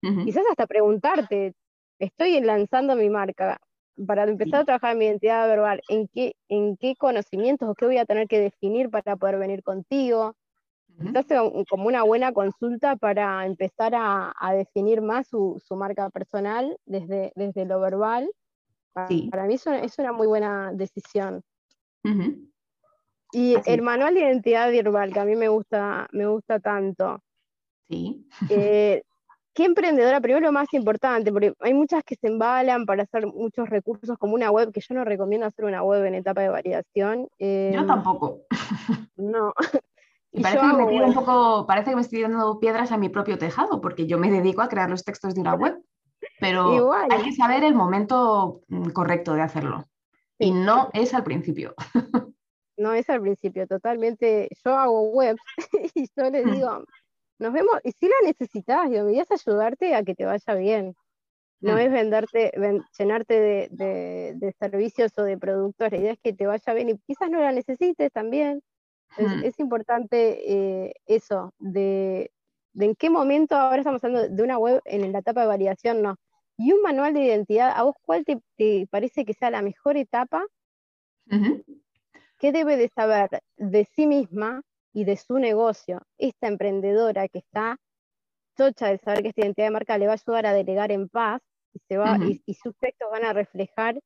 Quizás 0.00 0.42
hasta 0.50 0.66
preguntarte, 0.66 1.54
estoy 1.98 2.40
lanzando 2.40 2.96
mi 2.96 3.10
marca, 3.10 3.60
para 4.06 4.24
empezar 4.24 4.62
a 4.62 4.64
trabajar 4.64 4.92
en 4.92 4.98
mi 4.98 5.04
identidad 5.04 5.46
verbal, 5.46 5.82
¿en 5.88 6.08
qué, 6.08 6.34
en 6.48 6.76
qué 6.78 6.96
conocimientos 6.96 7.68
o 7.68 7.74
qué 7.74 7.84
voy 7.84 7.98
a 7.98 8.06
tener 8.06 8.26
que 8.26 8.40
definir 8.40 8.90
para 8.90 9.16
poder 9.16 9.38
venir 9.38 9.62
contigo? 9.62 10.34
Quizás 11.00 11.26
sea 11.26 11.42
como 11.68 11.86
una 11.86 12.02
buena 12.02 12.32
consulta 12.32 12.96
para 12.96 13.44
empezar 13.46 13.92
a, 13.94 14.32
definir 14.54 15.02
más 15.02 15.28
su, 15.28 15.60
marca 15.70 16.10
personal 16.10 16.76
desde, 16.86 17.32
desde 17.34 17.66
lo 17.66 17.80
verbal. 17.80 18.30
Para, 18.92 19.08
para 19.30 19.44
mí 19.44 19.54
es 19.54 19.98
una 19.98 20.12
muy 20.12 20.26
buena 20.26 20.72
decisión. 20.72 21.42
Y 23.32 23.56
el 23.64 23.82
manual 23.82 24.14
de 24.14 24.20
identidad 24.20 24.70
verbal, 24.70 25.12
que 25.12 25.20
a 25.20 25.24
mí 25.24 25.36
me 25.36 25.48
gusta, 25.48 26.08
me 26.12 26.26
gusta 26.26 26.60
tanto. 26.60 27.22
Sí. 27.88 28.26
Eh, 28.50 29.02
¿Qué 29.54 29.66
emprendedora? 29.66 30.20
Primero 30.20 30.46
lo 30.46 30.52
más 30.52 30.72
importante, 30.72 31.30
porque 31.30 31.52
hay 31.60 31.74
muchas 31.74 32.02
que 32.04 32.14
se 32.16 32.26
embalan 32.26 32.86
para 32.86 33.02
hacer 33.02 33.26
muchos 33.26 33.68
recursos, 33.68 34.16
como 34.18 34.34
una 34.34 34.50
web, 34.50 34.72
que 34.72 34.80
yo 34.80 34.94
no 34.94 35.04
recomiendo 35.04 35.46
hacer 35.46 35.66
una 35.66 35.82
web 35.82 36.04
en 36.04 36.14
etapa 36.14 36.40
de 36.40 36.48
validación. 36.48 37.28
yo 37.38 37.46
em, 37.46 37.86
tampoco. 37.86 38.40
No. 39.16 39.52
parece, 40.42 40.58
que 40.58 40.76
me 40.76 41.04
un 41.04 41.14
poco, 41.14 41.66
parece 41.66 41.90
que 41.90 41.96
me 41.96 42.02
estoy 42.02 42.22
dando 42.22 42.58
piedras 42.58 42.92
a 42.92 42.96
mi 42.96 43.10
propio 43.10 43.36
tejado, 43.36 43.82
porque 43.82 44.06
yo 44.06 44.18
me 44.18 44.30
dedico 44.30 44.62
a 44.62 44.68
crear 44.68 44.88
los 44.88 45.04
textos 45.04 45.34
de 45.34 45.42
una 45.42 45.54
web, 45.54 45.78
pero 46.40 46.92
hay 47.10 47.22
que 47.22 47.32
saber 47.32 47.62
el 47.64 47.74
momento 47.74 48.62
mm, 48.68 48.90
correcto 48.90 49.34
de 49.34 49.42
hacerlo. 49.42 49.84
Y 50.42 50.50
no 50.50 50.90
es 50.92 51.14
al 51.14 51.24
principio. 51.24 51.74
No 52.78 52.94
es 52.94 53.08
al 53.10 53.20
principio, 53.20 53.66
totalmente. 53.66 54.48
Yo 54.64 54.74
hago 54.74 55.02
webs 55.02 55.42
y 55.94 56.08
yo 56.16 56.30
les 56.30 56.44
mm. 56.44 56.50
digo, 56.50 56.84
nos 57.38 57.52
vemos, 57.52 57.74
y 57.84 57.92
si 57.92 58.08
la 58.08 58.14
necesitas, 58.24 58.90
digo, 58.90 59.04
me 59.04 59.20
a 59.20 59.26
ayudarte 59.28 59.94
a 59.94 60.02
que 60.02 60.14
te 60.14 60.24
vaya 60.24 60.54
bien. 60.54 60.96
No 61.60 61.74
mm. 61.74 61.78
es 61.78 61.92
venderte, 61.92 62.52
llenarte 62.98 63.68
de, 63.70 64.54
servicios 64.58 65.12
o 65.18 65.22
de 65.22 65.38
productos, 65.38 65.92
la 65.92 65.98
idea 65.98 66.12
es 66.12 66.18
que 66.20 66.32
te 66.32 66.46
vaya 66.46 66.72
bien 66.72 66.88
y 66.88 66.98
quizás 67.06 67.30
no 67.30 67.40
la 67.40 67.52
necesites 67.52 68.10
también. 68.10 68.62
Es, 69.18 69.58
mm. 69.58 69.62
importante 69.62 70.40
eh, 70.50 70.94
eso, 71.06 71.52
de, 71.58 72.32
en 72.74 72.94
qué 72.96 73.10
momento 73.10 73.54
ahora 73.54 73.78
estamos 73.78 74.02
hablando 74.02 74.34
de 74.34 74.42
una 74.42 74.58
web 74.58 74.80
en 74.86 75.12
la 75.12 75.18
etapa 75.18 75.42
de 75.42 75.46
validación, 75.46 76.02
no. 76.02 76.16
Y 76.56 76.72
un 76.72 76.82
manual 76.82 77.14
de 77.14 77.24
identidad, 77.24 77.72
¿a 77.74 77.82
vos 77.82 77.96
cuál 78.02 78.24
te, 78.24 78.86
parece 78.90 79.24
que 79.24 79.34
sea 79.34 79.50
la 79.50 79.62
mejor 79.62 79.96
etapa? 79.96 80.44
¿Qué 82.38 82.52
debe 82.52 82.76
de 82.76 82.88
saber 82.88 83.42
de 83.56 83.88
sí 83.94 84.06
misma 84.06 84.62
y 84.92 85.04
de 85.04 85.16
su 85.16 85.38
negocio 85.38 86.02
esta 86.18 86.48
emprendedora 86.48 87.28
que 87.28 87.38
está 87.38 87.78
chocha 88.56 88.88
de 88.88 88.98
saber 88.98 89.22
que 89.22 89.28
esta 89.28 89.42
identidad 89.42 89.66
de 89.66 89.72
marca 89.72 89.98
le 89.98 90.06
va 90.06 90.12
a 90.12 90.16
ayudar 90.16 90.46
a 90.46 90.52
delegar 90.52 90.92
en 90.92 91.08
paz 91.08 91.40
y, 91.72 91.78
se 91.88 91.96
va, 91.96 92.18
y, 92.20 92.54
sus 92.54 92.76
textos 92.76 93.08
van 93.10 93.24
a 93.24 93.32
reflejar 93.32 93.98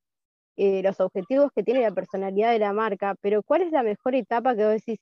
eh, 0.56 0.82
los 0.82 1.00
objetivos 1.00 1.50
que 1.54 1.62
tiene 1.62 1.80
la 1.80 1.90
personalidad 1.90 2.52
de 2.52 2.60
la 2.60 2.72
marca, 2.72 3.16
pero 3.20 3.42
¿cuál 3.42 3.62
es 3.62 3.72
la 3.72 3.82
mejor 3.82 4.14
etapa 4.14 4.54
que 4.54 4.64
vos 4.64 4.72
decís? 4.72 5.00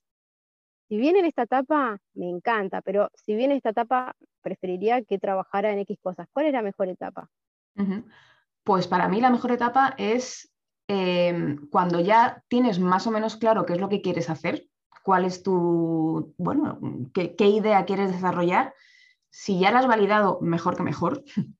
Si 0.88 0.96
viene 0.96 1.20
en 1.20 1.24
esta 1.24 1.42
etapa, 1.42 1.98
me 2.14 2.28
encanta, 2.28 2.82
pero 2.82 3.10
si 3.14 3.34
viene 3.34 3.56
esta 3.56 3.70
etapa, 3.70 4.14
preferiría 4.42 5.02
que 5.02 5.18
trabajara 5.18 5.72
en 5.72 5.78
X 5.80 5.98
cosas. 6.02 6.28
¿Cuál 6.32 6.46
es 6.46 6.52
la 6.52 6.62
mejor 6.62 6.88
etapa? 6.88 7.30
Pues 8.62 8.86
para 8.86 9.08
mí 9.08 9.20
la 9.20 9.30
mejor 9.30 9.52
etapa 9.52 9.94
es 9.96 10.52
em, 10.88 11.68
cuando 11.70 12.00
ya 12.00 12.42
tienes 12.48 12.78
más 12.78 13.06
o 13.06 13.10
menos 13.10 13.36
claro 13.36 13.64
qué 13.64 13.74
es 13.74 13.80
lo 13.80 13.88
que 13.88 14.02
quieres 14.02 14.28
hacer, 14.28 14.68
cuál 15.02 15.24
es 15.24 15.42
tu, 15.42 16.34
bueno, 16.38 16.78
qué, 17.12 17.48
idea 17.48 17.84
quieres 17.84 18.12
desarrollar. 18.12 18.74
Si 19.30 19.58
ya 19.58 19.70
la 19.70 19.80
has 19.80 19.86
validado, 19.86 20.38
mejor 20.40 20.76
que 20.76 20.82
mejor. 20.82 21.24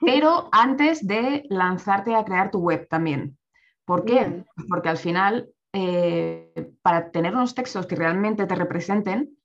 Pero 0.00 0.48
antes 0.52 1.06
de 1.06 1.44
lanzarte 1.48 2.14
a 2.14 2.24
crear 2.24 2.50
tu 2.50 2.60
web 2.60 2.88
también. 2.88 3.38
¿Por 3.84 4.04
qué? 4.04 4.44
Porque 4.68 4.90
al 4.90 4.98
final, 4.98 5.50
eh, 5.72 6.72
para 6.82 7.10
tener 7.10 7.34
unos 7.34 7.54
textos 7.54 7.86
que 7.86 7.96
realmente 7.96 8.46
te 8.46 8.54
representen, 8.54 9.36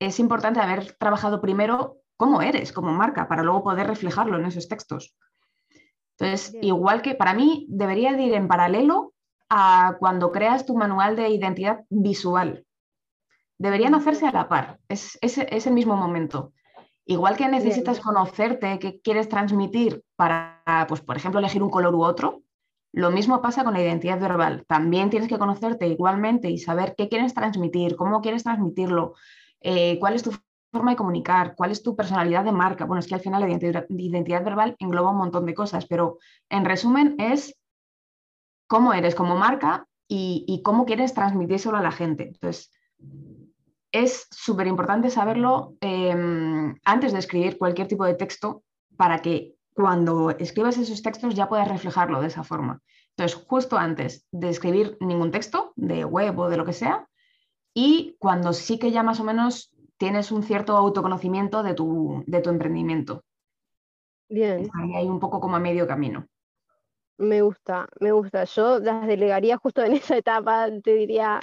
es 0.00 0.18
importante 0.18 0.60
haber 0.60 0.92
trabajado 0.94 1.40
primero 1.40 1.98
cómo 2.16 2.42
eres 2.42 2.72
como 2.72 2.92
marca 2.92 3.28
para 3.28 3.42
luego 3.42 3.62
poder 3.62 3.86
reflejarlo 3.86 4.38
en 4.38 4.46
esos 4.46 4.68
textos. 4.68 5.14
Entonces, 6.18 6.54
igual 6.60 7.00
que 7.00 7.14
para 7.14 7.32
mí 7.32 7.66
debería 7.70 8.18
ir 8.20 8.34
en 8.34 8.48
paralelo 8.48 9.14
a 9.48 9.96
cuando 9.98 10.30
creas 10.30 10.66
tu 10.66 10.76
manual 10.76 11.16
de 11.16 11.30
identidad 11.30 11.80
visual. 11.88 12.66
Deberían 13.58 13.94
hacerse 13.94 14.26
a 14.26 14.32
la 14.32 14.48
par, 14.48 14.78
es, 14.88 15.18
el 15.22 15.72
mismo 15.72 15.96
momento. 15.96 16.52
Igual 17.06 17.36
que 17.36 17.48
necesitas 17.48 18.00
conocerte, 18.00 18.78
qué 18.78 19.00
quieres 19.00 19.28
transmitir 19.28 20.04
para, 20.16 20.62
pues, 20.88 21.00
por 21.00 21.16
ejemplo, 21.16 21.40
elegir 21.40 21.62
un 21.62 21.70
color 21.70 21.94
u 21.94 22.04
otro, 22.04 22.42
lo 22.92 23.10
mismo 23.10 23.40
pasa 23.40 23.62
con 23.64 23.74
la 23.74 23.82
identidad 23.82 24.20
verbal. 24.20 24.64
También 24.66 25.10
tienes 25.10 25.28
que 25.28 25.38
conocerte 25.38 25.86
igualmente 25.86 26.50
y 26.50 26.58
saber 26.58 26.94
qué 26.96 27.08
quieres 27.08 27.34
transmitir, 27.34 27.96
cómo 27.96 28.20
quieres 28.20 28.42
transmitirlo, 28.42 29.14
eh, 29.60 29.98
cuál 30.00 30.14
es 30.14 30.22
tu 30.22 30.32
forma 30.72 30.92
de 30.92 30.96
comunicar, 30.96 31.54
cuál 31.56 31.70
es 31.70 31.82
tu 31.82 31.94
personalidad 31.94 32.44
de 32.44 32.52
marca. 32.52 32.84
Bueno, 32.84 33.00
es 33.00 33.06
que 33.06 33.14
al 33.14 33.20
final 33.20 33.42
la 33.42 33.48
identidad, 33.48 34.44
verbal 34.44 34.76
engloba 34.78 35.10
un 35.10 35.18
montón 35.18 35.46
de 35.46 35.54
cosas, 35.54 35.86
pero 35.86 36.18
en 36.48 36.64
resumen 36.64 37.16
es 37.18 37.56
cómo 38.66 38.92
eres 38.92 39.14
como 39.14 39.36
marca 39.36 39.86
y, 40.08 40.60
cómo 40.64 40.86
quieres 40.86 41.14
transmitírselo 41.14 41.76
a 41.76 41.82
la 41.82 41.92
gente. 41.92 42.24
Entonces, 42.24 42.72
es 43.92 44.26
súper 44.30 44.66
importante 44.66 45.10
saberlo 45.10 45.76
em, 45.80 46.74
antes 46.84 47.12
de 47.12 47.18
escribir 47.20 47.58
cualquier 47.58 47.86
tipo 47.86 48.04
de 48.04 48.14
texto 48.14 48.64
para 48.96 49.22
que 49.22 49.54
cuando 49.74 50.30
escribas 50.30 50.78
esos 50.78 51.02
textos 51.02 51.34
ya 51.34 51.48
puedas 51.48 51.68
reflejarlo 51.68 52.20
de 52.20 52.28
esa 52.28 52.44
forma. 52.44 52.80
Entonces, 53.10 53.44
justo 53.46 53.76
antes 53.76 54.26
de 54.30 54.48
escribir 54.48 54.96
ningún 55.00 55.30
texto, 55.30 55.72
de 55.76 56.04
web 56.04 56.38
o 56.38 56.48
de 56.48 56.56
lo 56.56 56.64
que 56.64 56.72
sea, 56.72 57.06
y 57.74 58.16
cuando 58.18 58.52
sí 58.52 58.78
que 58.78 58.90
ya 58.90 59.02
más 59.02 59.20
o 59.20 59.24
menos 59.24 59.72
tienes 59.96 60.32
un 60.32 60.42
cierto 60.42 60.76
autoconocimiento 60.76 61.62
de 61.62 61.74
tu, 61.74 62.24
de 62.26 62.40
tu 62.40 62.50
emprendimiento. 62.50 63.22
Bien. 64.28 64.70
Ahí 64.74 64.94
hay 64.94 65.08
un 65.08 65.20
poco 65.20 65.40
como 65.40 65.56
a 65.56 65.60
medio 65.60 65.86
camino. 65.86 66.26
Me 67.18 67.42
gusta, 67.42 67.86
me 68.00 68.12
gusta. 68.12 68.44
Yo 68.44 68.78
las 68.78 69.06
delegaría 69.06 69.58
justo 69.58 69.82
en 69.82 69.92
esa 69.94 70.16
etapa, 70.16 70.68
te 70.82 70.94
diría, 70.94 71.40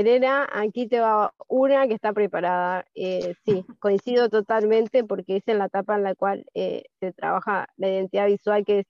Elena, 0.00 0.48
aquí 0.52 0.86
te 0.86 1.00
va 1.00 1.34
una 1.48 1.88
que 1.88 1.94
está 1.94 2.12
preparada. 2.12 2.84
Eh, 2.94 3.34
sí, 3.44 3.64
coincido 3.80 4.28
totalmente 4.28 5.04
porque 5.04 5.36
es 5.36 5.48
en 5.48 5.58
la 5.58 5.66
etapa 5.66 5.96
en 5.96 6.04
la 6.04 6.14
cual 6.14 6.44
eh, 6.54 6.84
se 7.00 7.12
trabaja 7.12 7.68
la 7.76 7.88
identidad 7.88 8.26
visual, 8.26 8.64
que 8.64 8.80
es 8.80 8.86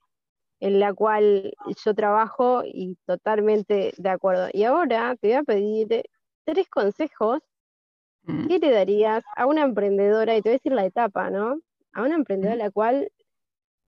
en 0.59 0.79
la 0.79 0.93
cual 0.93 1.53
yo 1.83 1.93
trabajo 1.95 2.63
y 2.65 2.97
totalmente 3.05 3.93
de 3.97 4.09
acuerdo. 4.09 4.49
Y 4.53 4.63
ahora 4.63 5.15
te 5.15 5.29
voy 5.29 5.37
a 5.37 5.43
pedir 5.43 6.03
tres 6.43 6.69
consejos, 6.69 7.39
mm. 8.23 8.47
¿qué 8.47 8.59
le 8.59 8.71
darías 8.71 9.23
a 9.35 9.45
una 9.45 9.63
emprendedora? 9.63 10.35
Y 10.35 10.41
te 10.41 10.49
voy 10.49 10.53
a 10.55 10.57
decir 10.57 10.73
la 10.73 10.85
etapa, 10.85 11.29
¿no? 11.29 11.59
A 11.93 12.03
una 12.03 12.15
emprendedora 12.15 12.55
la 12.55 12.71
cual 12.71 13.11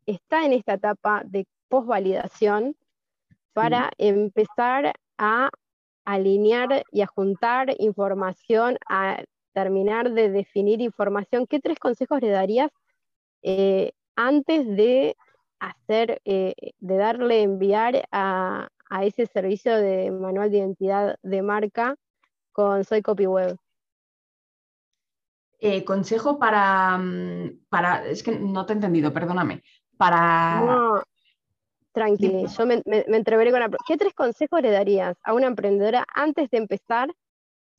está 0.06 0.46
en 0.46 0.54
esta 0.54 0.74
etapa 0.74 1.24
de 1.26 1.46
postvalidación 1.68 2.76
para 3.54 3.92
empezar 3.98 4.94
a 5.18 5.50
alinear 6.06 6.84
y 6.92 7.02
a 7.02 7.08
juntar 7.08 7.76
información, 7.80 8.78
a 8.90 9.24
terminar 9.54 10.12
de 10.12 10.30
definir 10.30 10.82
información. 10.82 11.48
¿Qué 11.48 11.60
tres 11.60 11.80
consejos 11.80 12.22
le 12.22 12.30
darías 12.30 12.72
eh, 13.44 13.92
antes 14.16 14.68
de 14.68 15.16
hacer, 15.60 16.22
eh, 16.26 16.54
de 16.80 16.98
darle 16.98 17.42
enviar 17.42 18.08
a, 18.12 18.70
a 18.90 19.06
ese 19.06 19.26
servicio 19.26 19.76
de 19.76 20.12
manual 20.12 20.52
de 20.52 20.58
identidad 20.58 21.16
de 21.22 21.42
marca 21.42 21.96
con 22.52 22.84
Soy 22.84 23.02
Copy 23.02 23.26
Web? 23.28 23.58
Eh, 25.64 25.86
consejo 25.86 26.40
para, 26.40 26.98
mm, 26.98 27.66
para, 27.70 28.04
es 28.08 28.24
que 28.24 28.32
no 28.32 28.66
te 28.66 28.74
he 28.74 28.76
entendido, 28.76 29.14
perdóname. 29.14 29.62
Para. 29.96 30.62
No, 30.62 31.04
tranqui, 31.91 32.45
yo 32.47 32.65
me, 32.65 32.82
me, 32.86 33.04
entreveré 33.17 33.51
con 33.51 33.60
la. 33.60 33.69
¿Qué 33.88 33.97
tres 33.97 34.13
consejos 34.13 34.62
le 34.62 34.71
darías 34.71 35.17
a 35.23 35.34
una 35.34 35.47
emprendedora 35.47 36.06
antes 36.13 36.49
de 36.49 36.58
empezar 36.58 37.10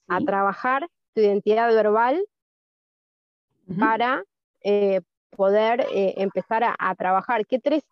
a 0.08 0.20
trabajar 0.20 0.88
tu 1.14 1.20
identidad 1.20 1.72
verbal 1.72 2.22
para 3.78 4.24
eh, 4.62 5.00
poder 5.30 5.86
eh, 5.92 6.14
empezar 6.18 6.62
a, 6.64 6.94
trabajar? 6.94 7.46
¿Qué 7.46 7.58
tres 7.58 7.84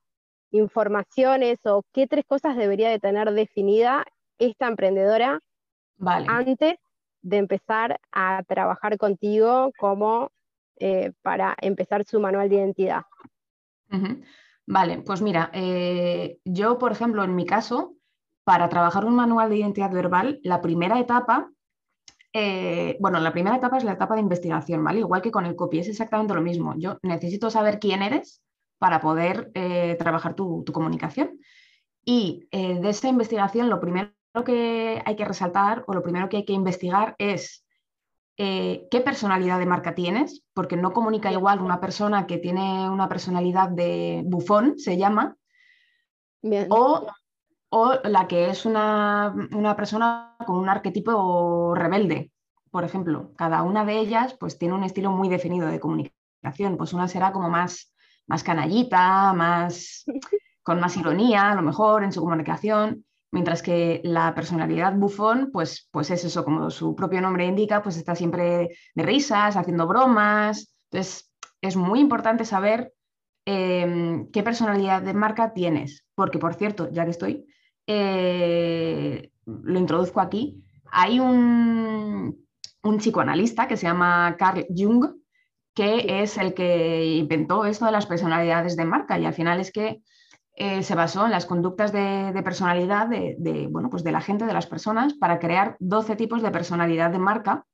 informaciones 0.50 1.58
o 1.64 1.84
qué 1.92 2.06
tres 2.06 2.24
cosas 2.26 2.56
debería 2.56 2.90
de 2.90 2.98
tener 2.98 3.30
definida 3.32 4.04
esta 4.38 4.66
emprendedora 4.66 5.40
antes 6.00 6.76
de 7.22 7.36
empezar 7.36 8.00
a 8.10 8.42
trabajar 8.46 8.96
contigo 8.96 9.70
como 9.78 10.32
eh, 10.82 11.12
para 11.20 11.54
empezar 11.60 12.06
su 12.06 12.18
manual 12.18 12.48
de 12.48 12.56
identidad. 12.56 13.02
Vale, 14.70 15.02
pues 15.02 15.20
mira, 15.20 15.50
eh, 15.52 16.38
yo, 16.44 16.78
por 16.78 16.92
ejemplo, 16.92 17.24
en 17.24 17.34
mi 17.34 17.44
caso, 17.44 17.96
para 18.44 18.68
trabajar 18.68 19.04
un 19.04 19.16
manual 19.16 19.50
de 19.50 19.56
identidad 19.56 19.90
verbal, 19.90 20.38
la 20.44 20.62
primera 20.62 21.00
etapa, 21.00 21.50
eh, 22.32 22.96
bueno, 23.00 23.18
la 23.18 23.32
primera 23.32 23.56
etapa 23.56 23.78
es 23.78 23.82
la 23.82 23.94
etapa 23.94 24.14
de 24.14 24.20
investigación, 24.20 24.84
¿vale? 24.84 25.00
Igual 25.00 25.22
que 25.22 25.32
con 25.32 25.44
el 25.44 25.56
copy, 25.56 25.80
es 25.80 25.88
exactamente 25.88 26.34
lo 26.34 26.40
mismo. 26.40 26.76
Yo 26.78 26.98
necesito 27.02 27.50
saber 27.50 27.80
quién 27.80 28.00
eres 28.00 28.44
para 28.78 29.00
poder 29.00 29.50
trabajar 29.98 30.34
tu, 30.34 30.62
tu, 30.64 30.72
comunicación. 30.72 31.40
Y 32.04 32.46
de 32.52 32.88
esa 32.88 33.08
investigación, 33.08 33.70
lo 33.70 33.80
primero 33.80 34.12
que 34.46 35.02
hay 35.04 35.16
que 35.16 35.24
resaltar 35.24 35.82
o 35.88 35.94
lo 35.94 36.02
primero 36.04 36.28
que 36.28 36.36
hay 36.36 36.44
que 36.44 36.52
investigar 36.52 37.16
es 37.18 37.64
eh, 38.42 38.88
qué 38.90 39.02
personalidad 39.02 39.58
de 39.58 39.66
marca 39.66 39.94
tienes, 39.94 40.42
porque 40.54 40.74
no 40.74 40.94
comunica 40.94 41.30
igual 41.30 41.60
una 41.60 41.78
persona 41.78 42.26
que 42.26 42.38
tiene 42.38 42.88
una 42.88 43.06
personalidad 43.06 43.68
de 43.68 44.22
bufón, 44.24 44.78
se 44.78 44.96
llama, 44.96 45.36
O, 46.70 47.06
la 48.02 48.26
que 48.28 48.48
es 48.48 48.64
una, 48.64 49.34
persona 49.76 50.36
con 50.46 50.56
un 50.56 50.70
arquetipo 50.70 51.74
rebelde, 51.74 52.32
por 52.70 52.84
ejemplo. 52.84 53.34
Cada 53.36 53.62
una 53.62 53.84
de 53.84 53.98
ellas 53.98 54.34
pues, 54.40 54.58
tiene 54.58 54.74
un 54.74 54.84
estilo 54.84 55.10
muy 55.10 55.28
definido 55.28 55.68
de 55.68 55.78
comunicación. 55.78 56.78
Pues 56.78 56.94
una 56.94 57.08
será 57.08 57.32
como 57.32 57.50
más, 57.50 57.92
más 58.26 58.42
canallita, 58.42 59.34
más, 59.34 60.04
con 60.62 60.80
más 60.80 60.96
ironía, 60.96 61.50
a 61.52 61.54
lo 61.56 61.60
mejor, 61.60 62.04
en 62.04 62.12
su 62.12 62.22
comunicación. 62.22 63.04
Mientras 63.32 63.62
que 63.62 64.00
la 64.02 64.34
personalidad 64.34 64.94
bufón, 64.94 65.50
pues, 65.52 65.88
pues 65.92 66.10
es 66.10 66.24
eso, 66.24 66.44
como 66.44 66.70
su 66.70 66.96
propio 66.96 67.20
nombre 67.20 67.46
indica, 67.46 67.82
pues 67.82 67.96
está 67.96 68.14
siempre 68.14 68.70
de 68.94 69.02
risas, 69.02 69.56
haciendo 69.56 69.86
bromas. 69.86 70.74
Entonces, 70.90 71.32
es 71.60 71.76
muy 71.76 72.00
importante 72.00 72.44
saber 72.44 72.92
em, 73.44 74.30
qué 74.32 74.42
personalidad 74.42 75.02
de 75.02 75.14
marca 75.14 75.52
tienes. 75.52 76.04
Porque, 76.14 76.38
por 76.38 76.54
cierto, 76.54 76.90
ya 76.90 77.04
que 77.04 77.10
estoy, 77.10 77.46
eh, 77.86 79.30
lo 79.46 79.78
introduzco 79.78 80.20
aquí, 80.20 80.64
hay 80.90 81.20
un, 81.20 82.46
un 82.82 82.96
psicoanalista 82.98 83.68
que 83.68 83.76
se 83.76 83.86
llama 83.86 84.36
Carl 84.38 84.66
Jung, 84.76 85.20
que 85.74 86.22
es 86.22 86.36
el 86.36 86.52
que 86.52 87.16
inventó 87.16 87.64
esto 87.64 87.86
de 87.86 87.92
las 87.92 88.06
personalidades 88.06 88.76
de 88.76 88.84
marca 88.84 89.18
y 89.18 89.24
al 89.24 89.34
final 89.34 89.60
es 89.60 89.70
que 89.70 90.02
eh, 90.62 90.82
se 90.82 90.94
basó 90.94 91.24
en 91.24 91.30
las 91.30 91.46
conductas 91.46 91.90
de, 91.90 92.38
personalidad 92.44 93.08
de, 93.08 93.66
bueno, 93.70 93.88
pues 93.88 94.04
de 94.04 94.12
la 94.12 94.20
gente, 94.20 94.44
de 94.44 94.52
las 94.52 94.66
personas, 94.66 95.14
para 95.14 95.38
crear 95.38 95.74
12 95.80 96.16
tipos 96.16 96.42
de 96.42 96.50
personalidad 96.50 97.10
de 97.10 97.18
marca. 97.18 97.64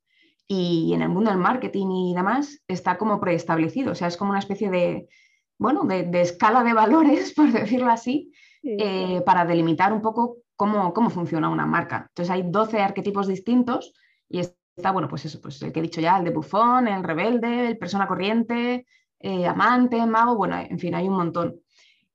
Y 0.47 0.93
en 0.93 1.01
el 1.01 1.09
mundo 1.09 1.29
del 1.29 1.37
marketing 1.37 1.87
y 1.91 2.15
demás 2.15 2.61
está 2.65 2.97
como 2.97 3.19
preestablecido, 3.19 3.91
o 3.91 3.95
sea, 3.95 4.07
es 4.07 4.15
como 4.15 4.29
una 4.29 4.39
especie 4.39 4.69
de, 4.69 5.09
bueno, 5.57 5.83
de, 5.83 6.21
escala 6.21 6.63
de 6.63 6.71
valores, 6.71 7.33
por 7.35 7.51
decirlo 7.51 7.91
así, 7.91 8.31
eh, 8.63 9.21
para 9.25 9.43
delimitar 9.43 9.91
un 9.91 10.01
poco 10.01 10.37
cómo, 10.55 10.93
cómo 10.93 11.09
funciona 11.09 11.49
una 11.49 11.65
marca. 11.65 12.05
Entonces 12.07 12.33
hay 12.33 12.43
12 12.49 12.79
arquetipos 12.79 13.27
distintos 13.27 13.95
y 14.29 14.39
está, 14.39 14.91
bueno, 14.91 15.09
pues 15.09 15.25
eso, 15.25 15.41
pues 15.41 15.61
el 15.61 15.73
que 15.73 15.79
he 15.79 15.83
dicho 15.83 15.99
ya, 15.99 16.19
el 16.19 16.23
de 16.23 16.31
bufón, 16.31 16.87
el 16.87 17.03
rebelde, 17.03 17.67
el 17.67 17.77
persona 17.77 18.07
corriente, 18.07 18.85
eh, 19.19 19.45
amante, 19.45 20.05
mago, 20.05 20.37
bueno, 20.37 20.57
en 20.57 20.79
fin, 20.79 20.95
hay 20.95 21.09
un 21.09 21.17
montón. 21.17 21.59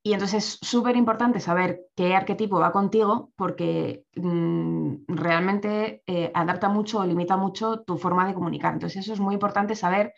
Y 0.05 0.15
entonces 0.15 0.45
es 0.45 0.69
súper 0.69 0.97
importante 0.97 1.39
saber 1.39 1.83
qué 1.95 2.15
arquetipo 2.17 2.59
va 2.59 2.73
contigo 2.73 3.33
porque 3.37 4.05
mm, 4.17 5.05
realmente 5.07 6.03
eh, 6.07 6.33
adapta 6.35 6.69
mucho 6.69 6.99
o 6.99 7.07
limita 7.07 7.37
mucho 7.37 7.83
tu 7.83 7.97
forma 7.99 8.27
de 8.27 8.35
comunicar. 8.35 8.73
Entonces 8.73 9.05
eso 9.05 9.13
es 9.13 9.21
muy 9.21 9.35
importante 9.35 9.77
saber 9.77 10.13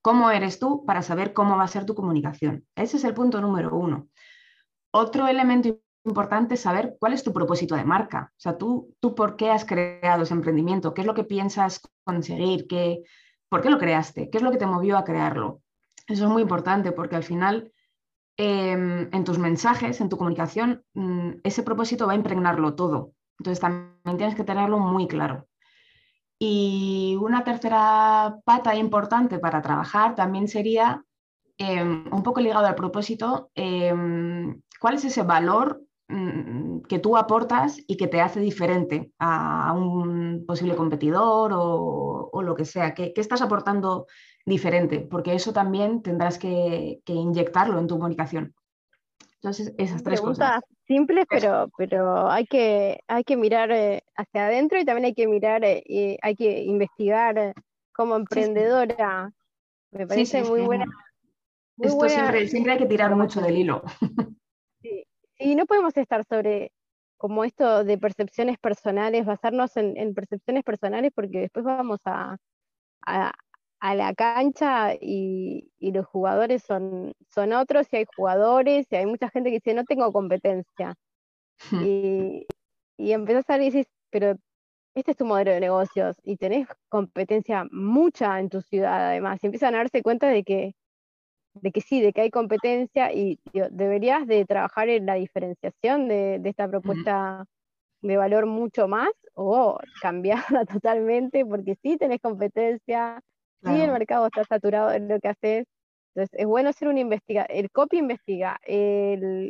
cómo 0.00 0.30
eres 0.30 0.58
tú 0.58 0.86
para 0.86 1.02
saber 1.02 1.34
cómo 1.34 1.56
va 1.56 1.64
a 1.64 1.68
ser 1.68 1.84
tu 1.84 1.94
comunicación. 1.94 2.66
Ese 2.74 2.96
es 2.96 3.04
el 3.04 3.12
punto 3.12 3.40
número 3.40 3.76
uno. 3.76 4.08
Otro 4.90 5.28
elemento 5.28 5.80
importante 6.06 6.54
es 6.54 6.60
saber 6.60 6.96
cuál 6.98 7.12
es 7.12 7.22
tu 7.22 7.32
propósito 7.32 7.74
de 7.74 7.84
marca. 7.84 8.32
O 8.32 8.40
sea, 8.40 8.56
tú, 8.56 8.94
tú 9.00 9.14
por 9.14 9.36
qué 9.36 9.50
has 9.50 9.66
creado 9.66 10.22
ese 10.22 10.32
emprendimiento, 10.32 10.94
qué 10.94 11.02
es 11.02 11.06
lo 11.06 11.14
que 11.14 11.24
piensas 11.24 11.82
conseguir, 12.04 12.66
¿Qué, 12.66 13.02
por 13.50 13.60
qué 13.60 13.68
lo 13.68 13.78
creaste, 13.78 14.30
qué 14.30 14.38
es 14.38 14.42
lo 14.42 14.50
que 14.50 14.58
te 14.58 14.66
movió 14.66 14.96
a 14.96 15.04
crearlo. 15.04 15.60
Eso 16.06 16.24
es 16.24 16.30
muy 16.30 16.42
importante 16.42 16.92
porque 16.92 17.16
al 17.16 17.24
final 17.24 17.72
Em, 18.38 19.08
en 19.12 19.24
tus 19.24 19.38
mensajes, 19.38 20.00
en 20.00 20.10
tu 20.10 20.18
comunicación, 20.18 20.84
mm, 20.92 21.40
ese 21.42 21.62
propósito 21.62 22.06
va 22.06 22.12
a 22.12 22.16
impregnarlo 22.16 22.74
todo. 22.74 23.12
Entonces 23.38 23.60
también 23.60 24.18
tienes 24.18 24.34
que 24.34 24.44
tenerlo 24.44 24.78
muy 24.78 25.08
claro. 25.08 25.46
Y 26.38 27.16
una 27.20 27.44
tercera 27.44 28.36
pata 28.44 28.74
importante 28.74 29.38
para 29.38 29.62
trabajar 29.62 30.14
también 30.14 30.48
sería, 30.48 31.02
em, 31.58 32.06
un 32.12 32.22
poco 32.22 32.40
ligado 32.40 32.66
al 32.66 32.74
propósito, 32.74 33.50
em, 33.54 34.60
cuál 34.80 34.94
es 34.94 35.04
ese 35.04 35.22
valor 35.22 35.82
mm, 36.08 36.82
que 36.88 37.00
tú 37.00 37.16
aportas 37.16 37.78
y 37.88 37.96
que 37.96 38.06
te 38.06 38.20
hace 38.20 38.38
diferente 38.40 39.12
a 39.18 39.72
un 39.72 40.44
posible 40.46 40.76
competidor 40.76 41.52
o, 41.54 42.42
lo 42.42 42.54
que 42.54 42.64
sea. 42.64 42.94
¿Qué, 42.94 43.12
¿Qué, 43.12 43.20
estás 43.20 43.42
aportando 43.42 44.06
diferente, 44.46 45.00
porque 45.00 45.34
eso 45.34 45.52
también 45.52 46.02
tendrás 46.02 46.38
que, 46.38 47.00
inyectarlo 47.04 47.78
en 47.78 47.88
tu 47.88 47.98
comunicación. 47.98 48.54
Entonces, 49.34 49.74
esas 49.76 50.02
tres 50.02 50.20
cosas. 50.20 50.60
simples, 50.86 51.26
pero, 51.28 51.68
pero 51.76 52.30
hay, 52.30 52.46
que, 52.46 53.00
hay 53.08 53.24
que 53.24 53.36
mirar 53.36 53.70
eh, 53.72 54.02
hacia 54.16 54.46
adentro 54.46 54.78
y 54.80 54.84
también 54.84 55.06
hay 55.06 55.14
que 55.14 55.26
mirar 55.26 55.64
eh, 55.64 55.82
y 55.84 56.16
hay 56.22 56.34
que 56.36 56.62
investigar 56.62 57.36
eh, 57.36 57.54
como 57.92 58.16
emprendedora. 58.16 59.30
Me 59.90 60.06
parece 60.06 60.42
muy 60.42 60.62
buena. 60.62 60.86
Esto 61.78 62.08
Siempre, 62.08 62.48
siempre 62.48 62.72
hay 62.72 62.78
que 62.78 62.86
tirar 62.86 63.14
mucho 63.14 63.40
del 63.42 63.58
hilo. 63.58 63.82
Y 65.38 65.54
no 65.54 65.66
podemos 65.66 65.94
estar 65.98 66.24
sobre 66.24 66.72
como 67.18 67.44
esto 67.44 67.84
de 67.84 67.98
percepciones 67.98 68.58
personales, 68.58 69.26
basarnos 69.26 69.76
en, 69.76 70.14
percepciones 70.14 70.64
personales 70.64 71.12
porque 71.14 71.40
después 71.40 71.64
vamos 71.64 72.00
a, 72.06 72.36
a 73.06 73.32
la 73.80 74.14
cancha 74.14 74.94
y, 74.94 75.70
los 75.80 76.06
jugadores 76.06 76.62
son, 76.62 77.12
son 77.28 77.52
otros 77.52 77.86
y 77.92 77.96
hay 77.96 78.06
jugadores 78.16 78.86
y 78.90 78.96
hay 78.96 79.06
mucha 79.06 79.30
gente 79.30 79.50
que 79.50 79.56
dice 79.56 79.74
no 79.74 79.84
tengo 79.84 80.12
competencia. 80.12 80.94
y, 81.72 82.46
y 82.98 83.12
empezás 83.12 83.48
a 83.50 83.58
decir, 83.58 83.86
pero 84.10 84.36
este 84.94 85.10
es 85.12 85.16
tu 85.16 85.26
modelo 85.26 85.52
de 85.52 85.60
negocios 85.60 86.16
y 86.24 86.36
tenés 86.36 86.68
competencia 86.88 87.66
mucha 87.70 88.40
en 88.40 88.48
tu 88.48 88.62
ciudad 88.62 89.10
además 89.10 89.38
y 89.42 89.46
empiezan 89.46 89.74
a 89.74 89.78
darse 89.78 90.02
cuenta 90.02 90.28
de 90.28 90.42
que, 90.42 90.74
de 91.54 91.72
que 91.72 91.80
sí, 91.82 92.00
de 92.00 92.12
que 92.12 92.22
hay 92.22 92.30
competencia 92.30 93.12
y 93.12 93.38
deberías 93.70 94.26
de 94.26 94.44
trabajar 94.46 94.88
en 94.88 95.06
la 95.06 95.14
diferenciación 95.14 96.08
de, 96.08 96.38
de 96.40 96.48
esta 96.48 96.68
propuesta 96.68 97.46
de 98.02 98.16
valor 98.16 98.46
mucho 98.46 98.88
más 98.88 99.10
o 99.34 99.78
cambiarla 100.00 100.64
totalmente 100.80 101.44
porque 101.44 101.76
sí 101.82 101.96
tenés 101.98 102.20
competencia, 102.20 103.20
Sí, 103.64 103.80
el 103.80 103.90
mercado 103.90 104.26
está 104.26 104.44
saturado 104.44 104.92
en 104.92 105.08
lo 105.08 105.18
que 105.18 105.28
haces. 105.28 105.66
Entonces, 106.14 106.40
es 106.40 106.46
bueno 106.46 106.70
hacer 106.70 106.88
una 106.88 107.00
investigación. 107.00 107.58
El 107.58 107.70
copy 107.70 107.98
investiga, 107.98 108.58
el, 108.62 109.48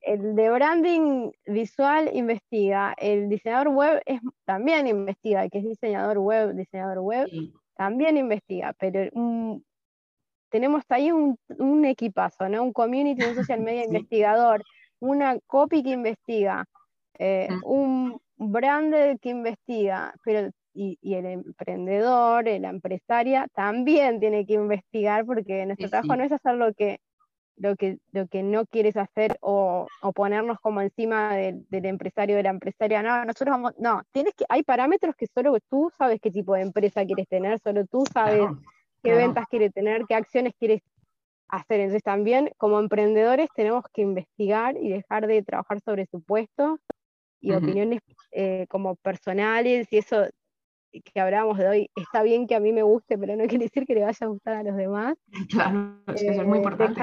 de 0.00 0.50
branding 0.50 1.30
visual 1.46 2.10
investiga, 2.12 2.94
el 2.98 3.28
diseñador 3.28 3.68
web 3.68 4.02
es, 4.06 4.20
también 4.44 4.86
investiga, 4.86 5.48
que 5.48 5.58
es 5.58 5.64
diseñador 5.64 6.18
web, 6.18 6.54
diseñador 6.54 7.00
web, 7.00 7.28
también 7.76 8.16
investiga, 8.16 8.74
pero 8.78 9.10
tenemos 10.50 10.84
ahí 10.90 11.10
un, 11.10 11.84
equipazo, 11.84 12.48
¿no? 12.48 12.62
Un 12.62 12.72
community, 12.72 13.24
un 13.24 13.34
social 13.34 13.60
media 13.60 13.84
investigador, 13.84 14.62
una 15.00 15.38
copy 15.46 15.82
que 15.82 15.90
investiga, 15.90 16.64
eh, 17.18 17.48
un 17.64 18.20
brand 18.36 19.18
que 19.20 19.30
investiga, 19.30 20.14
pero 20.24 20.50
y, 20.74 20.98
el 21.14 21.26
emprendedor, 21.26 22.44
la 22.44 22.68
empresaria, 22.68 23.46
también 23.54 24.20
tiene 24.20 24.46
que 24.46 24.54
investigar 24.54 25.24
porque 25.24 25.66
nuestro 25.66 25.88
trabajo 25.88 26.16
no 26.16 26.24
es 26.24 26.32
hacer 26.32 26.54
lo 26.54 26.72
que, 26.72 26.98
lo 27.56 27.76
que, 27.76 27.98
lo 28.12 28.26
que 28.26 28.42
no 28.42 28.66
quieres 28.66 28.96
hacer 28.96 29.36
o, 29.40 29.86
ponernos 30.14 30.58
como 30.60 30.80
encima 30.80 31.34
del, 31.36 31.66
empresario 31.70 32.36
de 32.36 32.42
la 32.42 32.50
empresaria. 32.50 33.02
No, 33.02 33.24
nosotros 33.24 33.50
vamos, 33.50 33.72
no, 33.78 34.02
tienes 34.12 34.34
que, 34.34 34.44
hay 34.48 34.62
parámetros 34.62 35.14
que 35.16 35.26
solo 35.26 35.56
tú 35.70 35.90
sabes 35.98 36.20
qué 36.20 36.30
tipo 36.30 36.54
de 36.54 36.62
empresa 36.62 37.04
quieres 37.04 37.28
tener, 37.28 37.60
solo 37.60 37.86
tú 37.86 38.04
sabes 38.12 38.48
qué 39.02 39.14
ventas 39.14 39.46
quieres 39.48 39.72
tener, 39.72 40.04
qué 40.08 40.14
acciones 40.14 40.54
quieres 40.58 40.80
hacer. 41.48 41.80
Entonces 41.80 42.02
también 42.02 42.50
como 42.56 42.80
emprendedores 42.80 43.48
tenemos 43.54 43.84
que 43.92 44.02
investigar 44.02 44.76
y 44.76 44.90
dejar 44.90 45.26
de 45.26 45.42
trabajar 45.42 45.80
sobre 45.84 46.06
supuestos 46.06 46.80
y 47.40 47.52
opiniones 47.52 48.00
eh, 48.30 48.66
como 48.68 48.94
personales 48.94 49.88
y 49.90 49.98
eso 49.98 50.26
que 51.00 51.20
hablábamos 51.20 51.58
de 51.58 51.68
hoy, 51.68 51.90
está 51.96 52.22
bien 52.22 52.46
que 52.46 52.54
a 52.54 52.60
mí 52.60 52.72
me 52.72 52.82
guste, 52.82 53.16
pero 53.18 53.36
no 53.36 53.44
quiere 53.58 53.64
decir 53.64 53.86
que 53.86 53.94
le 53.94 54.02
vaya 54.02 54.26
a 54.26 54.26
gustar 54.26 54.54
a 54.56 54.62
los 54.62 54.76
demás. 54.76 55.16
Claro, 55.50 55.98
es, 56.08 56.22
es 56.22 56.44
muy 56.44 56.58
eh, 56.58 56.62
importante. 56.62 57.02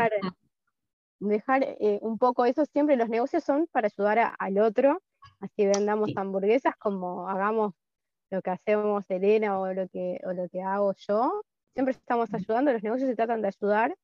Dejar, 1.20 1.64
eh, 1.64 2.00
un 2.02 2.18
poco 2.18 2.46
eso, 2.46 2.66
siempre 2.66 2.96
los 2.96 3.10
negocios 3.10 3.44
son 3.44 3.68
para 3.72 3.88
ayudar 3.88 4.34
al 4.38 4.58
otro, 4.60 5.02
así 5.42 5.66
vendamos 5.66 6.12
hamburguesas 6.16 6.76
como 6.78 7.28
hagamos 7.28 7.74
lo 8.30 8.42
que 8.42 8.52
hacemos 8.52 9.04
Elena 9.10 9.60
o 9.60 9.74
lo 9.74 9.88
que, 9.90 10.20
o 10.24 10.32
lo 10.32 10.48
que 10.48 10.62
hago 10.62 10.94
yo, 11.10 11.42
siempre 11.74 11.92
estamos 11.92 12.34
ayudando, 12.34 12.72
los 12.72 12.84
negocios 12.84 13.10
se 13.10 13.16
tratan 13.16 13.42
de 13.42 13.50
ayudar, 13.50 13.96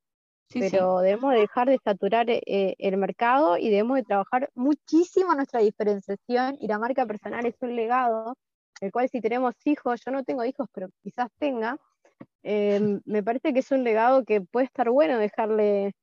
pero 0.54 1.00
debemos 1.00 1.34
dejar 1.34 1.70
de 1.70 1.80
saturar 1.84 2.30
eh, 2.30 2.76
el 2.78 2.98
mercado 2.98 3.58
y 3.58 3.70
debemos 3.70 3.98
de 3.98 4.04
trabajar 4.04 4.50
muchísimo 4.54 5.34
nuestra 5.34 5.62
diferenciación 5.62 6.58
y 6.60 6.68
la 6.68 6.80
marca 6.80 7.06
personal 7.06 7.46
es 7.46 7.56
un 7.62 7.76
legado 7.76 8.36
el 8.82 8.92
cual 8.92 9.10
si 9.10 9.22
tenemos 9.22 9.56
hijos, 9.66 10.02
yo 10.06 10.12
no 10.12 10.24
tengo 10.24 10.44
hijos, 10.46 10.68
pero 10.74 10.90
quizás 11.02 11.30
tenga, 11.38 11.78
eh, 12.44 13.00
me 13.06 13.24
parece 13.24 13.54
que 13.54 13.60
es 13.60 13.72
un 13.72 13.84
legado 13.84 14.24
que 14.24 14.42
puede 14.42 14.66
estar 14.66 14.90
bueno 14.90 15.18
dejarle 15.18 15.94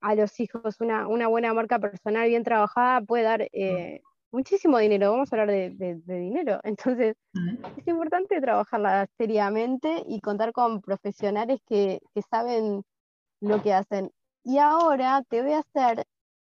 a 0.00 0.14
los 0.14 0.38
hijos 0.40 0.80
una, 0.80 1.06
buena 1.28 1.52
marca 1.52 1.78
personal 1.78 2.28
bien 2.28 2.44
trabajada, 2.44 3.00
puede 3.02 3.24
dar 3.24 3.48
eh, 3.52 4.00
muchísimo 4.30 4.78
dinero, 4.78 5.12
vamos 5.12 5.32
a 5.32 5.36
hablar 5.36 5.50
de, 5.50 6.00
dinero, 6.06 6.60
entonces 6.64 7.16
es 7.76 7.86
importante 7.86 8.40
trabajarla 8.40 9.08
seriamente 9.18 10.02
y 10.06 10.20
contar 10.20 10.52
con 10.52 10.80
profesionales 10.80 11.60
que, 11.66 12.00
que 12.14 12.22
saben 12.22 12.82
lo 13.40 13.62
que 13.62 13.72
hacen. 13.72 14.10
Y 14.44 14.58
ahora 14.58 15.22
te 15.28 15.42
voy 15.42 15.52
a 15.52 15.60
hacer 15.60 16.06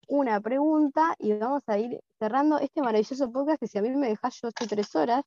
una 0.09 0.41
pregunta 0.41 1.15
y 1.19 1.33
vamos 1.35 1.63
a 1.67 1.79
ir 1.79 2.01
cerrando 2.19 2.59
este 2.59 2.81
maravilloso 2.81 3.31
podcast 3.31 3.61
que 3.61 3.69
si 3.69 3.79
a 3.79 3.83
mí 3.83 3.91
me 3.91 4.09
dejas 4.09 4.41
yo 4.41 4.49
estoy 4.49 4.67
tres 4.67 4.95
horas, 4.97 5.23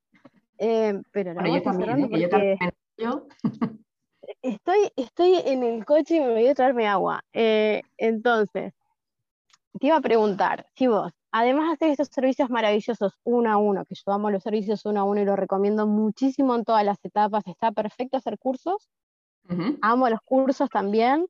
eh, 0.63 1.01
pero 1.11 1.33
no, 1.33 1.47
yo 1.47 1.63
también, 1.63 2.13
¿eh? 2.13 2.19
yo 2.21 2.29
también. 2.29 2.59
Estoy, 4.43 4.91
estoy 4.95 5.35
en 5.43 5.63
el 5.63 5.83
coche 5.85 6.17
y 6.17 6.19
me 6.19 6.33
voy 6.33 6.47
a 6.47 6.53
traerme 6.53 6.87
agua. 6.87 7.23
Eh, 7.33 7.81
entonces, 7.97 8.71
te 9.79 9.87
iba 9.87 9.97
a 9.97 10.01
preguntar, 10.01 10.67
si 10.75 10.85
vos, 10.85 11.11
además 11.31 11.65
de 11.65 11.73
hacer 11.73 11.89
estos 11.89 12.09
servicios 12.09 12.51
maravillosos 12.51 13.17
uno 13.23 13.51
a 13.51 13.57
uno, 13.57 13.85
que 13.85 13.95
yo 13.95 14.13
amo 14.13 14.29
los 14.29 14.43
servicios 14.43 14.85
uno 14.85 14.99
a 14.99 15.03
uno 15.03 15.21
y 15.21 15.25
lo 15.25 15.35
recomiendo 15.35 15.87
muchísimo 15.87 16.53
en 16.53 16.63
todas 16.63 16.85
las 16.85 17.03
etapas, 17.03 17.43
está 17.47 17.71
perfecto 17.71 18.17
hacer 18.17 18.37
cursos, 18.37 18.87
amo 19.81 20.09
los 20.09 20.21
cursos 20.21 20.69
también, 20.69 21.25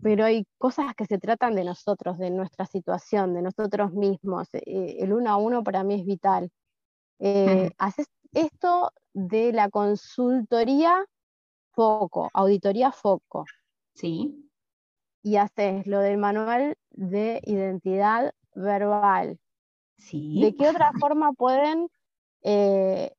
pero 0.00 0.24
hay 0.24 0.46
cosas 0.58 0.94
que 0.94 1.06
se 1.06 1.18
tratan 1.18 1.56
de 1.56 1.64
nosotros, 1.64 2.18
de 2.18 2.30
nuestra 2.30 2.66
situación, 2.66 3.34
de 3.34 3.42
nosotros 3.42 3.92
mismos. 3.92 4.48
el 4.52 5.12
uno 5.12 5.30
a 5.30 5.36
uno 5.38 5.64
para 5.64 5.82
mí 5.82 5.94
es 5.94 6.06
vital. 6.06 6.50
¿Haces 7.76 8.06
esto 8.32 8.92
de 9.12 9.52
la 9.52 9.68
consultoría 9.68 11.04
foco, 11.72 12.30
auditoría 12.32 12.92
foco. 12.92 13.44
Sí. 13.94 14.50
Y 15.22 15.36
haces 15.36 15.86
lo 15.86 16.00
del 16.00 16.18
manual 16.18 16.76
de 16.90 17.40
identidad 17.44 18.32
verbal. 18.54 19.38
Sí. 19.98 20.40
¿De 20.40 20.54
qué 20.54 20.68
otra 20.68 20.92
forma 21.00 21.32
pueden 21.32 21.88
eh, 22.42 23.12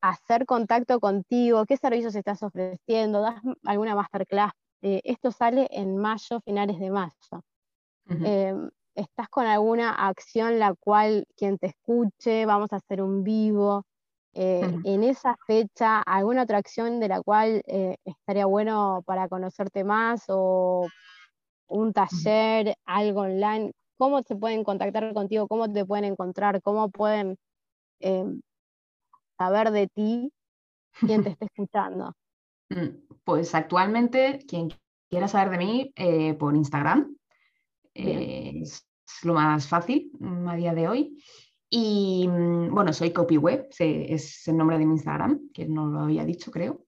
hacer 0.00 0.46
contacto 0.46 1.00
contigo? 1.00 1.66
¿Qué 1.66 1.76
servicios 1.76 2.14
estás 2.14 2.42
ofreciendo? 2.42 3.20
¿Das 3.20 3.40
alguna 3.64 3.94
masterclass? 3.94 4.52
Eh, 4.82 5.02
esto 5.04 5.30
sale 5.30 5.68
en 5.70 5.96
mayo, 5.96 6.40
finales 6.40 6.78
de 6.78 6.90
mayo 6.90 7.44
estás 8.94 9.28
con 9.28 9.46
alguna 9.46 9.92
acción 9.92 10.58
la 10.58 10.74
cual 10.74 11.26
quien 11.36 11.58
te 11.58 11.68
escuche, 11.68 12.46
vamos 12.46 12.72
a 12.72 12.76
hacer 12.76 13.02
un 13.02 13.24
vivo, 13.24 13.84
eh, 14.32 14.78
en 14.84 15.04
esa 15.04 15.36
fecha, 15.46 16.02
alguna 16.02 16.42
otra 16.42 16.58
acción 16.58 17.00
de 17.00 17.08
la 17.08 17.20
cual 17.20 17.62
eh, 17.66 17.96
estaría 18.04 18.46
bueno 18.46 19.02
para 19.06 19.28
conocerte 19.28 19.84
más 19.84 20.24
o 20.28 20.88
un 21.68 21.92
taller, 21.92 22.74
algo 22.84 23.22
online, 23.22 23.72
¿cómo 23.96 24.22
se 24.22 24.34
pueden 24.34 24.64
contactar 24.64 25.12
contigo? 25.14 25.46
¿Cómo 25.46 25.70
te 25.70 25.84
pueden 25.84 26.04
encontrar? 26.04 26.60
¿Cómo 26.62 26.90
pueden 26.90 27.36
em, 28.00 28.40
saber 29.38 29.70
de 29.70 29.88
ti 29.88 30.32
quien 31.00 31.22
te 31.22 31.30
esté 31.38 31.44
escuchando? 31.46 32.14
Mm, 32.70 33.18
pues 33.24 33.54
actualmente, 33.54 34.38
quien 34.48 34.70
quiera 35.10 35.28
saber 35.28 35.50
de 35.50 35.58
mí, 35.58 35.92
eh, 35.96 36.34
por 36.34 36.56
Instagram. 36.56 37.16
Eh, 37.94 38.60
es, 38.62 38.86
lo 39.22 39.34
más 39.34 39.66
fácil 39.68 40.10
mm, 40.18 40.48
a 40.48 40.56
día 40.56 40.72
de 40.72 40.88
hoy. 40.88 41.22
Y 41.70 42.26
mm, 42.28 42.74
bueno, 42.74 42.92
soy 42.92 43.12
CopyWeb, 43.12 43.68
es 43.78 44.48
el 44.48 44.56
nombre 44.56 44.76
de 44.76 44.86
mi 44.86 44.94
Instagram, 44.94 45.50
que 45.54 45.66
no 45.66 45.86
lo 45.86 46.00
había 46.00 46.24
dicho, 46.24 46.50
creo. 46.50 46.84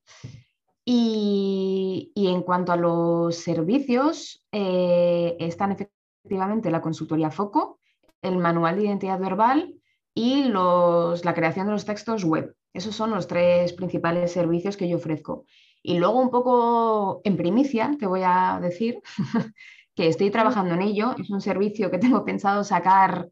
Y, 0.84 2.12
en 2.16 2.42
cuanto 2.42 2.72
a 2.72 2.76
los 2.76 3.36
servicios, 3.36 4.44
eh, 4.50 5.36
están 5.38 5.72
efectivamente 5.72 6.70
la 6.70 6.80
consultoría 6.80 7.30
Foco, 7.30 7.78
el 8.20 8.38
manual 8.38 8.76
de 8.76 8.84
identidad 8.84 9.20
verbal 9.20 9.74
y 10.14 10.44
los, 10.44 11.24
la 11.24 11.34
creación 11.34 11.66
de 11.66 11.72
los 11.72 11.84
textos 11.84 12.24
web. 12.24 12.54
Esos 12.74 12.96
son 12.96 13.10
los 13.10 13.28
tres 13.28 13.72
principales 13.74 14.32
servicios 14.32 14.76
que 14.76 14.88
yo 14.88 14.96
ofrezco. 14.96 15.44
Y 15.82 15.98
luego 15.98 16.20
un 16.20 16.30
poco 16.30 17.20
en 17.24 17.36
primicia 17.36 17.96
te 17.98 18.06
voy 18.06 18.22
a 18.24 18.58
decir 18.60 19.00
que 19.94 20.08
estoy 20.08 20.30
trabajando 20.30 20.74
en 20.74 20.82
ello. 20.82 21.14
Es 21.18 21.30
un 21.30 21.40
servicio 21.40 21.90
que 21.90 21.98
tengo 21.98 22.24
pensado 22.24 22.64
sacar 22.64 23.28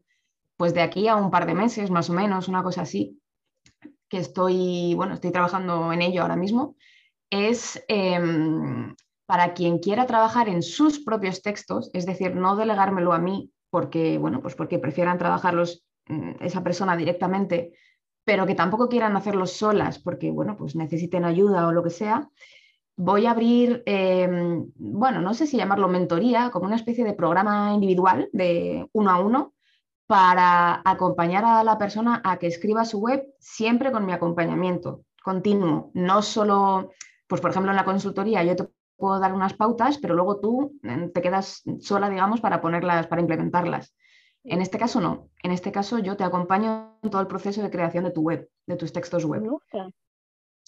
pues 0.61 0.75
de 0.75 0.81
aquí 0.81 1.07
a 1.07 1.15
un 1.15 1.31
par 1.31 1.47
de 1.47 1.55
meses, 1.55 1.89
más 1.89 2.11
o 2.11 2.13
menos, 2.13 2.47
una 2.47 2.61
cosa 2.61 2.83
así, 2.83 3.19
que 4.07 4.19
estoy, 4.19 4.93
bueno, 4.93 5.15
estoy 5.15 5.31
trabajando 5.31 5.91
en 5.91 6.03
ello 6.03 6.21
ahora 6.21 6.35
mismo. 6.35 6.75
Es 7.31 7.83
em, 7.87 8.95
para 9.25 9.55
quien 9.55 9.79
quiera 9.79 10.05
trabajar 10.05 10.49
en 10.49 10.61
sus 10.61 10.99
propios 10.99 11.41
textos, 11.41 11.89
es 11.93 12.05
decir, 12.05 12.35
no 12.35 12.55
delegármelo 12.55 13.11
a 13.11 13.17
mí 13.17 13.49
porque, 13.71 14.19
bueno, 14.19 14.39
pues 14.39 14.53
porque 14.53 14.77
prefieran 14.77 15.17
trabajarlos 15.17 15.83
mm, 16.05 16.33
esa 16.41 16.61
persona 16.61 16.95
directamente 16.95 17.71
pero 18.23 18.45
que 18.45 18.53
tampoco 18.53 18.87
quieran 18.87 19.15
hacerlo 19.15 19.47
solas 19.47 19.97
porque, 19.97 20.29
bueno, 20.29 20.57
pues 20.57 20.75
necesiten 20.75 21.25
ayuda 21.25 21.65
o 21.65 21.71
lo 21.71 21.81
que 21.81 21.89
sea, 21.89 22.29
voy 22.95 23.25
a 23.25 23.31
abrir, 23.31 23.81
em, 23.87 24.71
bueno, 24.75 25.21
no 25.21 25.33
sé 25.33 25.47
si 25.47 25.57
llamarlo 25.57 25.87
mentoría, 25.87 26.51
como 26.51 26.67
una 26.67 26.75
especie 26.75 27.03
de 27.03 27.13
programa 27.13 27.73
individual 27.73 28.29
de 28.31 28.87
uno 28.93 29.09
a 29.09 29.19
uno 29.19 29.55
para 30.07 30.81
acompañar 30.83 31.45
a 31.45 31.63
la 31.63 31.77
persona 31.77 32.21
a 32.23 32.37
que 32.37 32.47
escriba 32.47 32.85
su 32.85 32.99
web 32.99 33.25
siempre 33.39 33.91
con 33.91 34.05
mi 34.05 34.13
acompañamiento 34.13 35.03
continuo, 35.21 35.91
no 35.93 36.21
solo, 36.21 36.91
pues 37.27 37.41
por 37.41 37.51
ejemplo 37.51 37.71
en 37.71 37.77
la 37.77 37.85
consultoría 37.85 38.43
yo 38.43 38.55
te 38.55 38.67
puedo 38.97 39.19
dar 39.19 39.33
unas 39.33 39.53
pautas, 39.53 39.97
pero 39.97 40.15
luego 40.15 40.39
tú 40.39 40.79
mm, 40.81 41.09
te 41.09 41.21
quedas 41.21 41.63
sola, 41.79 42.09
digamos, 42.09 42.41
para 42.41 42.61
ponerlas, 42.61 43.07
para 43.07 43.21
implementarlas. 43.21 43.95
En 44.43 44.61
este 44.61 44.77
caso 44.77 44.99
no. 45.01 45.29
En 45.43 45.51
este 45.51 45.71
caso 45.71 45.99
yo 45.99 46.17
te 46.17 46.23
acompaño 46.23 46.97
en 47.01 47.09
todo 47.09 47.21
el 47.21 47.27
proceso 47.27 47.61
de 47.61 47.69
creación 47.69 48.03
de 48.03 48.11
tu 48.11 48.21
web, 48.21 48.49
de 48.65 48.75
tus 48.75 48.91
textos 48.91 49.25
web. 49.25 49.43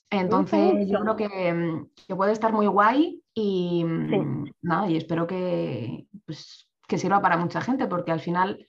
Entonces 0.10 0.88
yo 0.88 1.00
creo 1.00 1.14
mm, 1.16 1.88
que, 2.08 2.16
puede 2.16 2.34
estar 2.34 2.54
muy 2.54 2.68
guay 2.68 3.24
y, 3.34 3.84
mm, 3.84 4.52
nada, 4.62 4.90
y 4.90 4.98
espero 4.98 5.26
que, 5.26 6.06
pues, 6.26 6.70
que 6.88 7.00
sirva 7.00 7.22
para 7.22 7.38
mucha 7.38 7.62
gente 7.62 7.88
porque 7.88 8.12
al 8.12 8.20
final 8.20 8.68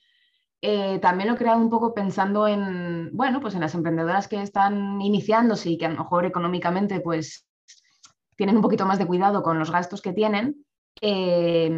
eh, 0.67 0.99
también 1.01 1.29
lo 1.29 1.35
he 1.35 1.39
creado 1.39 1.61
un 1.61 1.71
poco 1.71 1.95
pensando 1.95 2.49
en, 2.49 3.11
bueno, 3.13 3.41
pues 3.41 3.55
en 3.55 3.61
las 3.61 3.75
emprendedoras 3.75 4.29
que 4.29 4.41
están 4.41 5.01
iniciándose 5.01 5.71
y 5.71 5.79
que 5.79 5.87
a 5.87 5.91
lo 5.91 5.99
mejor 5.99 6.25
económicamente 6.25 7.01
pues 7.01 7.47
tienen 8.37 8.57
un 8.57 8.63
poquito 8.63 8.87
más 8.87 8.99
de 8.99 9.07
cuidado 9.07 9.43
con 9.43 9.59
los 9.59 9.71
gastos 9.71 10.03
que 10.03 10.13
tienen, 10.13 10.65
eh, 11.01 11.71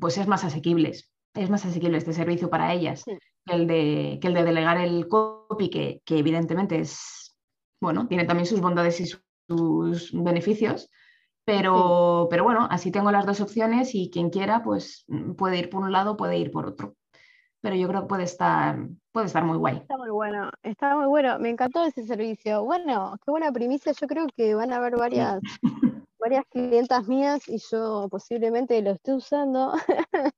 pues 0.00 0.18
es 0.18 0.26
más 0.26 0.44
asequibles 0.44 1.12
es 1.34 1.50
más 1.50 1.64
asequible 1.64 1.98
este 1.98 2.12
servicio 2.12 2.50
para 2.50 2.72
ellas 2.72 3.04
que, 3.04 3.18
el 3.46 3.66
de, 3.66 4.20
el 4.22 4.34
de 4.34 4.44
delegar 4.44 4.78
el 4.78 5.08
copy, 5.08 5.70
que, 5.70 6.02
evidentemente 6.06 6.78
es, 6.78 7.34
bueno, 7.80 8.06
tiene 8.06 8.24
también 8.24 8.46
sus 8.46 8.60
bondades 8.60 9.00
y 9.00 9.06
sus 9.06 10.12
beneficios, 10.12 10.90
pero, 11.44 12.28
pero 12.30 12.44
bueno, 12.44 12.68
así 12.70 12.90
tengo 12.90 13.10
las 13.10 13.26
dos 13.26 13.40
opciones 13.40 13.94
y 13.94 14.10
quien 14.10 14.30
quiera, 14.30 14.62
pues 14.62 15.04
puede 15.36 15.58
ir 15.58 15.70
por 15.70 15.82
un 15.82 15.92
lado, 15.92 16.16
puede 16.16 16.38
ir 16.38 16.50
por 16.50 16.66
otro. 16.66 16.94
Pero 17.62 17.76
yo 17.76 17.88
creo 17.88 18.02
que 18.02 18.08
puede 18.08 18.24
estar, 18.24 18.76
puede 19.12 19.26
estar 19.26 19.44
muy 19.44 19.56
guay. 19.56 19.78
Está 19.78 19.96
muy 19.96 20.10
bueno, 20.10 20.50
está 20.62 20.96
muy 20.96 21.06
bueno. 21.06 21.38
Me 21.38 21.48
encantó 21.48 21.84
ese 21.84 22.04
servicio. 22.04 22.64
Bueno, 22.64 23.16
qué 23.24 23.30
buena 23.30 23.50
primicia. 23.52 23.92
Yo 23.92 24.06
creo 24.06 24.26
que 24.36 24.54
van 24.54 24.72
a 24.72 24.76
haber 24.76 24.96
varias 24.96 25.40
varias 26.22 26.44
clientas 26.50 27.08
mías 27.08 27.48
y 27.48 27.58
yo 27.70 28.06
posiblemente 28.08 28.80
lo 28.80 28.92
estoy 28.92 29.14
usando. 29.14 29.72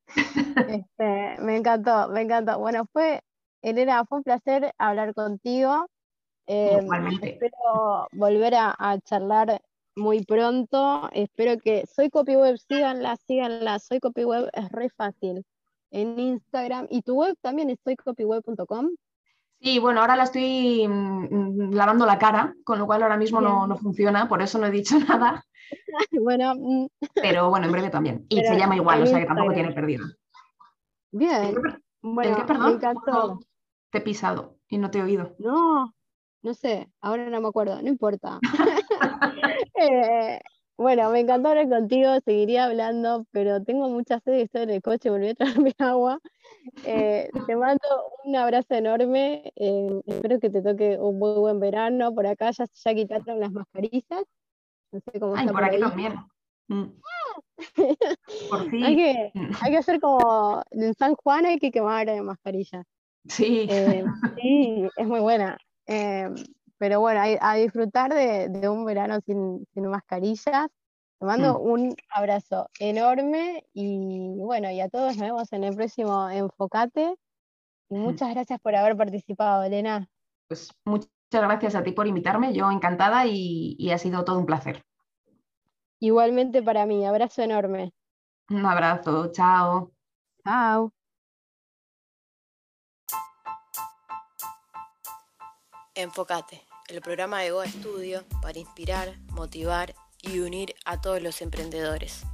Este, 0.69 1.37
me 1.41 1.57
encantó, 1.57 2.09
me 2.09 2.23
encantó. 2.23 2.59
Bueno, 2.59 2.87
fue, 2.93 3.21
Elena, 3.63 4.05
fue 4.05 4.19
un 4.19 4.25
placer 4.25 4.73
hablar 4.79 5.13
contigo. 5.13 5.87
Em, 6.47 6.89
espero 7.23 8.07
volver 8.13 8.55
a, 8.55 8.99
charlar 9.05 9.61
muy 9.97 10.25
pronto. 10.25 11.11
Espero 11.13 11.61
que 11.61 11.85
soy 11.87 12.09
CopyWeb, 12.11 12.57
síganla, 12.59 13.17
síganla. 13.27 13.79
Soy 13.79 14.01
CopyWeb, 14.01 14.49
es 14.53 14.69
re 14.71 14.89
fácil. 14.91 15.45
En 15.95 16.19
Instagram 16.19 16.89
y 16.91 17.03
tu 17.03 17.15
web 17.15 17.37
también 17.41 17.71
es 17.71 17.79
soycopyweb.com. 17.85 18.91
Sí, 19.61 19.79
bueno, 19.79 20.01
ahora 20.01 20.17
la 20.17 20.25
estoy 20.25 20.89
mm, 20.89 21.73
lavando 21.73 22.05
la 22.05 22.19
cara, 22.19 22.53
con 22.65 22.81
lo 22.81 22.87
cual 22.87 23.05
ahora 23.05 23.17
mismo 23.17 23.41
no, 23.41 23.69
no, 23.69 23.77
funciona, 23.77 24.29
por 24.29 24.43
eso 24.43 24.59
no 24.59 24.67
he 24.67 24.73
dicho 24.73 24.97
nada. 25.09 25.47
bueno, 26.21 26.53
mm. 26.57 26.89
pero 27.15 27.49
bueno, 27.49 27.67
en 27.67 27.73
breve 27.73 27.91
también. 27.91 28.27
Y 28.29 28.41
se 28.41 28.59
llama 28.59 28.75
igual, 28.75 29.05
o 29.05 29.07
sea 29.07 29.21
que 29.21 29.27
tampoco 29.27 29.53
tiene 29.53 29.73
pérdida. 29.73 30.03
Bien. 31.13 31.55
Bueno, 32.03 32.37
qué, 32.39 32.43
perdón? 32.43 32.81
Te 33.91 33.99
he 33.99 34.01
pisado 34.01 34.57
y 34.69 34.79
no 34.79 34.91
te 34.91 34.99
he 34.99 35.03
oído. 35.03 35.37
No, 35.39 35.95
no 36.43 36.55
sé, 36.55 36.91
ahora 37.01 37.31
no 37.31 37.41
me 37.41 37.49
acuerdo, 37.49 37.81
no 37.81 37.89
importa. 37.89 38.41
Eh, 39.77 40.41
bueno, 40.77 41.11
me 41.11 41.21
encantó 41.21 41.51
hablar 41.51 41.69
contigo, 41.69 42.19
seguiría 42.25 42.65
hablando, 42.65 43.27
pero 43.31 43.63
tengo 43.63 43.89
mucha 43.89 44.21
sed 44.21 44.39
y 44.39 44.41
estoy 44.43 44.63
en 44.63 44.71
el 44.71 44.83
coche, 44.83 45.11
volví 45.11 45.29
a 45.29 45.35
traerme 45.35 45.75
agua. 45.79 46.21
Eh, 46.85 47.31
te 47.47 47.57
mando 47.57 47.87
un 48.25 48.37
abrazo 48.37 48.75
enorme, 48.75 49.53
eh, 49.57 50.01
espero 50.07 50.41
que 50.41 50.51
te 50.51 50.63
toque 50.63 50.99
un 50.99 51.19
muy 51.19 51.39
buen 51.39 51.61
verano. 51.61 52.15
Por 52.15 52.27
acá 52.27 52.51
ya, 52.51 52.67
ya 52.73 52.95
quitaron 52.95 53.41
las 53.41 53.53
mascarillas 53.53 54.25
Ay, 55.37 55.49
por, 55.49 55.65
aquí 55.65 55.81
también. 55.81 56.15
Mm. 56.69 56.85
por 58.49 58.71
fin. 58.71 58.85
Hay 58.85 58.97
que, 58.97 59.33
hay 59.61 59.73
que 59.73 59.77
hacer 59.77 60.01
como 60.01 60.63
en 60.71 60.95
San 60.95 61.15
Juan 61.15 61.47
hay 61.47 61.59
que 61.59 61.71
quemar 61.71 62.09
eh, 62.09 62.23
mascarillas. 62.23 62.87
Sí. 63.27 63.67
Eh, 63.69 64.05
sí, 64.37 64.89
es 64.97 65.07
muy 65.07 65.21
buena. 65.21 65.59
Pero 66.79 67.01
bueno, 67.01 67.21
a, 67.41 67.55
disfrutar 67.55 68.13
de, 68.13 68.69
un 68.69 68.85
verano 68.85 69.21
sin, 69.25 69.67
mascarillas. 69.75 70.69
Te 71.19 71.27
mando 71.27 71.59
mm. 71.59 71.71
un 71.71 71.97
abrazo 72.11 72.69
enorme 72.79 73.65
y 73.73 74.37
bueno, 74.39 74.71
y 74.71 74.81
a 74.81 74.89
todos 74.89 75.17
nos 75.17 75.27
vemos 75.27 75.53
en 75.53 75.65
el 75.65 75.77
próximo 75.77 76.29
Enfocate. 76.29 77.15
Y 77.91 77.97
muchas 77.97 78.31
gracias 78.31 78.61
por 78.61 78.75
haber 78.75 78.97
participado, 78.97 79.63
Elena. 79.63 80.09
Pues 80.49 80.73
muchas 80.85 81.15
Muchas 81.35 81.49
gracias 81.49 81.75
a 81.75 81.83
ti 81.83 81.91
por 81.91 82.07
invitarme, 82.07 82.53
yo 82.53 82.71
encantada 82.71 83.27
y, 83.27 83.91
ha 83.91 83.99
sido 83.99 84.25
todo 84.25 84.39
un 84.39 84.47
placer. 84.47 84.85
Igualmente 85.99 86.63
para 86.63 86.87
mí, 86.87 87.05
abrazo 87.05 87.43
enorme. 87.43 87.93
Un 88.51 88.65
abrazo, 88.65 89.33
chao. 89.33 89.91
Chao. 90.45 90.93
Enfocate, 95.97 96.61
el 96.89 97.01
programa 97.01 97.43
de 97.43 97.53
Go 97.53 97.63
Estudio 97.63 98.25
para 98.43 98.59
inspirar, 98.59 99.17
motivar 99.29 99.95
y 100.23 100.41
unir 100.41 100.75
a 100.85 101.01
todos 101.01 101.23
los 101.23 101.41
emprendedores. 101.41 102.25